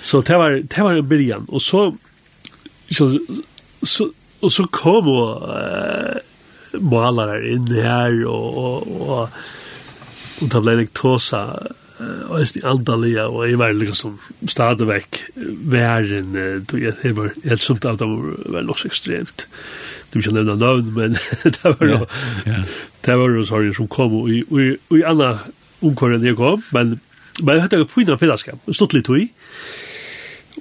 Så 0.02 0.22
det 0.22 0.36
var, 0.36 0.50
det 0.50 0.84
var 0.84 1.00
en 1.00 1.10
byrjan. 1.10 1.46
Og 1.48 1.62
så, 1.62 1.96
så, 2.92 3.20
så, 3.84 4.10
og 4.42 4.52
så 4.52 4.68
kom 4.72 5.08
og 5.08 5.48
uh, 5.48 6.82
malare 6.84 7.40
inn 7.54 7.68
her, 7.72 8.26
og, 8.28 8.58
og, 8.58 8.88
og, 8.88 9.10
og, 9.10 9.30
og 10.42 10.52
da 10.52 10.60
ble 10.64 10.76
det 10.82 10.92
tåsa, 10.98 11.44
Øyst 12.38 12.58
i 12.60 12.64
Antalya, 12.66 13.28
og 13.30 13.50
jeg 13.50 13.60
var 13.60 13.74
liksom 13.78 14.20
stadigvæk 14.48 15.22
væren, 15.72 16.34
det 16.70 17.16
var 17.18 17.34
helt 17.44 17.64
sumt 17.64 17.86
av 17.86 17.98
det 18.00 18.08
var 18.08 18.62
nok 18.66 18.80
så 18.80 18.90
ekstremt. 18.90 19.48
Du 20.14 20.22
kan 20.22 20.34
nevna 20.34 20.56
navn, 20.56 20.94
men 20.94 21.18
det 21.56 21.64
var 21.64 21.88
jo, 21.88 22.00
det 23.06 23.18
var 23.20 23.38
jo 23.38 23.46
sorry 23.46 23.74
som 23.74 23.88
kom, 23.88 24.14
og 24.24 24.30
i 24.30 25.04
anna 25.06 25.38
omkåren 25.82 26.26
jeg 26.26 26.38
kom, 26.40 26.64
men 26.74 27.00
men 27.42 27.56
jeg 27.56 27.64
hadde 27.64 27.78
jo 27.82 27.90
fina 27.90 28.14
fellesskap, 28.22 28.60
stått 28.70 28.94
litt 28.94 29.08
i, 29.10 29.24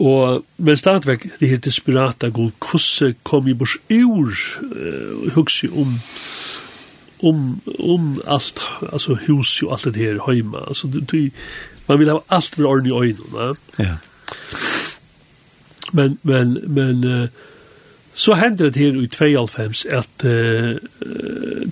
Og, 0.00 0.44
men 0.56 0.76
stadigvæk, 0.76 1.26
det 1.40 1.48
her 1.48 1.56
desperata, 1.56 2.28
god 2.28 2.50
hvordan 2.58 3.14
kom 3.22 3.48
jeg 3.48 3.58
bors 3.58 3.76
ur, 3.92 4.32
uh, 4.62 5.32
hugsi 5.34 5.68
om 5.68 5.78
um, 5.78 5.98
om 7.22 7.60
om 7.78 8.22
allt 8.26 8.60
alltså 8.92 9.14
hus 9.14 9.62
och 9.62 9.72
allt 9.72 9.94
det 9.94 10.00
här 10.00 10.32
hemma 10.34 10.60
alltså 10.66 10.86
du, 10.88 11.30
man 11.86 11.98
vill 11.98 12.08
ha 12.08 12.22
allt 12.26 12.44
för 12.44 12.64
ordning 12.64 13.04
i 13.04 13.16
va 13.32 13.56
ja. 13.76 13.96
Men 15.92 16.18
men 16.22 16.52
men 16.52 17.28
så 18.14 18.34
händer 18.34 18.70
det 18.70 18.80
här 18.80 18.86
i 18.86 19.00
92 19.00 19.48
att 19.92 20.24
uh, 20.24 20.76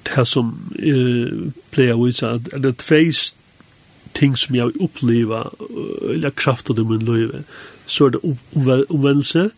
det 0.02 0.24
som 0.24 0.74
uh, 0.82 1.50
plejer 1.70 2.08
ut 2.08 2.16
så 2.16 2.26
att 2.26 2.44
det 2.44 2.68
är 2.68 2.72
två 2.72 3.12
ting 4.12 4.36
som 4.36 4.54
jag 4.54 4.76
upplever 4.76 5.50
eller 6.10 6.30
kraft 6.30 6.70
av 6.70 6.90
min 6.90 7.04
liv. 7.04 7.44
Så 7.86 8.06
är 8.06 8.10
det 8.10 8.18
omvändelse 8.88 9.50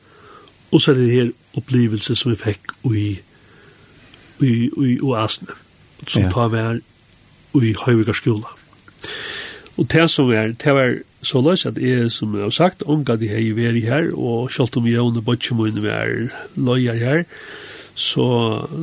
och 0.70 0.82
så 0.82 0.90
er 0.90 0.94
det 0.94 1.14
här 1.14 1.32
opplevelse 1.52 2.16
som 2.16 2.30
vi 2.30 2.36
fick 2.36 2.60
i 2.94 3.20
i 4.38 4.70
i 4.76 4.98
oasene, 5.02 5.50
Mm 5.50 5.56
som 6.06 6.26
ja. 6.26 6.32
tar 6.32 6.52
vær 6.52 6.82
i 7.60 7.74
Høyvigar 7.76 8.16
skola. 8.16 8.52
Og 9.80 9.88
det 9.92 10.04
som 10.10 10.30
er, 10.32 10.52
det 10.58 10.74
var 10.76 10.98
så 11.22 11.40
løs 11.40 11.66
at 11.66 11.78
jeg, 11.78 12.10
som 12.10 12.34
jeg 12.34 12.44
har 12.44 12.54
sagt, 12.54 12.82
omgå 12.86 13.16
de 13.16 13.30
hei 13.30 13.52
veri 13.56 13.84
her, 13.86 14.10
og 14.14 14.50
selv 14.52 14.76
om 14.76 14.86
jeg 14.86 15.00
under 15.00 15.24
bøtjemoen 15.24 15.82
var 15.84 16.10
løyer 16.56 16.98
her, 16.98 17.24
så, 17.94 18.26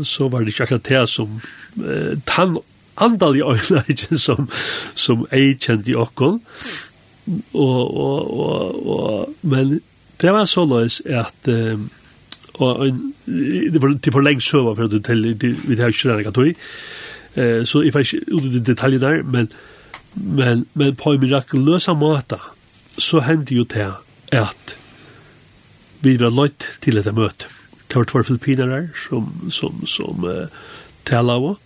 så 0.05 0.29
var 0.29 0.45
det 0.45 0.53
ikke 0.53 0.67
akkurat 0.67 0.89
det 0.89 1.03
som 1.09 1.39
eh, 1.81 2.15
tann 2.29 2.57
andal 2.99 3.37
i 3.37 3.43
øyne 3.43 4.17
som, 4.25 4.49
som 4.95 5.25
jeg 5.31 5.59
kjente 5.59 5.91
i 5.91 5.97
okken. 5.97 6.39
Og, 7.53 7.97
og, 7.97 8.39
og, 8.39 8.87
og, 8.89 9.35
men 9.41 9.79
det 10.21 10.31
var 10.33 10.47
så 10.49 10.65
løs 10.65 11.01
at 11.05 11.47
eh, 11.51 11.79
og, 12.59 12.87
det 13.25 13.81
var, 13.81 13.93
det 13.93 14.13
var 14.13 14.25
lenge 14.25 14.43
søva 14.43 14.73
for 14.75 14.87
at 14.87 14.91
du 14.91 14.99
teller, 14.99 15.35
vi 15.39 15.77
tar 15.77 15.93
ikke 15.93 16.33
det, 16.33 16.55
Eh 17.39 17.65
så 17.65 17.81
if 17.81 17.95
ikke 17.95 18.21
ut 18.31 18.55
i 18.55 18.59
detaljer 18.59 18.99
der, 18.99 19.23
men 19.23 19.51
men 20.15 20.65
men 20.73 20.95
på 20.95 21.13
en 21.13 21.21
mirakuløsa 21.21 21.93
måte, 21.93 22.39
så 22.97 23.19
hendte 23.19 23.55
jo 23.55 23.63
det 23.63 23.91
at 24.31 24.75
vi 26.01 26.17
var 26.19 26.35
løyt 26.35 26.67
til 26.81 26.95
dette 26.95 27.11
möte. 27.11 27.47
Det 27.87 27.95
var 27.95 28.03
tvær 28.03 28.23
filipiner 28.23 28.65
der 28.65 28.87
som 29.07 29.51
som 29.51 29.85
som 29.87 30.23
uh, 30.23 30.47
tala 31.05 31.33
av. 31.33 31.57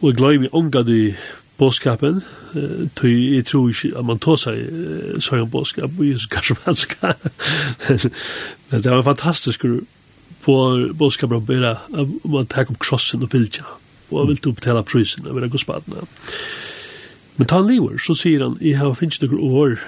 Og 0.00 0.08
jeg 0.08 0.16
gleder 0.16 0.40
meg 0.40 0.54
omgad 0.54 0.88
i 0.88 1.14
bådskapen, 1.58 2.22
uh, 2.54 2.88
tog 2.94 3.10
jeg 3.10 3.46
tror 3.46 3.68
ikke 3.68 3.98
at 3.98 4.04
man 4.04 4.18
tog 4.18 4.38
seg 4.38 4.60
uh, 4.60 5.16
sånn 5.20 5.50
bådskap, 5.50 5.90
og 5.98 6.06
Jesus 6.06 6.26
kanskje 6.26 6.56
man 6.66 6.76
skal. 6.76 7.16
Men 8.70 8.82
det 8.82 8.90
var 8.90 8.98
en 8.98 9.10
fantastisk 9.10 9.64
på 10.40 10.56
bådskapen 10.94 11.36
om 11.36 11.46
bare 11.46 11.76
om 11.92 12.18
man 12.24 12.46
tar 12.46 12.68
opp 12.70 12.80
krossen 12.80 13.22
og 13.22 13.32
vilja 13.32 13.66
og 14.10 14.18
han 14.18 14.30
vil 14.32 14.42
du 14.42 14.52
betala 14.52 14.82
prysen 14.86 15.26
av 15.26 15.38
vera 15.38 15.50
gospadna. 15.50 16.04
Men 17.36 17.48
ta 17.48 17.60
han 17.60 17.70
lever, 17.70 17.96
så 18.02 18.16
sier 18.18 18.44
han, 18.44 18.58
jeg 18.60 18.76
har 18.80 18.98
finnst 18.98 19.22
noen 19.24 19.54
år 19.62 19.78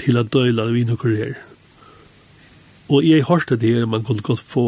til 0.00 0.18
at 0.18 0.32
døyla 0.34 0.70
vi 0.72 0.86
noen 0.88 1.14
her. 1.18 1.36
Og 2.88 3.04
jeg 3.04 3.20
har 3.20 3.36
hørt 3.36 3.50
det 3.60 3.68
her, 3.68 3.84
man 3.86 4.04
kunne 4.04 4.24
godt 4.24 4.40
få 4.40 4.64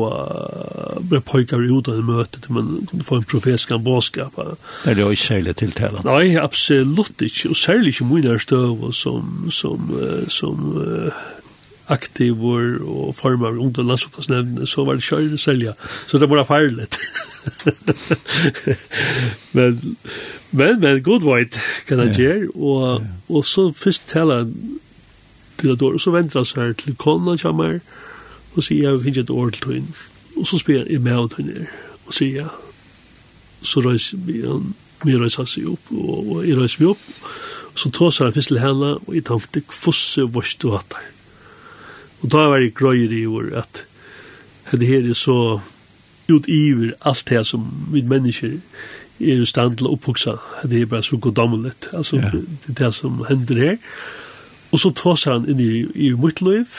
bare 1.08 1.22
pojkar 1.24 1.64
ut 1.64 1.88
av 1.88 2.02
møtet, 2.04 2.50
man 2.52 2.84
kunne 2.90 3.04
få 3.04 3.16
en 3.16 3.24
profeskan 3.24 3.80
båskap. 3.84 4.36
Er 4.84 4.94
det 4.94 5.00
jo 5.00 5.08
ikke 5.14 5.24
særlig 5.24 5.56
tiltalet? 5.56 6.04
Nei, 6.04 6.36
absolutt 6.36 7.24
ikke, 7.24 7.48
og 7.54 7.56
særlig 7.56 7.94
ikke 7.94 8.11
mye 8.11 8.26
nær 8.26 8.36
nærstøv 8.36 8.90
som, 8.92 9.48
som, 9.48 9.88
som, 10.28 10.68
som 10.76 11.39
aktivor 11.91 12.78
og 12.86 13.14
formar 13.18 13.59
ungdom 13.59 13.91
landsukkastnevn, 13.91 14.66
så 14.66 14.84
var 14.86 14.99
det 14.99 15.07
kjøyre 15.07 15.38
selja. 15.38 15.74
Så 16.07 16.18
det 16.18 16.30
var 16.30 16.45
farligt. 16.45 16.97
men, 19.57 19.97
men, 20.51 20.80
men, 20.80 21.03
god 21.03 21.26
veit 21.26 21.59
kan 21.88 21.99
han 21.99 22.14
gjør, 22.14 22.47
og, 22.55 23.07
og 23.28 23.45
så 23.47 23.70
først 23.76 24.09
taler 24.09 24.45
han 24.45 24.80
til 25.59 25.74
et 25.74 25.82
år, 25.82 25.97
og 25.99 26.01
så 26.01 26.14
venter 26.14 26.41
han 26.41 26.49
seg 26.49 26.76
til 26.80 26.97
kona 27.01 27.36
kommer, 27.41 27.80
og 28.55 28.66
sier 28.66 28.91
jeg 28.91 29.05
finner 29.05 29.24
et 29.24 29.30
år 29.34 29.55
til 29.55 29.66
tøyn, 29.66 29.93
og 30.36 30.47
så 30.49 30.61
spør 30.61 30.82
han, 30.82 30.91
jeg 30.91 31.05
med 31.05 31.16
av 31.16 31.30
tøyn 31.34 31.53
og 32.11 32.16
sier 32.16 32.43
ja. 32.43 32.49
så 33.62 33.82
røyser 33.84 34.18
vi 34.26 34.41
han, 34.43 34.72
vi 35.05 35.16
røyser 35.16 35.47
seg 35.49 35.68
opp, 35.70 35.93
og, 35.95 36.18
og 36.18 36.45
jeg 36.49 36.59
røyser 36.59 36.82
meg 36.82 36.95
opp, 36.95 37.07
så 37.78 37.93
tåser 37.95 38.26
han 38.26 38.34
først 38.34 38.53
til 38.53 38.61
henne, 38.61 38.95
og 39.07 39.14
jeg 39.14 39.26
tenkte, 39.28 39.62
fosse 39.70 40.26
vårt 40.34 40.57
du 40.62 40.72
hatt 40.74 40.97
der. 40.97 41.09
Og 42.20 42.30
da 42.32 42.46
var 42.52 42.60
jeg 42.60 42.74
grøyer 42.76 43.12
i 43.16 43.26
år 43.26 43.52
at 43.62 43.84
det 44.70 44.86
her 44.86 45.08
er 45.08 45.18
så 45.18 45.60
utiver 46.30 46.92
alt 47.00 47.24
det 47.28 47.46
som 47.46 47.66
vi 47.90 48.02
mennesker 48.06 48.58
er 49.20 49.42
i 49.42 49.48
stand 49.48 49.76
til 49.76 49.88
å 49.88 49.94
oppvoksa. 49.96 50.36
Det 50.68 50.80
er 50.80 50.90
bare 50.90 51.04
så 51.04 51.18
goddommelig. 51.20 51.74
Altså, 51.92 52.20
yeah. 52.20 52.32
det 52.32 52.74
er 52.74 52.78
det 52.84 52.94
som 52.94 53.24
hender 53.28 53.62
her. 53.64 53.78
Og 54.70 54.80
så 54.80 54.92
tåser 54.94 55.34
han 55.34 55.48
inn 55.50 55.60
i, 55.60 55.72
i 56.08 56.12
mitt 56.14 56.40
liv, 56.46 56.78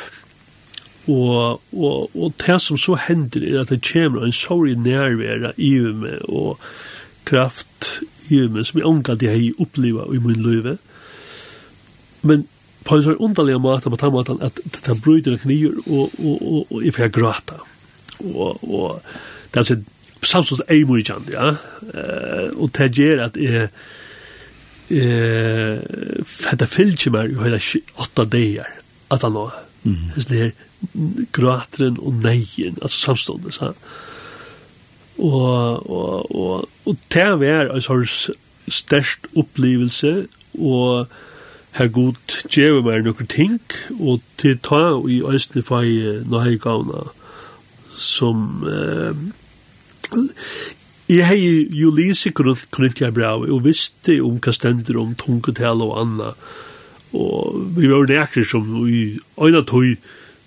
og, 1.09 1.59
og, 1.73 2.15
og 2.15 2.33
det 2.39 2.59
som 2.61 2.77
så 2.79 2.95
hender 3.07 3.43
er 3.43 3.61
at 3.63 3.73
det 3.73 3.81
kommer 3.83 4.23
en 4.23 4.35
sorg 4.35 4.77
nærvære 4.79 5.53
i 5.57 5.73
meg, 5.81 6.21
og 6.29 6.61
kraft 7.25 7.99
i 8.29 8.45
meg, 8.47 8.65
som 8.65 8.79
jeg 8.79 8.87
omgå 8.87 9.17
det 9.19 9.31
har 9.33 9.61
opplever 9.61 10.13
i 10.15 10.21
min 10.23 10.43
liv. 10.45 10.75
Men 12.21 12.47
på 12.85 12.97
en 12.97 13.05
sånn 13.05 13.21
underlig 13.21 13.59
måte 13.61 13.91
på 13.93 13.99
den 14.01 14.13
måten 14.13 14.41
at 14.45 14.59
den 14.85 15.01
bryter 15.03 15.35
en 15.35 15.41
kniv 15.43 15.81
og, 15.85 16.13
og, 16.17 16.37
og, 16.41 16.61
og 16.71 16.85
jeg 16.85 16.95
får 16.97 17.13
gråta. 17.13 17.59
Og, 18.25 18.61
og 18.63 19.01
det 19.51 19.59
er 19.59 19.63
altså 19.63 19.79
samsons 20.21 20.61
ei 20.69 20.83
mor 20.85 21.01
kjent, 21.01 21.31
ja. 21.33 21.55
og 22.53 22.69
det 22.77 22.91
gjør 22.97 23.25
at 23.29 23.39
jeg 23.41 23.69
eh 24.91 25.79
fatta 26.27 26.67
fylgje 26.67 27.11
meg 27.11 27.31
ju 27.31 27.43
hela 27.43 27.59
åtta 27.95 28.25
dagar 28.25 28.67
at 29.07 29.21
han 29.21 29.33
då. 29.33 29.51
Mm. 29.83 30.11
Det 30.27 30.39
är 30.39 30.51
gråtren 31.31 31.97
og 31.99 32.13
neien 32.13 32.77
altså 32.81 32.99
samstående 32.99 33.51
så. 33.51 33.73
og 35.17 35.89
og 35.89 36.35
og 36.35 36.69
og 36.85 36.97
det 37.13 37.39
var 37.39 37.75
en 37.75 37.81
sorts 37.81 38.29
störst 38.67 39.27
upplevelse 39.35 40.27
og 40.59 41.07
her 41.77 41.87
god 41.87 42.19
djeve 42.51 42.83
meg 42.83 43.05
nokre 43.05 43.25
ting, 43.31 43.61
og 43.99 44.21
til 44.41 44.57
ta 44.63 44.83
og 44.97 45.09
i 45.11 45.21
æsne 45.23 45.63
fag 45.63 45.87
nøye 46.29 46.59
gavna 46.61 47.07
som 48.01 48.65
eh, 48.67 49.13
jeg 51.11 51.27
hei 51.27 51.67
jo 51.75 51.91
lise 51.95 52.31
Korintia 52.31 53.11
brev 53.11 53.45
og 53.51 53.65
visste 53.65 54.17
om 54.23 54.39
hva 54.41 54.53
stender 54.55 54.99
om 54.99 55.13
tungetal 55.19 55.83
og 55.85 55.95
anna 56.01 56.33
og 57.11 57.61
vi 57.75 57.89
var 57.91 58.07
nekri 58.09 58.43
som 58.47 58.67
i 58.87 59.19
øyna 59.39 59.63
tøy 59.67 59.95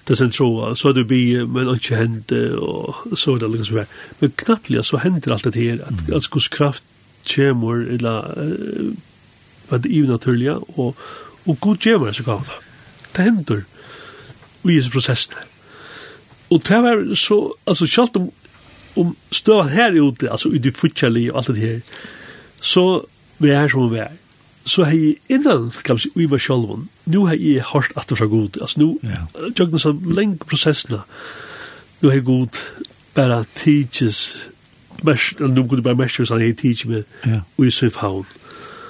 det 0.09 0.19
sen 0.19 0.33
troa, 0.35 0.75
så 0.77 0.91
er 0.91 0.99
det 0.99 1.07
vi, 1.09 1.21
men 1.49 1.71
ikke 1.73 1.97
hende, 1.97 2.41
og 2.61 3.17
så 3.17 3.35
er 3.35 3.39
det 3.41 3.51
liksom 3.55 3.79
her. 3.79 3.93
Men 4.21 4.35
knapplega 4.37 4.83
så 4.85 5.01
hender 5.01 5.33
alt 5.33 5.47
det 5.49 5.55
her, 5.57 5.81
at, 5.81 6.03
at 6.13 6.27
skos 6.27 6.49
kraft 6.53 6.85
kjemur, 7.25 7.87
eller 7.95 8.35
veldig 9.71 9.91
ivenaturlige, 9.91 10.57
og, 10.79 10.97
og 11.47 11.61
god 11.61 11.77
gjør 11.77 11.99
meg 12.05 12.15
så 12.15 12.25
gav 12.27 12.51
Det 13.17 13.25
hender 13.25 13.65
i 14.65 14.77
disse 14.77 14.91
prosessene. 14.91 15.37
Og 16.51 16.63
det 16.69 16.83
var 16.83 17.15
så, 17.15 17.53
altså 17.67 17.87
selv 17.87 18.17
om, 18.17 18.31
om 18.97 19.17
støvan 19.33 19.69
her 19.69 20.01
ute, 20.03 20.31
altså 20.31 20.49
i 20.49 20.59
det 20.59 20.77
futkjellige 20.77 21.33
og 21.33 21.39
alt 21.39 21.57
det 21.57 21.57
her, 21.57 21.81
så 22.63 23.05
vi 23.39 23.51
er 23.51 23.69
som 23.69 23.93
vi 23.93 23.99
er. 23.99 24.13
Så 24.65 24.85
har 24.85 24.93
jeg 24.93 25.17
innan, 25.29 25.71
kan 25.85 25.97
vi 25.97 26.01
si, 26.01 26.11
ui 26.17 26.27
meg 26.27 26.41
selv, 26.41 26.87
nu 27.07 27.27
har 27.27 27.35
jeg 27.35 27.65
hørt 27.73 27.93
at 27.97 28.09
det 28.09 28.19
fra 28.19 28.27
god, 28.27 28.61
altså 28.61 28.81
nu, 28.81 28.99
ja. 29.03 29.51
tjøkken 29.51 29.79
sånn 29.79 30.01
lenge 30.17 30.41
prosessene, 30.41 31.03
nu 32.01 32.09
har 32.09 32.17
jeg 32.17 32.25
god, 32.25 32.61
bare 33.15 33.45
teaches, 33.59 34.49
mest, 35.05 35.41
nu 35.41 35.67
kunne 35.67 35.83
jeg 35.83 35.85
bare 35.85 36.01
mest, 36.01 36.23
sånn 36.25 36.41
jeg 36.41 36.57
tidsjes 36.57 36.89
med, 36.89 37.05
og 37.59 37.67
i 37.67 37.71
Søvhavn. 37.71 38.25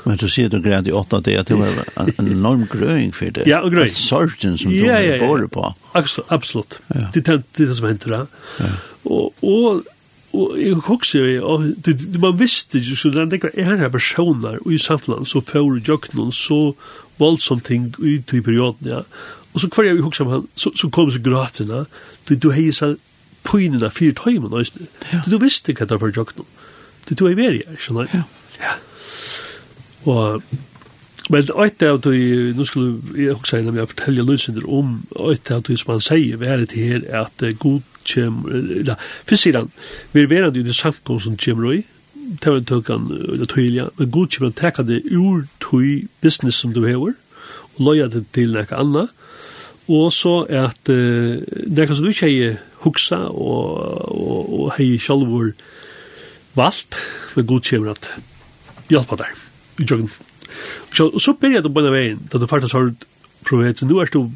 Men 0.04 0.18
du 0.20 0.26
sier 0.28 0.50
du 0.52 0.58
grad 0.60 0.88
i 0.88 0.92
åtta 0.92 1.20
det 1.24 1.38
at 1.40 1.48
det 1.48 1.56
var 1.56 1.80
en 1.96 2.28
enorm 2.28 2.66
grøying 2.68 3.14
for 3.16 3.32
det. 3.32 3.46
Ja, 3.48 3.62
och 3.62 3.72
gröing. 3.72 3.90
Sorgen 3.90 4.58
som 4.58 4.70
ja, 4.70 5.00
du 5.00 5.06
ja, 5.06 5.18
bor 5.26 5.46
på. 5.48 5.74
Absolut. 6.28 6.78
Ja. 6.94 7.08
Det 7.14 7.28
er 7.28 7.42
det 7.56 7.74
som 7.74 7.86
händer 7.86 8.10
där. 8.10 8.26
Ja. 8.58 8.70
Och 9.02 9.32
och 9.40 9.82
og 10.34 10.58
jeg 10.58 10.82
kokser 10.82 11.26
jo, 11.28 11.46
og 11.46 11.64
det, 11.86 11.94
det, 12.00 12.20
man 12.20 12.38
visste 12.38 12.80
jo, 12.82 12.96
så 12.98 13.10
det 13.14 13.28
tenker, 13.30 13.52
er 13.54 13.76
her 13.78 13.90
personer 13.92 14.58
i 14.66 14.78
samfunnet 14.82 15.30
som 15.30 15.44
får 15.46 15.80
jøkken 15.86 16.32
så 16.34 16.74
voldsomt 17.20 17.66
ting 17.68 17.92
i 18.02 18.16
de 18.18 18.42
perioden, 18.42 18.88
ja. 18.90 19.02
Og 19.54 19.62
så 19.62 19.70
hver 19.70 19.86
jeg 19.86 20.02
kokser 20.02 20.30
han, 20.30 20.48
så, 20.58 20.72
så 20.74 20.90
kom 20.90 21.12
så 21.14 21.22
gratene, 21.22 21.84
du, 22.28 22.34
du 22.34 22.50
heier 22.50 22.74
seg 22.74 22.96
pynene 23.46 23.92
fire 23.94 24.16
tøymen, 24.18 24.50
du, 24.50 24.88
du 25.30 25.38
visste 25.38 25.76
hva 25.76 25.86
det 25.86 25.94
var 25.94 26.02
for 26.02 26.18
jøkken, 26.18 26.48
du, 27.06 27.14
du 27.14 27.26
er 27.28 27.38
veri 27.38 27.62
her, 27.62 27.78
skjønner 27.78 28.10
Ja. 28.16 28.24
ja. 28.58 28.74
Og 30.04 30.42
Men 31.30 31.40
ett 31.40 31.82
av 31.82 32.00
de, 32.00 32.52
nu 32.52 32.64
skulle 32.64 33.00
jag 33.16 33.36
också 33.36 33.50
säga 33.50 33.70
när 33.70 33.78
jag 33.78 33.88
fortäller 33.88 34.22
Lucinder 34.22 34.70
om 34.70 35.06
ett 35.32 35.50
av 35.50 35.62
de 35.62 35.76
som 35.76 35.90
han 35.90 36.00
säger, 36.00 36.36
vi 36.36 36.46
är 36.46 36.58
det 36.58 36.76
här 36.76 37.20
att 37.20 37.58
god 37.58 37.82
kommer, 38.14 38.82
ja, 38.86 38.96
för 39.24 39.36
sidan, 39.36 39.70
vi 40.12 40.22
är 40.22 40.26
verande 40.26 40.58
i 40.58 40.62
det 40.62 40.72
samkom 40.72 41.20
som 41.20 41.36
kommer 41.36 41.74
i, 41.74 41.82
det 42.12 42.50
var 42.50 42.56
en 42.56 42.64
tökan, 42.64 43.28
eller 43.32 43.44
tydliga, 43.44 43.90
men 43.96 44.10
god 44.10 44.32
kommer 44.32 44.48
att 44.48 44.56
täcka 44.56 44.82
det 44.82 45.00
ur 45.04 45.46
tog 45.58 46.06
business 46.20 46.56
som 46.56 46.72
du 46.72 46.80
behöver, 46.80 47.14
og 47.74 47.80
loja 47.80 48.06
det 48.06 48.24
til 48.32 48.52
näka 48.54 48.76
anna, 48.76 49.08
og 49.88 50.12
så 50.12 50.46
er 50.48 50.68
at 50.68 50.88
uh, 50.88 51.40
näka 51.66 51.94
som 51.94 52.04
du 52.04 52.12
ikke 52.12 52.28
hei 52.28 52.52
hugsa 52.84 53.16
og, 53.28 53.80
og, 54.12 54.52
og 54.60 54.70
hei 54.78 54.94
sjalvor 54.98 55.52
valgt 56.54 57.00
men 57.34 57.46
god 57.46 57.64
kommer 57.64 57.90
att 57.90 58.10
hjälpa 58.88 59.16
där 59.16 59.43
i 59.78 59.82
joggen. 59.82 60.10
Så, 60.92 61.18
så 61.18 61.32
börjar 61.32 61.62
du 61.62 61.70
på 61.70 61.80
den 61.80 61.92
vägen, 61.92 62.20
där 62.30 62.38
du 62.38 62.46
faktiskt 62.46 62.72
har 62.74 62.94
provet, 63.44 63.78
så 63.78 63.86
nu 63.86 63.94
är 64.00 64.08
du 64.12 64.30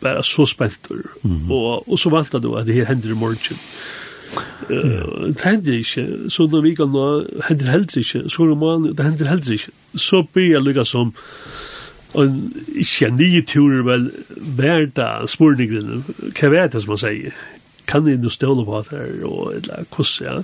bara 0.00 0.22
så 0.22 0.46
spänt 0.46 0.90
mm. 1.24 1.50
och, 1.52 1.88
och 1.88 2.00
så 2.00 2.10
väntar 2.10 2.38
du 2.38 2.58
att 2.58 2.66
det 2.66 2.72
här 2.72 2.84
händer 2.84 3.10
i 3.10 3.14
morgon. 3.14 3.58
Uh, 4.70 4.76
mm. 4.76 5.32
det 5.32 5.44
händer 5.44 5.72
ikke, 5.72 6.06
så 6.28 6.46
når 6.46 6.62
vi 6.62 6.74
kan 6.74 6.94
händer 7.48 7.66
heller 7.66 7.98
ikke, 7.98 8.28
så 8.28 8.44
når 8.44 8.54
man, 8.54 8.96
det 8.96 9.04
händer 9.04 9.28
heller 9.28 9.52
ikke, 9.52 9.70
så 9.94 10.22
blir 10.32 10.50
jeg 10.52 10.62
lykka 10.62 10.84
som 10.84 11.12
en, 12.18 12.40
ikke 12.74 13.10
nye 13.10 13.42
turer, 13.42 13.82
men 13.82 14.10
verda 14.58 15.26
spurningen 15.26 16.04
hva 16.40 16.50
vet 16.50 16.72
det 16.72 16.82
som 16.82 16.94
man 16.94 17.02
sier, 17.04 17.36
kan 17.86 18.08
jeg 18.08 18.22
nå 18.22 18.32
ståle 18.32 18.64
på 18.66 18.82
det 18.82 18.98
her, 18.98 19.14
og 19.28 19.54
eller, 19.54 19.86
hvordan, 19.94 20.24
ja, 20.24 20.42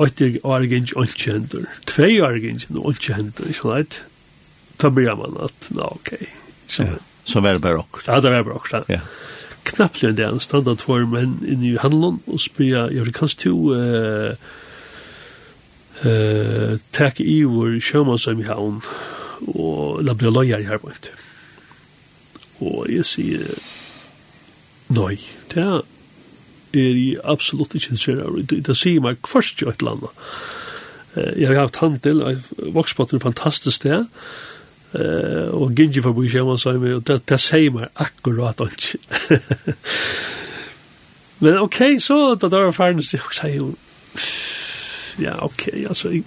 åtte 0.00 0.30
åtter 0.42 0.66
ikke 0.66 1.04
ikke 1.04 1.32
hender. 1.32 1.66
tvei 1.86 2.20
årgeng 2.24 2.60
åltje 2.74 2.74
hendur, 2.74 2.90
ikke 2.90 3.14
hender, 3.14 3.48
ikke 3.48 3.62
sant? 3.68 4.02
Da 4.80 4.90
blir 4.90 5.16
man 5.16 5.36
at, 5.44 5.68
nå, 5.70 5.88
ok. 6.00 6.14
Så, 6.68 6.86
ja, 6.88 6.96
så 7.24 7.40
var 7.44 7.58
det 7.58 7.62
bare 7.62 7.82
okkur. 7.82 8.06
Ja, 8.06 8.20
det 8.20 8.32
var 8.32 8.46
bare 8.46 8.60
okkur, 8.60 8.84
ja. 8.88 9.02
Knappt 9.70 10.04
enn 10.04 10.16
det, 10.16 10.24
han 10.24 10.40
standard 10.40 10.80
for 10.80 11.04
menn 11.04 11.36
inne 11.44 11.74
i 11.74 11.78
handelen, 11.80 12.20
og 12.26 12.40
spyrir, 12.40 12.88
jeg 12.94 13.04
vil 13.04 13.16
kanskje 13.16 13.42
to, 13.44 13.54
uh, 13.76 14.32
uh, 16.06 16.78
tak 16.96 17.20
i 17.20 17.42
vår 17.44 17.76
sjømannsøm 17.84 18.40
i 18.40 18.48
havn, 18.48 18.80
og 19.52 20.00
la 20.04 20.16
bli 20.16 20.32
løyer 20.32 20.62
i 20.62 20.64
her 20.64 20.78
herbeid. 20.78 21.12
Og 22.64 22.88
jeg 22.92 23.04
sier, 23.08 23.44
nei, 24.96 25.16
det 25.52 25.64
er 25.64 25.84
er 26.74 26.96
i 26.96 27.16
absolutt 27.24 27.74
ikke 27.74 27.94
interessert 27.94 28.52
i. 28.52 28.60
Det 28.60 28.76
sier 28.76 29.02
meg 29.04 29.20
først 29.28 29.62
jo 29.62 29.70
et 29.70 29.82
eller 29.82 30.00
land. 30.00 30.16
Jeg 31.36 31.50
har 31.50 31.64
haft 31.64 31.80
handel, 31.82 32.22
vokspotten 32.70 33.18
er 33.18 33.24
fantastisk 33.24 33.82
det, 33.82 34.04
og 35.50 35.72
Gingi 35.74 36.02
forbi 36.02 36.28
kjemmer 36.30 36.58
sa 36.58 36.76
meg, 36.78 37.00
og 37.00 37.06
det, 37.06 37.20
det 37.26 37.40
sier 37.42 37.74
meg 37.74 37.90
akkurat 37.98 38.62
ikke. 38.66 39.00
Men 41.42 41.58
ok, 41.64 41.80
så 41.98 42.34
da 42.34 42.50
det 42.52 42.62
var 42.62 42.76
ferdig, 42.76 43.06
så 43.06 43.18
jeg 43.18 43.34
sier 43.34 43.56
jo, 43.56 43.72
ja, 45.20 45.34
ok, 45.44 45.66
altså, 45.88 46.12
jeg, 46.14 46.24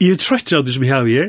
jeg 0.00 0.16
er 0.16 0.22
trøtt 0.22 0.54
av 0.56 0.64
det 0.64 0.74
som 0.74 0.86
jeg 0.86 0.94
har 0.94 1.08
her, 1.08 1.28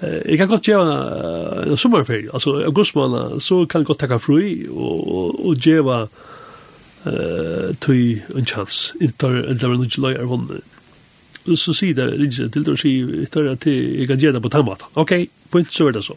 Jeg 0.00 0.38
kan 0.38 0.48
godt 0.48 0.68
gjøre 0.68 1.66
en 1.66 1.76
sommerferie, 1.76 2.30
altså 2.32 2.62
augustmåned, 2.64 3.40
så 3.40 3.66
kan 3.66 3.80
jeg 3.80 3.86
godt 3.86 3.98
takke 3.98 4.18
fri 4.22 4.66
og, 4.70 5.14
og, 5.14 5.46
og 5.46 5.56
gjøre 5.56 6.06
tui 7.80 8.18
en 8.36 8.46
chans 8.46 8.92
intar 9.00 9.38
eller 9.44 9.78
nu 9.78 9.86
lei 10.02 10.16
er 10.18 10.26
hon 10.28 10.48
så 11.56 11.72
si 11.72 11.92
det 11.96 12.10
ikke 12.20 12.48
til 12.52 12.66
å 12.72 12.76
si 12.76 12.90
etter 13.24 13.46
at 13.52 13.66
jeg 13.68 14.08
kan 14.08 14.20
gjøre 14.20 14.36
det 14.36 14.42
på 14.44 14.50
tannmata. 14.52 14.88
Ok, 15.00 15.14
fint, 15.52 15.70
så 15.72 15.88
er 15.88 15.96
det 15.96 16.04
så. 16.04 16.16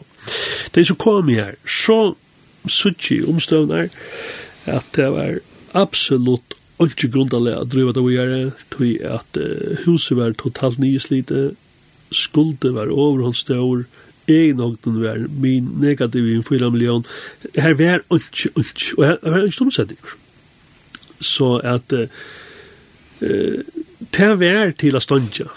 Det 0.74 0.84
som 0.84 0.98
kom 1.00 1.30
her, 1.32 1.54
så 1.64 2.14
suttje 2.68 3.22
omstøvner 3.30 3.88
at 4.70 4.90
det 4.96 5.08
var 5.14 5.40
absolutt 5.78 6.58
ikke 6.82 7.12
grunnlig 7.14 7.54
å 7.54 7.66
drive 7.68 7.94
det 7.94 8.02
å 8.02 8.12
gjøre, 8.12 8.38
tog 8.74 9.04
at 9.06 9.38
huset 9.84 10.18
var 10.18 10.34
totalt 10.38 10.80
nyslite, 10.82 11.52
skulde 12.12 12.72
var 12.74 12.90
overhåndsstår, 12.90 13.84
egenhånden 14.30 14.98
var 15.02 15.22
min 15.42 15.70
negativ 15.82 16.26
i 16.30 16.40
4 16.46 16.70
million. 16.74 17.06
Her 17.58 17.74
var 17.78 18.02
ikke, 18.14 18.50
ikke, 18.56 18.98
og 18.98 19.06
her 19.06 19.16
var 19.22 19.46
ikke 19.46 19.66
omsetninger 19.66 20.18
så 21.22 21.56
at 21.64 21.92
eh, 21.92 22.08
det 24.12 24.32
var 24.40 24.72
til 24.78 24.98
å 24.98 25.02
ståndja. 25.02 25.50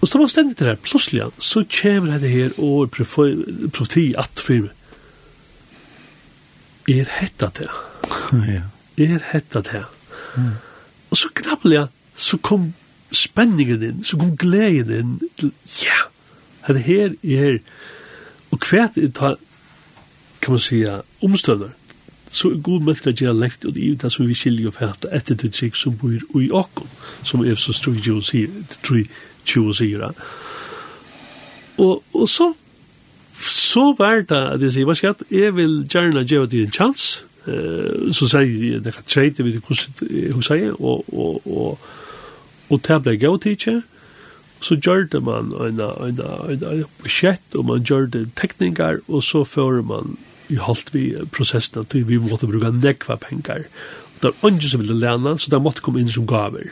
Og 0.00 0.08
så 0.08 0.20
var 0.20 0.30
stendt 0.30 0.58
det 0.60 0.68
her, 0.68 0.80
plutselig, 0.80 1.28
så 1.42 1.64
kommer 1.80 2.18
det 2.22 2.30
her 2.30 2.56
og 2.62 2.92
profeti 2.92 4.12
at 4.18 4.42
for 4.42 4.66
meg. 4.66 4.72
Er 6.86 7.10
hetta 7.18 7.50
det? 7.58 7.70
Ja. 8.56 8.62
Er 8.96 9.20
hetta 9.32 9.60
det? 9.60 9.82
Mm. 10.36 10.52
Og 11.10 11.18
så 11.18 11.28
knappelig, 11.34 11.86
så 12.16 12.38
kom 12.38 12.70
spenningen 13.12 13.82
inn, 13.82 14.04
så 14.04 14.16
kom 14.20 14.36
gleden 14.38 14.92
inn, 14.96 15.30
til, 15.40 15.52
ja, 15.82 16.06
det 16.68 16.82
her 16.86 17.12
er, 17.22 17.58
og 18.50 18.62
hva 18.70 18.86
er 18.88 19.10
ta, 19.14 19.34
kan 20.40 20.56
man 20.56 20.62
säga, 20.62 21.02
omstøvner 21.22 21.74
så 22.30 22.50
er 22.50 22.62
god 22.62 22.80
møtt 22.80 23.06
at 23.06 23.20
gjøre 23.20 23.38
lengt, 23.38 23.64
og 23.64 23.74
det 23.74 23.84
er 23.86 23.98
det 24.02 24.12
som 24.12 24.26
vi 24.26 24.34
skiljer 24.34 24.70
og 24.70 24.76
fætta 24.76 25.10
etter 25.14 25.38
det 25.38 25.52
trygg 25.54 25.76
som 25.78 25.96
bor 25.98 26.42
i 26.42 26.50
åkken, 26.50 26.88
som 27.22 27.44
er 27.46 27.58
så 27.60 27.74
strøy 27.76 28.00
jo 28.02 28.20
sier, 28.20 28.50
tror 28.82 28.98
jeg, 28.98 29.08
sier. 29.78 30.08
Og, 31.78 32.02
og 32.14 32.28
så, 32.28 32.50
så 33.38 33.92
var 33.98 34.26
det 34.26 34.42
at 34.56 34.62
jeg 34.64 34.74
sier, 34.74 34.88
hva 34.88 34.96
skal 34.98 35.14
jeg, 35.14 35.30
jeg 35.38 35.56
vil 35.56 35.78
gjerne 35.86 36.26
gjøre 36.26 36.50
det 36.50 36.64
en 36.66 36.72
chans, 36.74 37.26
eh, 37.46 38.10
så 38.12 38.28
sier 38.32 38.46
jeg, 38.72 38.84
det 38.84 38.94
kan 38.96 39.06
treit, 39.06 39.38
jeg 39.38 39.46
vet 39.46 39.60
ikke 39.60 39.74
hvordan 39.74 40.32
hun 40.34 40.46
sier, 40.46 40.72
og, 40.80 41.04
og, 41.12 41.46
og, 41.46 41.90
og 42.70 42.82
det 42.88 43.02
ble 43.04 43.16
gav 43.22 43.38
tidskje, 43.44 43.80
så 44.66 44.76
gjør 44.80 45.04
det 45.12 45.20
man 45.22 45.52
en 45.62 45.80
budsjett, 47.02 47.44
og 47.54 47.68
man 47.68 47.84
gjør 47.84 48.08
det 48.10 48.30
tekninger, 48.40 49.02
og 49.06 49.22
så 49.22 49.44
fører 49.44 49.84
man 49.84 50.16
i 50.52 50.58
holdt 50.60 50.92
vi 50.94 51.08
prosessen 51.34 51.82
at 51.82 51.94
vi 51.94 52.18
måtte 52.22 52.48
bruke 52.48 52.70
nekva 52.74 53.18
penger. 53.20 53.66
Det 54.20 54.30
var 54.30 54.48
ungen 54.48 54.62
som 54.62 54.80
ville 54.80 54.98
lene, 54.98 55.36
så 55.38 55.50
det 55.50 55.62
måtte 55.62 55.84
komme 55.84 56.00
inn 56.00 56.12
som 56.12 56.26
gaver. 56.28 56.70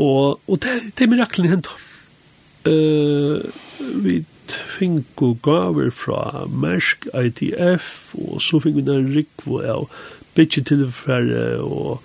Og, 0.00 0.40
og 0.48 0.60
det, 0.64 0.78
det 0.96 1.04
er 1.04 1.12
miraklen 1.12 1.50
hent. 1.50 1.68
Uh, 2.66 3.40
vi 4.04 4.20
finko 4.50 5.34
gaver 5.44 5.92
fra 5.94 6.46
Mersk, 6.50 7.06
ITF, 7.14 8.14
og 8.18 8.40
så 8.42 8.60
fikk 8.62 8.80
vi 8.80 8.86
den 8.88 9.12
rikvo 9.14 9.60
av 9.62 9.86
bitje 10.34 10.64
tilfære, 10.66 11.60
og, 11.62 12.00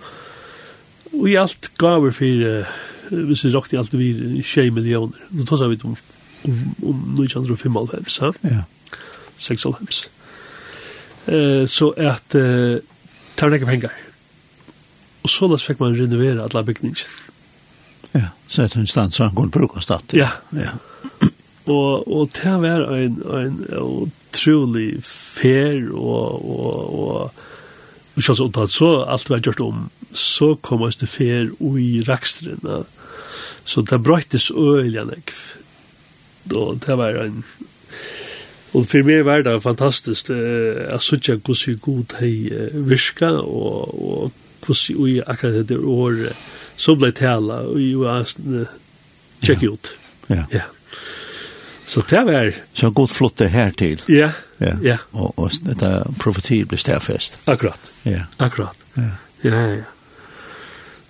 og 1.13 1.25
i 1.29 1.37
alt 1.39 1.71
gaver 1.81 2.13
for, 2.13 2.61
hvis 3.09 3.45
vi 3.47 3.55
råkte 3.55 3.77
i 3.77 3.81
alt, 3.81 3.97
vi 3.97 4.43
20 4.43 4.77
millioner. 4.77 5.27
Nå 5.31 5.47
tar 5.49 5.65
vi 5.71 5.79
om, 5.83 5.97
om, 6.45 6.63
om 6.91 7.03
1995, 7.25 8.21
ja. 8.43 8.53
Ja 8.59 8.63
96. 9.37 10.09
Eh, 11.25 11.65
så 11.65 11.91
att 11.91 12.35
eh, 12.35 12.41
det 13.35 13.41
var 13.41 13.53
ikke 13.53 13.65
penger. 13.65 13.91
Så 15.25 15.47
då 15.47 15.57
fick 15.57 15.79
man 15.79 15.95
renovera 15.95 16.43
alla 16.43 16.63
byggningen. 16.63 16.95
Ja, 18.11 18.29
så 18.47 18.61
er 18.61 18.67
det 18.67 18.79
en 18.79 18.87
stand 18.87 19.11
som 19.11 19.35
kunne 19.35 19.51
bruke 19.51 19.81
stedet. 19.81 20.13
Ja. 20.13 20.29
ja. 20.51 20.71
Och 21.65 22.07
och 22.07 22.29
det 22.43 22.57
var 22.57 22.95
en, 22.95 23.23
en 23.33 23.79
otrolig 23.79 25.03
fair 25.03 25.89
och 25.91 26.49
och 26.49 26.99
och 26.99 27.33
och 28.15 28.23
så 28.23 28.35
så 28.35 28.51
att 28.55 28.71
så 28.71 29.03
allt 29.03 29.29
var 29.29 29.37
gjort 29.37 29.59
om, 29.59 29.89
så 30.13 30.55
kom 30.55 30.81
oss 30.81 30.95
det 30.95 31.07
fair 31.07 31.49
og 31.59 31.79
i 31.81 32.01
rakstrene. 32.01 32.83
Så 33.65 33.81
det 33.81 34.03
brøytes 34.03 34.51
øyelig 34.51 35.23
Då 36.43 36.73
det 36.85 36.95
var 36.95 37.09
en 37.09 37.43
Og 38.75 38.87
for 38.91 39.07
meg 39.07 39.23
var 39.27 39.45
det 39.45 39.55
fantastisk 39.63 40.29
eh, 40.35 40.85
at 40.91 41.03
sutja 41.03 41.37
hvordan 41.37 41.79
god 41.81 42.17
hei 42.19 42.35
virka 42.73 43.31
og, 43.39 43.95
og 43.95 44.31
hvordan 44.65 45.03
vi 45.05 45.19
akkurat 45.23 45.61
etter 45.63 45.83
år 45.85 46.21
så 46.77 46.95
ble 46.99 47.11
tala 47.15 47.61
og 47.69 47.77
vi 47.79 47.93
var 47.99 48.25
tjekk 49.45 49.63
ut. 49.69 49.91
Ja. 50.27 50.43
ja. 50.51 50.65
Så 51.85 52.01
det 52.09 52.23
var... 52.25 52.51
Så 52.73 52.89
god 52.89 53.07
flott 53.07 53.37
det 53.39 53.49
her 53.49 53.71
til. 53.71 54.01
Ja, 54.09 54.31
ja. 54.59 54.73
ja. 54.81 54.97
Og, 55.13 55.33
og 55.37 55.51
dette 55.65 55.91
profetiet 56.19 56.67
ble 56.67 56.79
stedfest. 56.81 57.37
Akkurat. 57.45 57.91
Ja. 58.03 58.25
Akkurat. 58.39 58.77
Ja. 58.97 59.11
ja, 59.43 59.55
ja, 59.55 59.75
ja. 59.75 59.83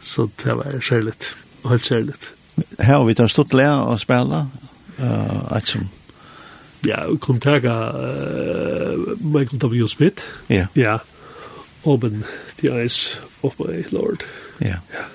Så 0.02 0.28
det 0.44 0.58
var 0.58 0.80
kjærligt. 0.82 1.32
Helt 1.66 1.84
kjærligt. 1.84 2.32
Her 2.80 2.98
har 2.98 3.06
vi 3.08 3.16
tatt 3.18 3.32
stort 3.32 3.56
lær 3.56 3.88
å 3.88 3.96
spille. 4.00 4.46
Uh, 5.00 5.40
et 5.58 5.68
som 5.68 5.88
ja, 6.86 7.06
kom 7.20 7.40
taga 7.40 7.76
uh, 7.94 9.16
Michael 9.20 9.60
W. 9.60 9.88
Smith. 9.88 10.24
Ja. 10.48 10.56
Yeah. 10.56 10.68
Ja. 10.74 11.04
Oben, 11.82 12.24
die 12.62 12.72
eyes 12.72 13.20
of 13.42 13.58
my 13.60 13.86
lord. 13.90 14.26
Ja. 14.58 14.68
Yeah. 14.68 14.82
Ja. 14.92 15.15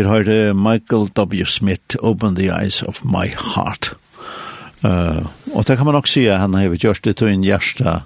Her 0.00 0.08
har 0.08 0.22
det 0.22 0.56
Michael 0.56 1.08
W. 1.14 1.44
Smith, 1.44 1.96
Open 2.00 2.36
the 2.36 2.48
Eyes 2.48 2.82
of 2.82 3.04
My 3.04 3.28
Heart. 3.54 3.92
Uh, 4.84 5.26
og 5.52 5.66
det 5.68 5.76
kan 5.76 5.86
man 5.86 5.94
også 5.94 6.12
si 6.12 6.26
at 6.26 6.40
han 6.40 6.54
har 6.54 6.76
gjort 6.76 7.04
det 7.04 7.16
til 7.16 7.28
en 7.28 7.44
hjerte, 7.44 8.00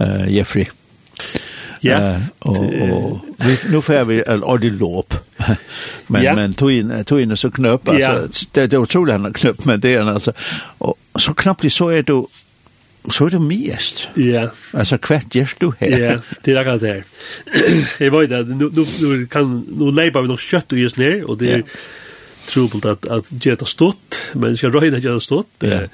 uh, 0.00 0.34
Jeffrey. 0.36 0.66
Ja. 1.82 2.00
Yeah. 2.00 2.20
Uh, 2.46 2.50
og, 2.50 2.56
og 2.58 3.20
vi, 3.38 3.56
nu 3.72 3.80
får 3.80 4.04
vi 4.04 4.22
en 4.26 4.42
ordentlig 4.42 4.72
låp. 4.72 5.14
men, 6.08 6.22
ja. 6.22 6.34
men 6.34 6.54
tog 6.54 6.72
in, 6.72 7.04
tog 7.04 7.20
in 7.20 7.36
så 7.36 7.50
knøp. 7.50 7.88
Alltså, 7.88 8.12
ja. 8.12 8.20
det, 8.52 8.66
det 8.66 8.72
är 8.72 8.78
otroligt 8.78 9.20
han 9.20 9.32
knöpp, 9.32 9.64
men 9.64 9.80
det 9.80 9.94
är 9.94 9.98
han 9.98 10.08
alltså. 10.08 10.32
Og, 10.78 10.94
så 11.16 11.34
knappt 11.34 11.72
så 11.72 11.88
är 11.88 12.02
du 12.02 12.26
så 13.10 13.26
er 13.26 13.34
det 13.34 13.42
mest. 13.42 14.04
Ja. 14.16 14.46
Altså, 14.72 14.98
hva 15.02 15.18
gjør 15.26 15.54
du 15.60 15.70
her? 15.80 15.96
Ja, 15.98 16.12
det 16.44 16.54
er 16.54 16.60
akkurat 16.60 16.80
det 16.80 16.92
her. 16.92 17.02
jeg 18.04 18.12
vet 18.14 18.32
at 18.32 18.48
nu, 18.48 18.68
nu, 18.70 18.84
nu, 18.84 19.26
kan, 19.30 19.56
nu 19.66 19.90
leipa 19.90 20.22
vi 20.22 20.30
nok 20.30 20.42
kjøtt 20.42 20.74
og 20.74 20.78
gjørs 20.78 20.98
ned, 21.00 21.24
og 21.26 21.40
det 21.40 21.50
er 21.50 21.62
ja. 21.64 21.80
trobult 22.46 22.86
at, 22.86 23.08
at 23.10 23.32
gjør 23.42 23.58
det 23.64 23.68
stått, 23.68 24.20
men 24.34 24.54
jeg 24.54 24.62
skal 24.62 24.76
røyne 24.76 25.02
gjør 25.02 25.18
det 25.18 25.26
stått. 25.26 25.66
Yeah. 25.66 25.88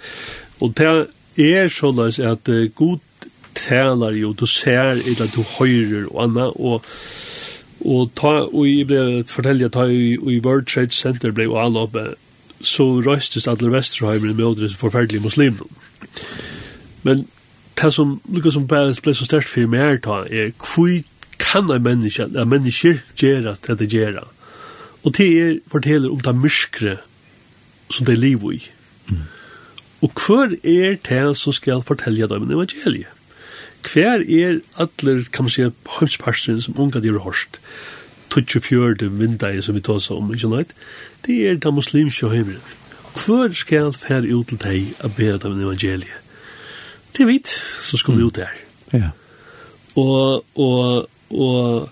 Og 0.61 0.75
det 0.77 0.91
er 1.49 1.73
sånn 1.73 2.03
at 2.05 2.53
uh, 2.53 2.67
god 2.77 3.01
talar 3.57 4.13
jo, 4.15 4.35
du 4.37 4.45
ser 4.47 4.99
eller 5.01 5.33
du 5.33 5.41
høyrer 5.57 6.11
og 6.11 6.23
anna, 6.27 6.51
og 6.53 6.85
og 7.87 8.09
ta 8.19 8.41
og 8.43 8.65
jeg 8.67 8.89
ble 8.91 9.03
fortelja 9.31 9.69
ta 9.71 9.85
i, 9.87 10.17
i 10.19 10.41
World 10.43 10.67
Trade 10.67 10.91
Center 10.91 11.31
ble 11.31 11.47
jo 11.47 11.61
alle 11.63 11.85
oppe, 11.87 12.05
så 12.59 12.89
røystes 13.07 13.47
alle 13.47 13.71
Vesterheimer 13.71 14.35
med 14.35 14.45
ådres 14.49 14.75
forferdelige 14.75 15.23
muslimer. 15.23 15.63
Men 17.03 17.27
det 17.83 17.93
som 17.95 18.21
lukkar 18.29 18.55
som 18.55 18.67
bare 18.69 18.95
ble 19.03 19.15
så 19.15 19.27
sterkt 19.29 19.51
for 19.53 19.71
meg 19.71 19.81
er 19.81 20.01
ta, 20.03 20.23
er 20.27 20.51
hvor 20.59 20.91
kan 21.39 21.71
en 21.71 21.83
menneske, 21.83 22.27
en 22.27 22.51
menneske 22.51 22.99
gjøre 23.17 23.55
det 23.67 23.79
det 23.79 23.93
gjør? 23.93 24.25
Og 25.05 25.15
det 25.17 25.29
er 25.43 25.59
forteller 25.71 26.11
om 26.11 26.21
det 26.21 26.35
myskre 26.37 26.97
som 27.91 28.07
det 28.07 28.17
er 28.17 28.25
liv 28.25 28.43
i. 28.53 28.59
Mm. 29.09 29.23
Og 30.03 30.11
hver 30.27 30.57
er 30.63 30.99
det 31.09 31.37
som 31.37 31.53
skal 31.53 31.83
fortelle 31.83 32.29
dem 32.29 32.43
en 32.43 32.53
evangeliet? 32.59 33.15
Hver 33.93 34.25
er 34.27 34.59
alle, 34.77 35.25
kan 35.33 35.47
man 35.47 35.51
si, 35.51 35.63
hømsparstene 36.01 36.63
som 36.63 36.79
unga 36.79 37.01
de 37.01 37.13
har 37.13 37.23
hørt? 37.23 37.61
24 38.35 39.09
vindai 39.19 39.61
som 39.63 39.75
vi 39.75 39.81
tar 39.81 39.99
seg 40.03 40.19
om, 40.19 40.33
ikke 40.35 40.51
nøyt? 40.51 40.75
Det 41.27 41.39
er 41.49 41.55
det 41.57 41.75
muslimske 41.75 42.29
høymere. 42.29 42.61
Hver 43.19 43.55
skal 43.55 43.93
fære 43.93 44.35
ut 44.35 44.51
til 44.51 44.59
deg 44.63 44.93
a 45.01 45.09
bera 45.09 45.39
dem 45.39 45.57
om 45.57 45.63
evangeliet? 45.63 46.28
det 47.13 47.21
er 47.21 47.27
vidt, 47.27 47.49
som 47.83 48.17
vi 48.17 48.23
ut 48.23 48.37
der. 48.37 48.53
Ja. 48.93 49.11
Og, 49.97 50.45
og, 50.59 51.09
og, 51.31 51.89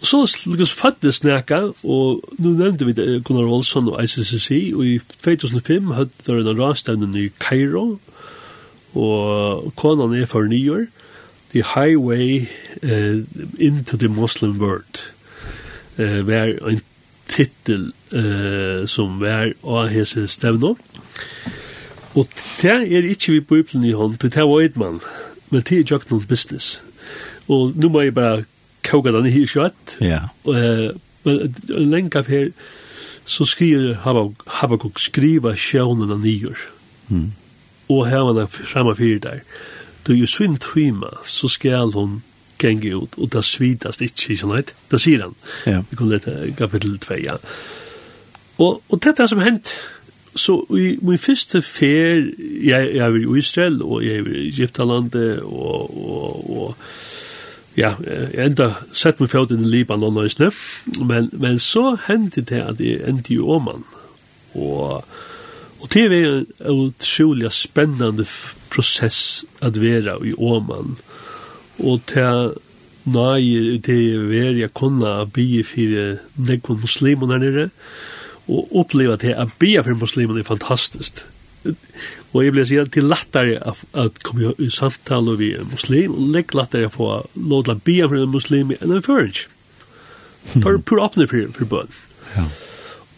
og 0.00 0.06
så 0.06 0.22
lukkes 0.46 0.72
fattes 0.72 1.20
snakka, 1.20 1.60
og 1.84 2.22
nu 2.38 2.50
nevnte 2.50 2.86
vi 2.86 2.92
det, 2.92 3.24
Gunnar 3.24 3.50
Olsson 3.52 3.88
og 3.88 4.04
ICCC, 4.04 4.72
og 4.74 4.86
i 4.86 4.98
2005 5.24 5.90
hadde 5.90 6.10
det 6.26 6.46
en 6.46 6.62
rastevnen 6.62 7.16
i 7.16 7.28
Cairo, 7.40 7.98
og 8.94 9.72
konan 9.76 10.14
er 10.14 10.26
for 10.26 10.48
nyår, 10.48 10.86
the 11.52 11.62
highway 11.62 12.46
uh, 12.82 13.22
into 13.60 13.96
the 13.96 14.08
Muslim 14.08 14.60
world, 14.60 15.12
uh, 15.98 16.26
var 16.26 16.44
en 16.70 16.80
titel 17.28 17.92
uh, 18.12 18.86
som 18.86 19.20
var 19.20 19.52
av 19.64 19.88
hese 19.92 20.26
stevnen, 20.26 20.64
og 20.64 20.78
Og 22.14 22.26
det 22.60 22.70
er 22.70 23.10
ikke 23.10 23.32
vi 23.32 23.40
på 23.40 23.54
Bibelen 23.60 23.84
i 23.84 23.92
hånd, 23.94 24.18
det 24.18 24.36
var 24.36 24.60
et 24.60 24.76
mann, 24.76 25.00
men 25.50 25.62
det 25.62 25.72
er 25.72 25.84
jo 25.84 26.00
ikke 26.00 26.14
noen 26.14 26.26
business. 26.26 26.82
Og 27.48 27.74
nå 27.76 27.88
må 27.88 28.02
jeg 28.02 28.14
bare 28.14 28.44
koga 28.86 29.12
den 29.14 29.26
i 29.26 29.46
kjøtt. 29.46 29.96
Ja. 30.00 30.24
Yeah. 30.46 30.96
Men 31.24 31.54
lenge 31.68 32.18
av 32.18 32.30
her, 32.30 32.50
så 33.24 33.44
skriver 33.44 34.00
Habakkuk 34.60 34.98
skriva 34.98 35.52
sjånene 35.56 36.16
nyer. 36.22 36.56
Mm. 37.08 37.30
Og 37.90 38.06
her 38.08 38.24
var 38.26 38.38
det 38.38 38.48
fremme 38.50 38.94
fire 38.96 39.18
der. 39.18 39.44
Du 40.06 40.12
er 40.12 40.22
jo 40.22 40.30
synd 40.30 40.58
tryma, 40.64 41.10
så 41.26 41.48
skal 41.48 41.92
hun 41.92 42.22
genge 42.60 42.94
ut, 42.96 43.18
og 43.18 43.32
det 43.32 43.44
svidast 43.44 44.02
ikke, 44.02 44.32
ikke 44.32 44.54
heit. 44.54 44.74
Det 44.90 45.00
sier 45.00 45.26
han. 45.26 45.36
Ja. 45.66 45.82
Vi 45.90 45.96
kunne 45.96 46.16
lete 46.16 46.54
kapittel 46.58 46.98
2, 46.98 47.20
ja. 47.24 47.36
Og, 48.60 48.82
og 48.88 49.00
dette 49.04 49.24
er 49.24 49.30
som 49.30 49.40
hendt, 49.40 49.72
så 50.34 50.60
i 50.78 50.96
min 51.02 51.18
første 51.18 51.62
fer, 51.62 52.30
jeg, 52.38 52.90
jeg 52.94 53.06
er 53.06 53.16
i 53.16 53.38
Israel, 53.38 53.82
og 53.82 54.04
jeg 54.04 54.20
er 54.20 54.28
i 54.28 54.48
Egyptalandet, 54.48 55.40
og, 55.42 55.96
og, 56.10 56.50
og 56.56 56.76
ja, 57.76 57.94
jeg 58.04 58.46
enda 58.46 58.70
sett 58.92 59.20
meg 59.20 59.32
fjord 59.32 59.54
i 59.54 59.58
Libanon 59.58 60.20
og 60.20 60.30
Øsne, 60.30 60.50
men, 61.06 61.30
men 61.32 61.58
så 61.62 61.96
hendte 62.06 62.44
det 62.46 62.62
at 62.62 62.80
jeg 62.82 63.02
endte 63.08 63.34
i 63.34 63.40
Åman, 63.40 63.84
og, 64.54 65.04
og 65.80 65.92
det 65.94 66.06
var 66.10 66.26
en 66.30 66.48
utrolig 66.86 67.52
spennende 67.54 68.26
prosess 68.70 69.44
at 69.62 69.80
være 69.82 70.18
i 70.26 70.34
Åman, 70.38 70.98
og 71.78 72.02
til 72.10 72.52
Nei, 73.10 73.78
det 73.80 73.96
er 74.12 74.58
jeg 74.58 74.74
kunne 74.76 75.08
bygge 75.32 75.62
for 75.64 76.18
nekon 76.44 76.82
muslimer 76.82 77.30
der 77.30 77.38
nere, 77.40 77.70
og 78.50 78.80
oppleva 78.82 79.16
til 79.20 79.36
at 79.38 79.52
bia 79.58 79.82
for 79.86 79.98
muslimen 79.98 80.38
er 80.38 80.46
fantastisk. 80.46 81.22
Og 82.32 82.44
jeg 82.44 82.54
ble 82.54 82.64
sier 82.66 82.88
til 82.90 83.08
lattare 83.10 83.58
at 83.60 84.20
komme 84.24 84.54
i 84.58 84.70
samtale 84.72 85.36
vi 85.38 85.52
en 85.58 85.70
muslim, 85.70 86.14
og 86.16 86.30
legg 86.34 86.54
lattare 86.56 86.88
å 86.88 86.94
få 86.94 87.08
låta 87.36 87.76
bia 87.76 88.08
for 88.08 88.20
en 88.20 88.32
muslim 88.32 88.72
enn 88.78 88.94
en 88.96 89.04
føring. 89.04 89.36
Det 90.54 90.64
er 90.64 90.78
pur 90.86 91.02
åpne 91.04 91.26
for, 91.28 91.50
for 91.56 91.68
bøn. 91.68 91.98
Ja. 92.36 92.46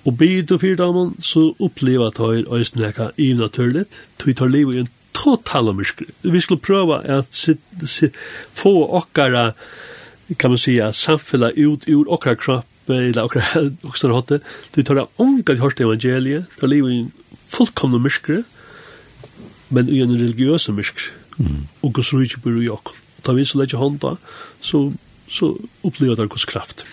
Og 0.09 0.17
bia 0.19 0.43
til 0.49 0.59
fyrdamen, 0.59 1.15
så 1.23 1.53
oppleva 1.63 2.11
tar 2.11 2.41
øyne 2.43 2.81
nekka 2.81 3.13
i 3.17 3.31
naturligt, 3.39 4.01
tog 4.19 4.35
tar 4.37 4.51
liv 4.51 4.73
i 4.73 4.83
en 4.83 4.91
total 5.15 5.71
omyrskri. 5.71 6.09
Vi 6.23 6.41
skulle 6.43 6.65
prøva 6.65 6.99
at 7.05 7.31
sit, 7.31 7.63
sit, 7.87 8.17
få 8.59 8.75
okkara, 8.99 9.53
kan 10.39 10.51
man 10.51 10.59
säga, 10.59 10.93
samfella 10.93 11.53
ut 11.55 11.89
ur 11.89 12.11
okkara 12.11 12.37
kropp 12.37 12.72
eller 12.89 13.23
akkurat 13.25 13.85
også 13.87 14.09
har 14.09 14.21
hatt 14.21 14.33
det. 14.35 14.41
Du 14.75 14.83
tar 14.83 15.05
av 15.05 15.23
unga 15.23 15.57
hørt 15.61 15.81
evangeliet, 15.81 16.49
der 16.61 16.71
lever 16.71 16.91
i 16.91 17.01
fullkomne 17.53 18.01
myskere, 18.03 18.43
men 19.73 19.89
i 19.89 20.03
en 20.05 20.15
religiøse 20.15 20.73
myskere. 20.73 21.15
Mm. 21.39 21.69
Og 21.83 21.97
hos 21.97 22.13
rydde 22.13 22.41
bor 22.43 22.59
i 22.61 22.67
Jakob. 22.67 22.99
Ta 23.23 23.33
vi 23.33 23.47
så 23.47 23.61
lett 23.61 23.73
hånda, 23.79 24.17
så, 24.61 24.91
så 25.31 25.55
opplever 25.87 26.19
det 26.19 26.33
hos 26.33 26.45
kraft. 26.49 26.85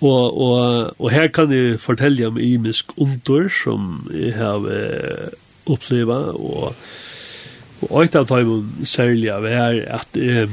Og, 0.00 0.40
og, 0.40 0.94
og 0.96 1.10
her 1.12 1.28
kan 1.28 1.52
jeg 1.52 1.80
fortelle 1.80 2.30
om 2.30 2.38
imisk 2.40 2.94
under 2.96 3.50
som 3.52 4.08
jeg 4.14 4.32
har 4.38 4.64
eh, 4.72 5.28
opplevd, 5.68 6.32
og, 6.40 6.72
og 7.90 7.98
et 8.00 8.16
av 8.16 8.28
dem 8.30 8.86
særlig 8.88 9.28
av 9.34 9.44
er 9.44 9.82
at 10.00 10.16
eh, 10.16 10.48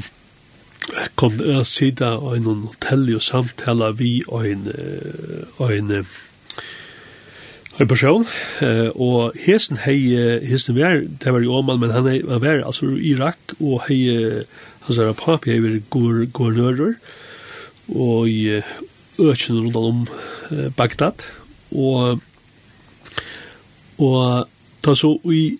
kom 1.19 1.39
jeg 1.41 1.65
sida 1.67 2.13
av 2.15 2.35
en 2.37 2.47
hotell 2.67 3.09
og 3.15 3.23
samtala 3.23 3.91
vi 3.97 4.21
og 4.27 4.47
en, 4.47 4.67
en, 5.59 5.91
en 7.77 7.89
person, 7.89 8.25
og 8.95 9.37
hesen 9.43 9.81
hei, 9.83 9.97
hesen 10.47 10.77
var, 10.79 11.01
det 11.03 11.33
var 11.33 11.43
jo 11.43 11.59
Åman, 11.59 11.81
men 11.81 11.91
han, 11.95 12.07
hei, 12.07 12.21
han 12.23 12.43
var 12.43 12.63
altså 12.65 12.93
i 12.95 13.11
Irak, 13.11 13.57
og 13.59 13.83
hei, 13.89 13.99
han 14.87 14.95
sa 14.95 15.11
papi 15.17 15.55
hei 15.55 15.59
var 15.65 15.79
guvernører, 15.91 16.95
og 17.95 18.31
i 18.31 18.61
økjen 19.17 19.59
rundt 19.59 19.77
om 19.81 20.07
Bagdad, 20.77 21.25
og 21.75 22.23
og 23.97 24.47
ta 24.85 24.93
så 24.95 25.09
i 25.33 25.57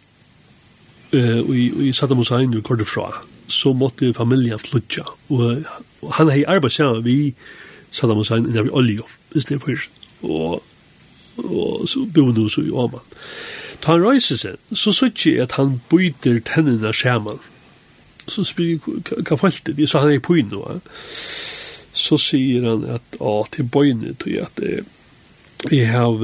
uh, 1.14 1.56
i 1.56 1.90
i 1.90 1.94
Saddam 1.94 2.22
Hussein 2.22 2.54
og 2.54 2.64
kort 2.64 2.86
fra 2.88 3.10
så 3.48 3.74
måtte 3.74 4.14
familien 4.14 4.60
flytja. 4.60 5.06
Og, 5.30 5.64
og 6.02 6.14
han 6.20 6.32
hei 6.32 6.44
arbeid 6.48 6.76
sammen 6.76 7.06
vi 7.06 7.20
Saddam 7.92 8.20
Hussein 8.20 8.46
innan 8.46 8.68
vi 8.68 8.74
olje, 8.76 9.06
i 9.36 9.42
stedet 9.42 9.62
for 9.64 9.72
og, 10.28 10.64
og 11.38 11.90
så 11.90 12.06
bor 12.14 12.32
nu 12.34 12.48
så 12.50 12.62
i 12.62 12.72
Oman. 12.72 13.06
Ta 13.82 13.94
han 13.94 14.04
røyse 14.06 14.38
seg, 14.38 14.58
så 14.74 14.92
sykje 14.92 15.34
jeg 15.36 15.46
at 15.46 15.58
han 15.60 15.78
byter 15.90 16.40
tennene 16.46 16.94
sammen. 16.94 17.40
Så 18.28 18.44
spyr 18.44 18.74
jeg, 18.74 19.24
hva 19.24 19.38
falt 19.40 19.62
det? 19.68 19.90
Så 19.90 20.02
han 20.04 20.12
er 20.12 20.24
på 20.24 20.40
inn 20.42 20.50
nå. 20.52 20.64
Så 21.98 22.18
sier 22.22 22.66
han 22.68 22.86
at, 22.98 23.20
å, 23.22 23.40
til 23.54 23.70
bøyne, 23.70 24.16
tror 24.18 24.34
jeg 24.34 24.46
at 24.46 24.62
det 24.62 24.78
Jeg 25.72 25.88
har, 25.90 26.22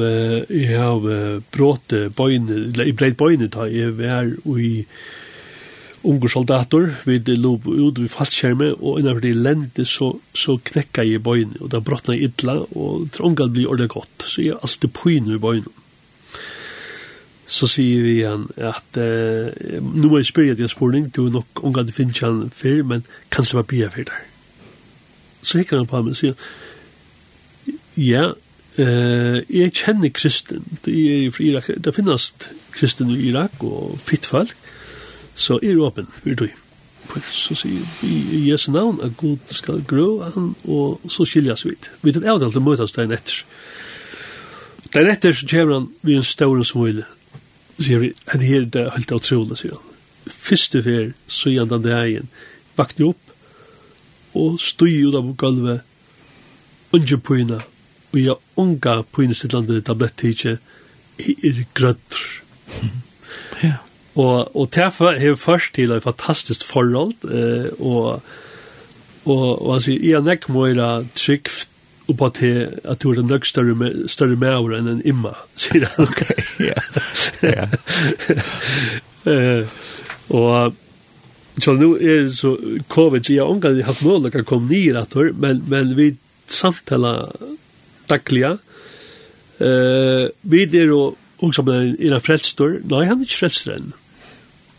jeg 0.54 0.78
har 0.78 1.40
brått 1.52 1.94
bøyne, 2.16 2.54
eller 2.54 2.86
jeg 2.86 2.96
breit 2.96 3.18
bøyne 3.18 3.48
da 3.50 3.66
jeg 3.66 3.96
var 3.98 4.30
i 4.62 4.86
unge 6.04 6.30
soldater, 6.30 6.90
vi 7.06 7.20
lov 7.38 7.68
ut 7.68 8.00
vi 8.02 8.10
fallskjerme, 8.12 8.74
og 8.76 9.00
innenfor 9.00 9.24
de 9.24 9.34
lente 9.38 9.86
så, 9.88 10.12
så 10.36 10.58
knekka 10.58 11.06
jeg 11.06 11.20
i 11.20 11.24
bøyene, 11.24 11.60
og 11.62 11.72
da 11.72 11.80
brottna 11.84 12.18
jeg 12.18 12.32
idla, 12.32 12.58
og 12.76 13.08
trångal 13.16 13.54
blir 13.54 13.70
ordentlig 13.72 13.94
godt, 13.96 14.28
så 14.28 14.44
jeg 14.44 14.56
er 14.56 14.66
alltid 14.66 14.94
pøyne 14.98 15.38
i 15.38 15.42
bøyene. 15.42 15.80
Så 17.54 17.68
sier 17.70 18.02
vi 18.02 18.16
han 18.24 18.48
at 18.58 18.98
eh, 18.98 19.80
nu 19.84 20.08
må 20.10 20.20
jeg 20.20 20.32
spørre 20.32 20.56
deg 20.56 20.66
en 20.66 20.72
spørning, 20.72 21.10
du 21.14 21.28
er 21.28 21.36
nok 21.36 21.64
unga 21.64 21.84
det 21.86 21.96
finnes 21.96 22.24
han 22.24 22.48
før, 22.56 22.82
men 22.90 23.06
kanskje 23.32 23.60
bare 23.60 23.70
bia 23.70 23.92
før 23.94 24.08
der. 24.10 24.24
Så 25.44 25.60
hikker 25.60 25.78
han 25.78 25.90
på 25.92 26.00
ham 26.00 26.10
og 26.10 26.18
sier, 26.18 26.34
ja, 28.00 28.32
eh, 28.82 29.40
jeg 29.52 29.76
kjenner 29.76 30.12
kristen, 30.16 30.66
det 30.86 30.96
er 30.96 31.28
i 31.28 31.50
Irak, 31.52 31.70
det 31.78 31.96
finnes 31.96 32.32
kristen 32.74 33.12
i 33.14 33.28
Irak 33.30 33.62
og 33.62 34.00
fitt 34.02 34.26
folk, 34.26 34.56
så 35.36 35.60
er 35.64 35.80
åpen, 35.82 36.08
vil 36.24 36.38
du. 36.38 36.48
Så 37.22 37.56
sier 37.58 37.84
vi 38.02 38.12
i 38.38 38.42
Jesu 38.50 38.72
navn 38.72 39.02
at 39.04 39.18
Gud 39.20 39.42
skal 39.52 39.84
grå 39.88 40.24
han, 40.24 40.54
og 40.64 41.02
så 41.12 41.26
skiljas 41.28 41.66
vi. 41.66 41.76
Vi 42.02 42.14
tar 42.14 42.30
avtalt 42.32 42.58
å 42.58 42.64
møtes 42.64 42.96
der 42.96 43.12
etter. 43.12 43.44
Der 44.94 45.10
etter 45.12 45.36
så 45.36 45.48
kommer 45.50 45.80
han 45.80 45.90
ved 46.02 46.22
en 46.22 46.28
stor 46.28 46.64
smule. 46.64 47.06
Sier 47.80 48.02
vi, 48.02 48.14
at 48.28 48.40
det 48.40 48.50
her 48.50 48.66
det 48.70 48.86
er 48.86 48.96
helt 48.96 49.12
utrolig, 49.12 49.58
sier 49.60 49.76
han. 49.76 49.90
Første 50.24 50.84
fer, 50.86 51.12
så 51.28 51.52
gjør 51.52 51.68
han 51.68 51.74
den 51.74 51.90
dagen. 51.90 52.30
Vakne 52.78 53.12
opp, 53.12 53.34
og 54.34 54.60
stod 54.62 54.90
ut 54.90 55.18
av 55.20 55.34
gulvet, 55.38 55.82
under 56.94 57.18
pøyna, 57.26 57.58
og 58.14 58.20
jeg 58.22 58.36
unga 58.62 59.00
pøyna 59.10 59.34
sitt 59.38 59.54
landet 59.54 59.82
i 59.82 59.86
tablettikje, 59.86 60.58
i 61.26 61.34
er 61.50 61.64
grøtter. 61.74 62.22
Og, 64.16 64.56
og 64.56 64.70
derfor 64.76 65.18
har 65.18 65.36
først 65.36 65.74
til 65.74 65.92
et 65.92 66.04
fantastisk 66.04 66.66
forhold, 66.66 67.14
eh, 67.26 67.72
og, 67.80 68.22
og, 69.26 69.66
og 69.66 69.74
altså, 69.74 69.92
jeg 69.92 70.20
er 70.20 70.26
nekk 70.26 70.50
må 70.54 70.68
jeg 70.70 71.06
og 72.08 72.18
på 72.20 72.28
at 72.28 73.04
du 73.04 73.12
er 73.12 73.20
en 73.20 73.30
nok 73.32 73.46
større, 73.48 73.76
med, 73.80 74.08
større 74.12 74.36
enn 74.78 74.90
en 74.92 75.02
imma, 75.08 75.34
sier 75.56 75.88
han. 75.88 76.08
Ok, 76.08 76.22
ja. 76.70 76.80
ja. 77.48 77.68
og 80.40 80.76
så 81.62 81.74
nu 81.78 81.94
er 81.96 82.26
det 82.26 82.36
så 82.38 82.58
covid, 82.90 83.30
jeg 83.30 83.40
har 83.40 83.50
omgang 83.50 83.80
hatt 83.86 84.02
mål 84.04 84.28
å 84.28 84.44
komme 84.44 84.70
nye 84.70 84.94
retter, 84.98 85.32
men, 85.34 85.64
men 85.70 85.96
vi 85.98 86.16
samtala 86.50 87.32
daglige. 88.10 88.58
Uh, 89.62 90.28
vi 90.42 90.66
er 90.66 90.90
jo 90.90 91.14
også 91.44 91.64
med 91.64 91.96
en 92.00 92.22
frelstor. 92.24 92.80
Nei, 92.90 93.06
han 93.08 93.22
er 93.22 93.28
ikke 93.28 93.46
frelstor 93.46 93.78
enn. 93.78 93.94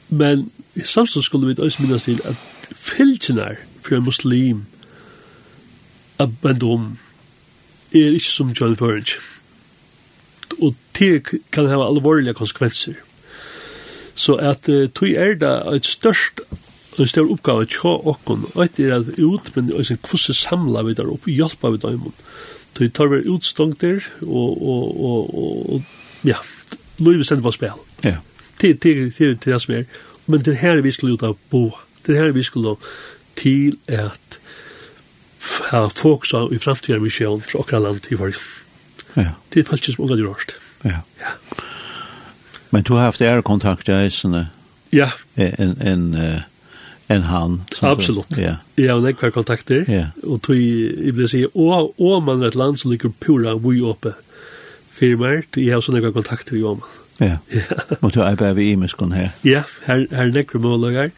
Men 0.09 0.51
samtidig 0.85 1.25
skulle 1.25 1.47
vi 1.47 1.63
også 1.63 1.83
minnes 1.83 2.05
til 2.05 2.21
at 2.25 2.37
fylgjene 2.73 3.57
for 3.83 3.97
en 3.97 4.05
muslim 4.05 4.65
at 6.19 6.29
bendom 6.43 6.99
er 7.95 8.15
ikke 8.15 8.31
som 8.31 8.53
John 8.61 8.77
Furge. 8.77 9.19
Og 10.63 10.75
det 10.99 11.25
kan 11.53 11.67
ha 11.67 11.81
alvorlige 11.83 12.35
konsekvenser. 12.35 12.95
Så 14.15 14.35
at 14.35 14.69
uh, 14.69 14.87
tog 14.95 15.11
er 15.11 15.35
det 15.35 15.55
et 15.75 15.87
størst 15.87 16.41
en 16.99 17.09
stor 17.11 17.31
oppgave 17.33 17.67
tja 17.67 17.91
okkon, 18.07 18.45
og 18.55 18.61
et 18.65 18.79
er 18.85 18.93
at 19.01 19.19
ut, 19.19 19.49
men 19.57 19.73
også 19.75 19.97
hvordan 19.99 20.39
samla 20.39 20.85
vi 20.87 20.95
der 20.95 21.11
opp, 21.11 21.27
hjelpa 21.27 21.73
vi 21.75 21.81
dem. 21.83 22.05
Tog 22.75 22.93
tar 22.95 23.11
vi 23.11 23.25
utstångter, 23.31 24.05
og, 24.23 24.63
og, 24.63 25.01
og, 25.09 25.75
og, 25.75 25.83
ja, 26.25 26.39
Louis 26.99 27.27
sender 27.27 27.43
på 27.43 27.55
spil. 27.57 27.75
Ja. 28.05 28.09
Yeah 28.09 28.34
till 28.65 28.79
till 28.79 29.13
till 29.13 29.39
till 29.39 29.61
som 29.61 29.75
är. 29.75 29.85
Men 30.25 30.43
det 30.43 30.55
här 30.55 30.77
vi 30.77 30.93
skulle 30.93 31.15
ut 31.15 31.23
bo. 31.51 31.73
Det 32.07 32.15
här 32.15 32.29
vi 32.29 32.45
skulle 32.45 32.77
till 33.35 33.77
att 33.89 34.39
ha 35.71 35.91
fokus 35.91 36.35
i 36.53 36.59
framtiden 36.59 37.03
mission 37.03 37.41
för 37.41 37.59
åkra 37.61 37.79
land 37.79 38.01
i 38.09 38.17
folk. 38.17 38.37
Ja. 39.15 39.31
Det 39.49 39.61
är 39.61 39.65
faktiskt 39.65 39.99
många 39.99 40.17
det 40.17 40.23
Ja. 40.83 40.99
Ja. 41.19 41.59
Men 42.71 42.83
du 42.83 42.93
har 42.93 43.01
haft 43.01 43.21
er 43.21 43.43
kontakt 43.43 43.89
med 43.89 44.13
såna. 44.13 44.47
Ja. 44.91 45.11
En 45.35 45.77
en 45.81 46.41
en 47.07 47.23
han. 47.23 47.65
Absolut. 47.81 48.27
Ja. 48.37 48.57
Ja, 48.75 48.95
och 48.95 49.03
några 49.03 49.31
kontakter. 49.31 49.85
Ja. 49.89 50.29
Och 50.31 50.43
tog 50.43 50.57
i 50.57 51.11
vill 51.13 51.29
säga 51.29 51.49
och 51.53 52.01
om 52.17 52.25
man 52.25 52.43
ett 52.43 52.55
land 52.55 52.81
som 52.81 52.91
ligger 52.91 53.09
pura 53.09 53.55
vi 53.55 53.81
uppe. 53.81 54.13
firmer, 54.95 55.43
jeg 55.57 55.75
har 55.75 55.81
såna 55.81 56.13
kontakter 56.13 56.57
i 56.57 56.63
Åman. 56.63 56.89
Ja. 57.21 57.37
Og 58.03 58.15
du 58.15 58.21
er 58.21 58.35
bare 58.35 58.57
ved 58.57 58.73
Imeskon 58.75 59.13
her? 59.13 59.31
Ja, 59.45 59.63
her, 59.87 60.07
her 60.11 60.33
nekker 60.35 60.59
målager. 60.59 61.11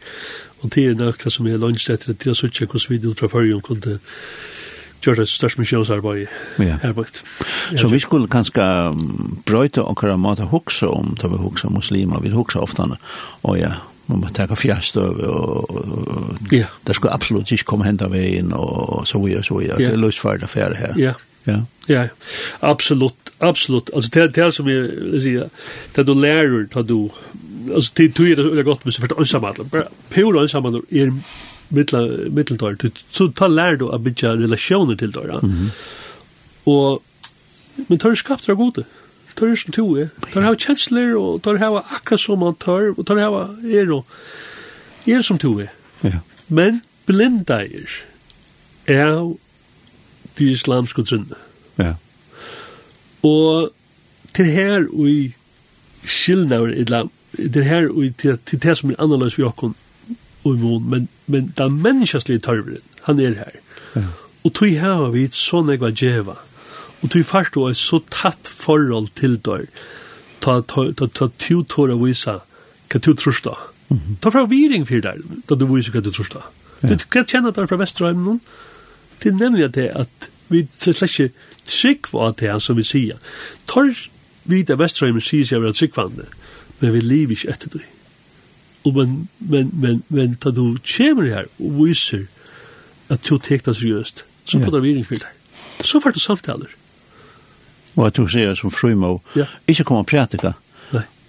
Og 0.61 0.71
det 0.73 0.85
er 0.89 0.97
noe 0.97 1.31
som 1.31 1.47
er 1.47 1.59
lønns 1.61 1.89
etter 1.93 2.15
til 2.17 2.33
å 2.33 2.37
søtje 2.37 2.65
hvordan 2.65 2.93
vi 2.93 3.01
ut 3.09 3.19
fra 3.21 3.29
førjen 3.31 3.61
kunne 3.65 3.99
gjøre 5.05 5.23
et 5.23 5.29
størst 5.29 5.59
misjonsarbeid 5.61 6.25
ja. 6.63 6.79
her 6.81 6.95
bort. 6.97 7.21
Så 7.77 7.89
vi 7.91 7.99
skulle 8.01 8.29
kanskje 8.31 8.65
brøyte 9.45 9.85
akkurat 9.85 10.19
måte 10.19 10.47
hukse 10.49 10.89
om, 10.89 11.13
da 11.21 11.29
vi 11.31 11.37
hukse 11.41 11.69
muslimer, 11.69 12.23
vi 12.23 12.33
hukse 12.33 12.59
ofte, 12.59 12.87
og 13.43 13.59
ja, 13.59 13.75
man 14.07 14.23
må 14.23 14.31
ta 14.33 14.47
fjärstøv 14.47 15.21
og, 15.27 15.71
og, 15.71 16.51
ja. 16.51 16.69
det 16.87 16.95
skulle 16.95 17.13
absolutt 17.13 17.51
ikke 17.51 17.67
komme 17.73 17.87
hente 17.87 18.07
veien 18.11 18.53
og 18.55 19.03
så 19.07 19.19
videre, 19.23 19.43
så 19.43 19.59
videre. 19.59 19.81
Ja. 19.81 19.91
Det 19.91 19.97
er 19.97 20.05
løsfarlig 20.05 20.47
affære 20.47 20.79
her. 20.79 20.99
Ja, 20.99 21.13
Ja. 21.47 21.65
Ja. 21.87 22.07
Absolut, 22.59 23.13
absolut. 23.37 23.93
Alltså 23.93 24.11
det 24.13 24.27
det 24.27 24.51
som 24.51 24.67
jag 24.69 24.81
vill 24.81 25.21
säga, 25.21 25.49
det 25.93 26.03
du 26.03 26.13
lär 26.13 26.43
dig 26.47 26.67
att 26.75 26.87
du 26.87 27.09
alltså 27.75 27.91
det 27.95 28.07
du 28.07 28.31
är 28.31 28.55
det 28.55 28.63
gott 28.63 28.85
med 28.85 28.93
för 28.93 29.19
ensam 29.19 29.43
att 29.43 29.57
bara 29.71 29.83
pura 30.09 30.41
ensam 30.41 30.65
att 30.65 30.91
är 30.91 31.13
mittla 31.67 31.99
Du- 32.79 32.91
så 33.09 33.27
ta 33.31 33.47
lär 33.47 33.75
du 33.75 33.85
att 33.91 34.01
bygga 34.01 34.35
relationer 34.35 34.95
till 34.95 35.11
dig. 35.11 35.25
Mhm. 35.41 35.69
Och 36.63 37.03
men 37.87 37.97
tar 37.97 38.15
skapt 38.15 38.45
det 38.47 38.53
gode. 38.55 38.83
Tar 39.35 39.55
som 39.55 39.71
to 39.73 39.95
är. 39.97 40.09
Tar 40.33 40.41
ha 40.41 40.55
chancellor 40.55 41.15
och 41.15 41.41
tar 41.41 41.55
ha 41.57 41.85
akkurat 41.89 42.19
som 42.19 42.39
man 42.39 42.55
tar 42.55 42.99
och 42.99 43.05
tar 43.05 43.15
ha 43.17 43.41
är 43.79 43.85
då 43.85 44.03
är 45.05 45.21
som 45.21 45.37
to 45.37 45.59
är. 45.59 45.69
Ja. 46.01 46.11
Men 46.47 46.79
blinda 47.05 47.63
är. 47.65 47.89
Är 48.85 49.35
de 50.37 50.51
islamske 50.51 51.03
trunne. 51.03 51.39
Ja. 51.77 51.93
Og 53.23 53.71
til 54.35 54.45
her 54.45 54.85
og 54.93 55.09
i 55.09 55.33
skillnaver 56.05 56.73
islam, 56.73 57.11
til 57.37 57.63
her 57.63 57.89
og 57.89 58.05
i 58.05 58.09
til, 58.09 58.37
til 58.45 58.61
det 58.63 58.77
som 58.77 58.91
er 58.91 58.99
annerledes 59.01 59.37
vi 59.37 59.45
okkon 59.47 59.75
og 60.43 60.55
i 60.55 60.59
mån, 60.61 60.89
men, 60.89 61.07
men 61.27 61.51
det 61.57 61.63
er 61.65 61.73
menneskeslige 61.73 62.39
tørveren, 62.45 62.83
han 63.03 63.19
er 63.19 63.39
her. 63.41 63.61
Ja. 63.95 64.05
Og 64.45 64.53
tog 64.53 64.69
her 64.79 65.09
vi 65.11 65.25
et 65.27 65.35
sånn 65.35 65.71
jeg 65.73 65.95
djeva, 65.99 66.37
og 67.01 67.09
tog 67.11 67.25
fart 67.27 67.57
og 67.57 67.71
et 67.71 67.79
så 67.79 67.99
tatt 68.13 68.47
forhold 68.47 69.09
til 69.17 69.37
dør, 69.43 69.65
ta, 70.39 70.61
ta, 70.61 70.87
ta, 70.93 71.07
ta, 71.07 71.27
ta, 71.27 71.57
ta, 71.65 71.97
visa 72.03 72.39
hva 72.87 73.01
tu 73.03 73.11
tror 73.17 73.41
da. 73.43 73.55
Ta 74.21 74.31
fra 74.31 74.45
viring 74.47 74.85
for 74.87 75.03
der, 75.03 75.19
da 75.47 75.55
du 75.55 75.67
viser 75.69 75.95
hva 75.95 76.03
du 76.03 76.11
tror 76.11 76.31
da. 76.33 76.45
Du 76.87 77.05
kan 77.11 77.27
kjenne 77.27 77.51
der 77.55 77.67
fra 77.67 77.79
Vesterheimen, 77.79 78.41
Det 79.23 79.31
er 79.31 79.39
nemlig 79.39 79.73
det 79.75 79.89
at 79.95 80.29
vi 80.47 80.63
slett 80.79 81.03
ikke 81.03 81.29
trygg 81.67 82.07
var 82.13 82.35
det 82.39 82.53
som 82.63 82.77
vi 82.77 82.85
sier. 82.87 83.19
Tar 83.67 83.91
vi 84.47 84.63
det 84.63 84.79
vestrøymen 84.79 85.23
sier 85.23 85.47
seg 85.47 85.59
å 85.59 85.65
være 85.65 85.75
tryggvande, 85.75 86.27
men 86.79 86.93
vi 86.93 87.03
lever 87.03 87.35
ikke 87.35 87.51
etter 87.51 87.73
det. 87.75 87.83
Og 88.87 88.95
men, 88.95 89.15
men, 89.39 89.71
men, 89.73 90.03
men 90.07 90.37
da 90.43 90.53
du 90.55 90.77
kommer 90.79 91.27
her 91.27 91.49
og 91.59 91.81
viser 91.81 92.27
at 93.11 93.23
du 93.27 93.37
tekta 93.37 93.73
seriøst, 93.75 94.23
så 94.47 94.59
får 94.63 94.71
du 94.71 94.79
virkningsbilder. 94.79 95.33
Så 95.83 95.99
får 95.99 96.15
du 96.15 96.19
samtaler. 96.19 96.71
Og 97.97 98.05
at 98.07 98.15
du 98.15 98.27
sier 98.29 98.55
som 98.55 98.71
frumå, 98.71 99.17
ja. 99.35 99.47
ikke 99.67 99.83
kom 99.89 99.99
og 99.99 100.07
prætika, 100.07 100.53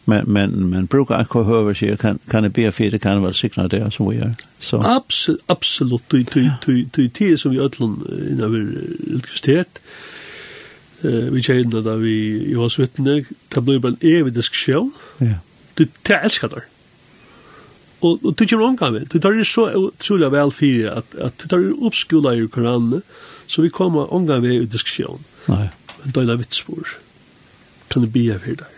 men, 0.09 0.25
men, 0.27 0.71
men 0.71 0.87
brukar 0.87 1.21
akkur 1.21 1.43
høver 1.45 1.75
sig, 1.77 1.99
kan, 1.99 2.19
kan 2.31 2.43
det 2.43 2.53
be 2.53 2.71
for 2.73 2.85
det, 2.91 3.01
kan 3.01 3.19
det 3.19 3.23
være 3.23 3.35
sikna 3.35 3.67
det 3.69 3.83
som 3.93 4.09
vi 4.09 4.17
gjør. 4.17 4.31
Så. 4.59 4.81
Absolut, 4.81 5.41
absolut. 5.49 6.03
du 6.13 6.85
du 6.97 7.09
det 7.19 7.41
som 7.41 7.53
vi 7.53 7.59
öllon 7.59 8.03
ødlån 8.09 8.53
vi 8.53 8.59
elektricitet 9.11 9.81
eh 11.05 11.33
vi 11.33 11.43
kjenner 11.43 11.83
da 11.83 11.95
vi 11.97 12.15
i 12.51 12.57
oss 12.57 12.79
vittne, 12.79 13.25
det 13.55 13.65
blir 13.65 13.79
bare 13.79 13.93
en 13.93 14.09
evig 14.09 14.35
diskusjon. 14.35 14.93
Ja. 15.21 15.39
Du, 15.79 15.85
det 15.85 16.17
elsker 16.23 16.49
det. 16.49 16.63
Og, 18.01 18.25
og 18.25 18.39
du 18.39 18.47
kommer 18.47 18.67
omgang 18.67 18.93
med. 18.93 19.07
Du 19.13 19.19
tar 19.19 19.31
det 19.31 19.47
så 19.47 19.69
utrolig 19.77 20.33
vel 20.33 20.53
fire, 20.53 20.91
at, 20.91 21.05
at 21.19 21.33
du 21.43 21.49
tar 21.49 21.69
oppskola 21.83 22.33
i 22.35 22.47
koranene, 22.47 23.03
så 23.47 23.63
vi 23.63 23.69
kommer 23.69 24.13
omgang 24.13 24.43
med 24.43 24.55
i 24.55 24.65
diskusjon. 24.65 25.21
Nei. 25.49 25.69
Men 26.03 26.15
da 26.15 26.21
er 26.21 26.27
det 26.33 26.39
vitspor. 26.39 26.97
Kan 27.91 28.03
du 28.03 28.11
be 28.11 28.39
for 28.39 28.55
der? 28.65 28.78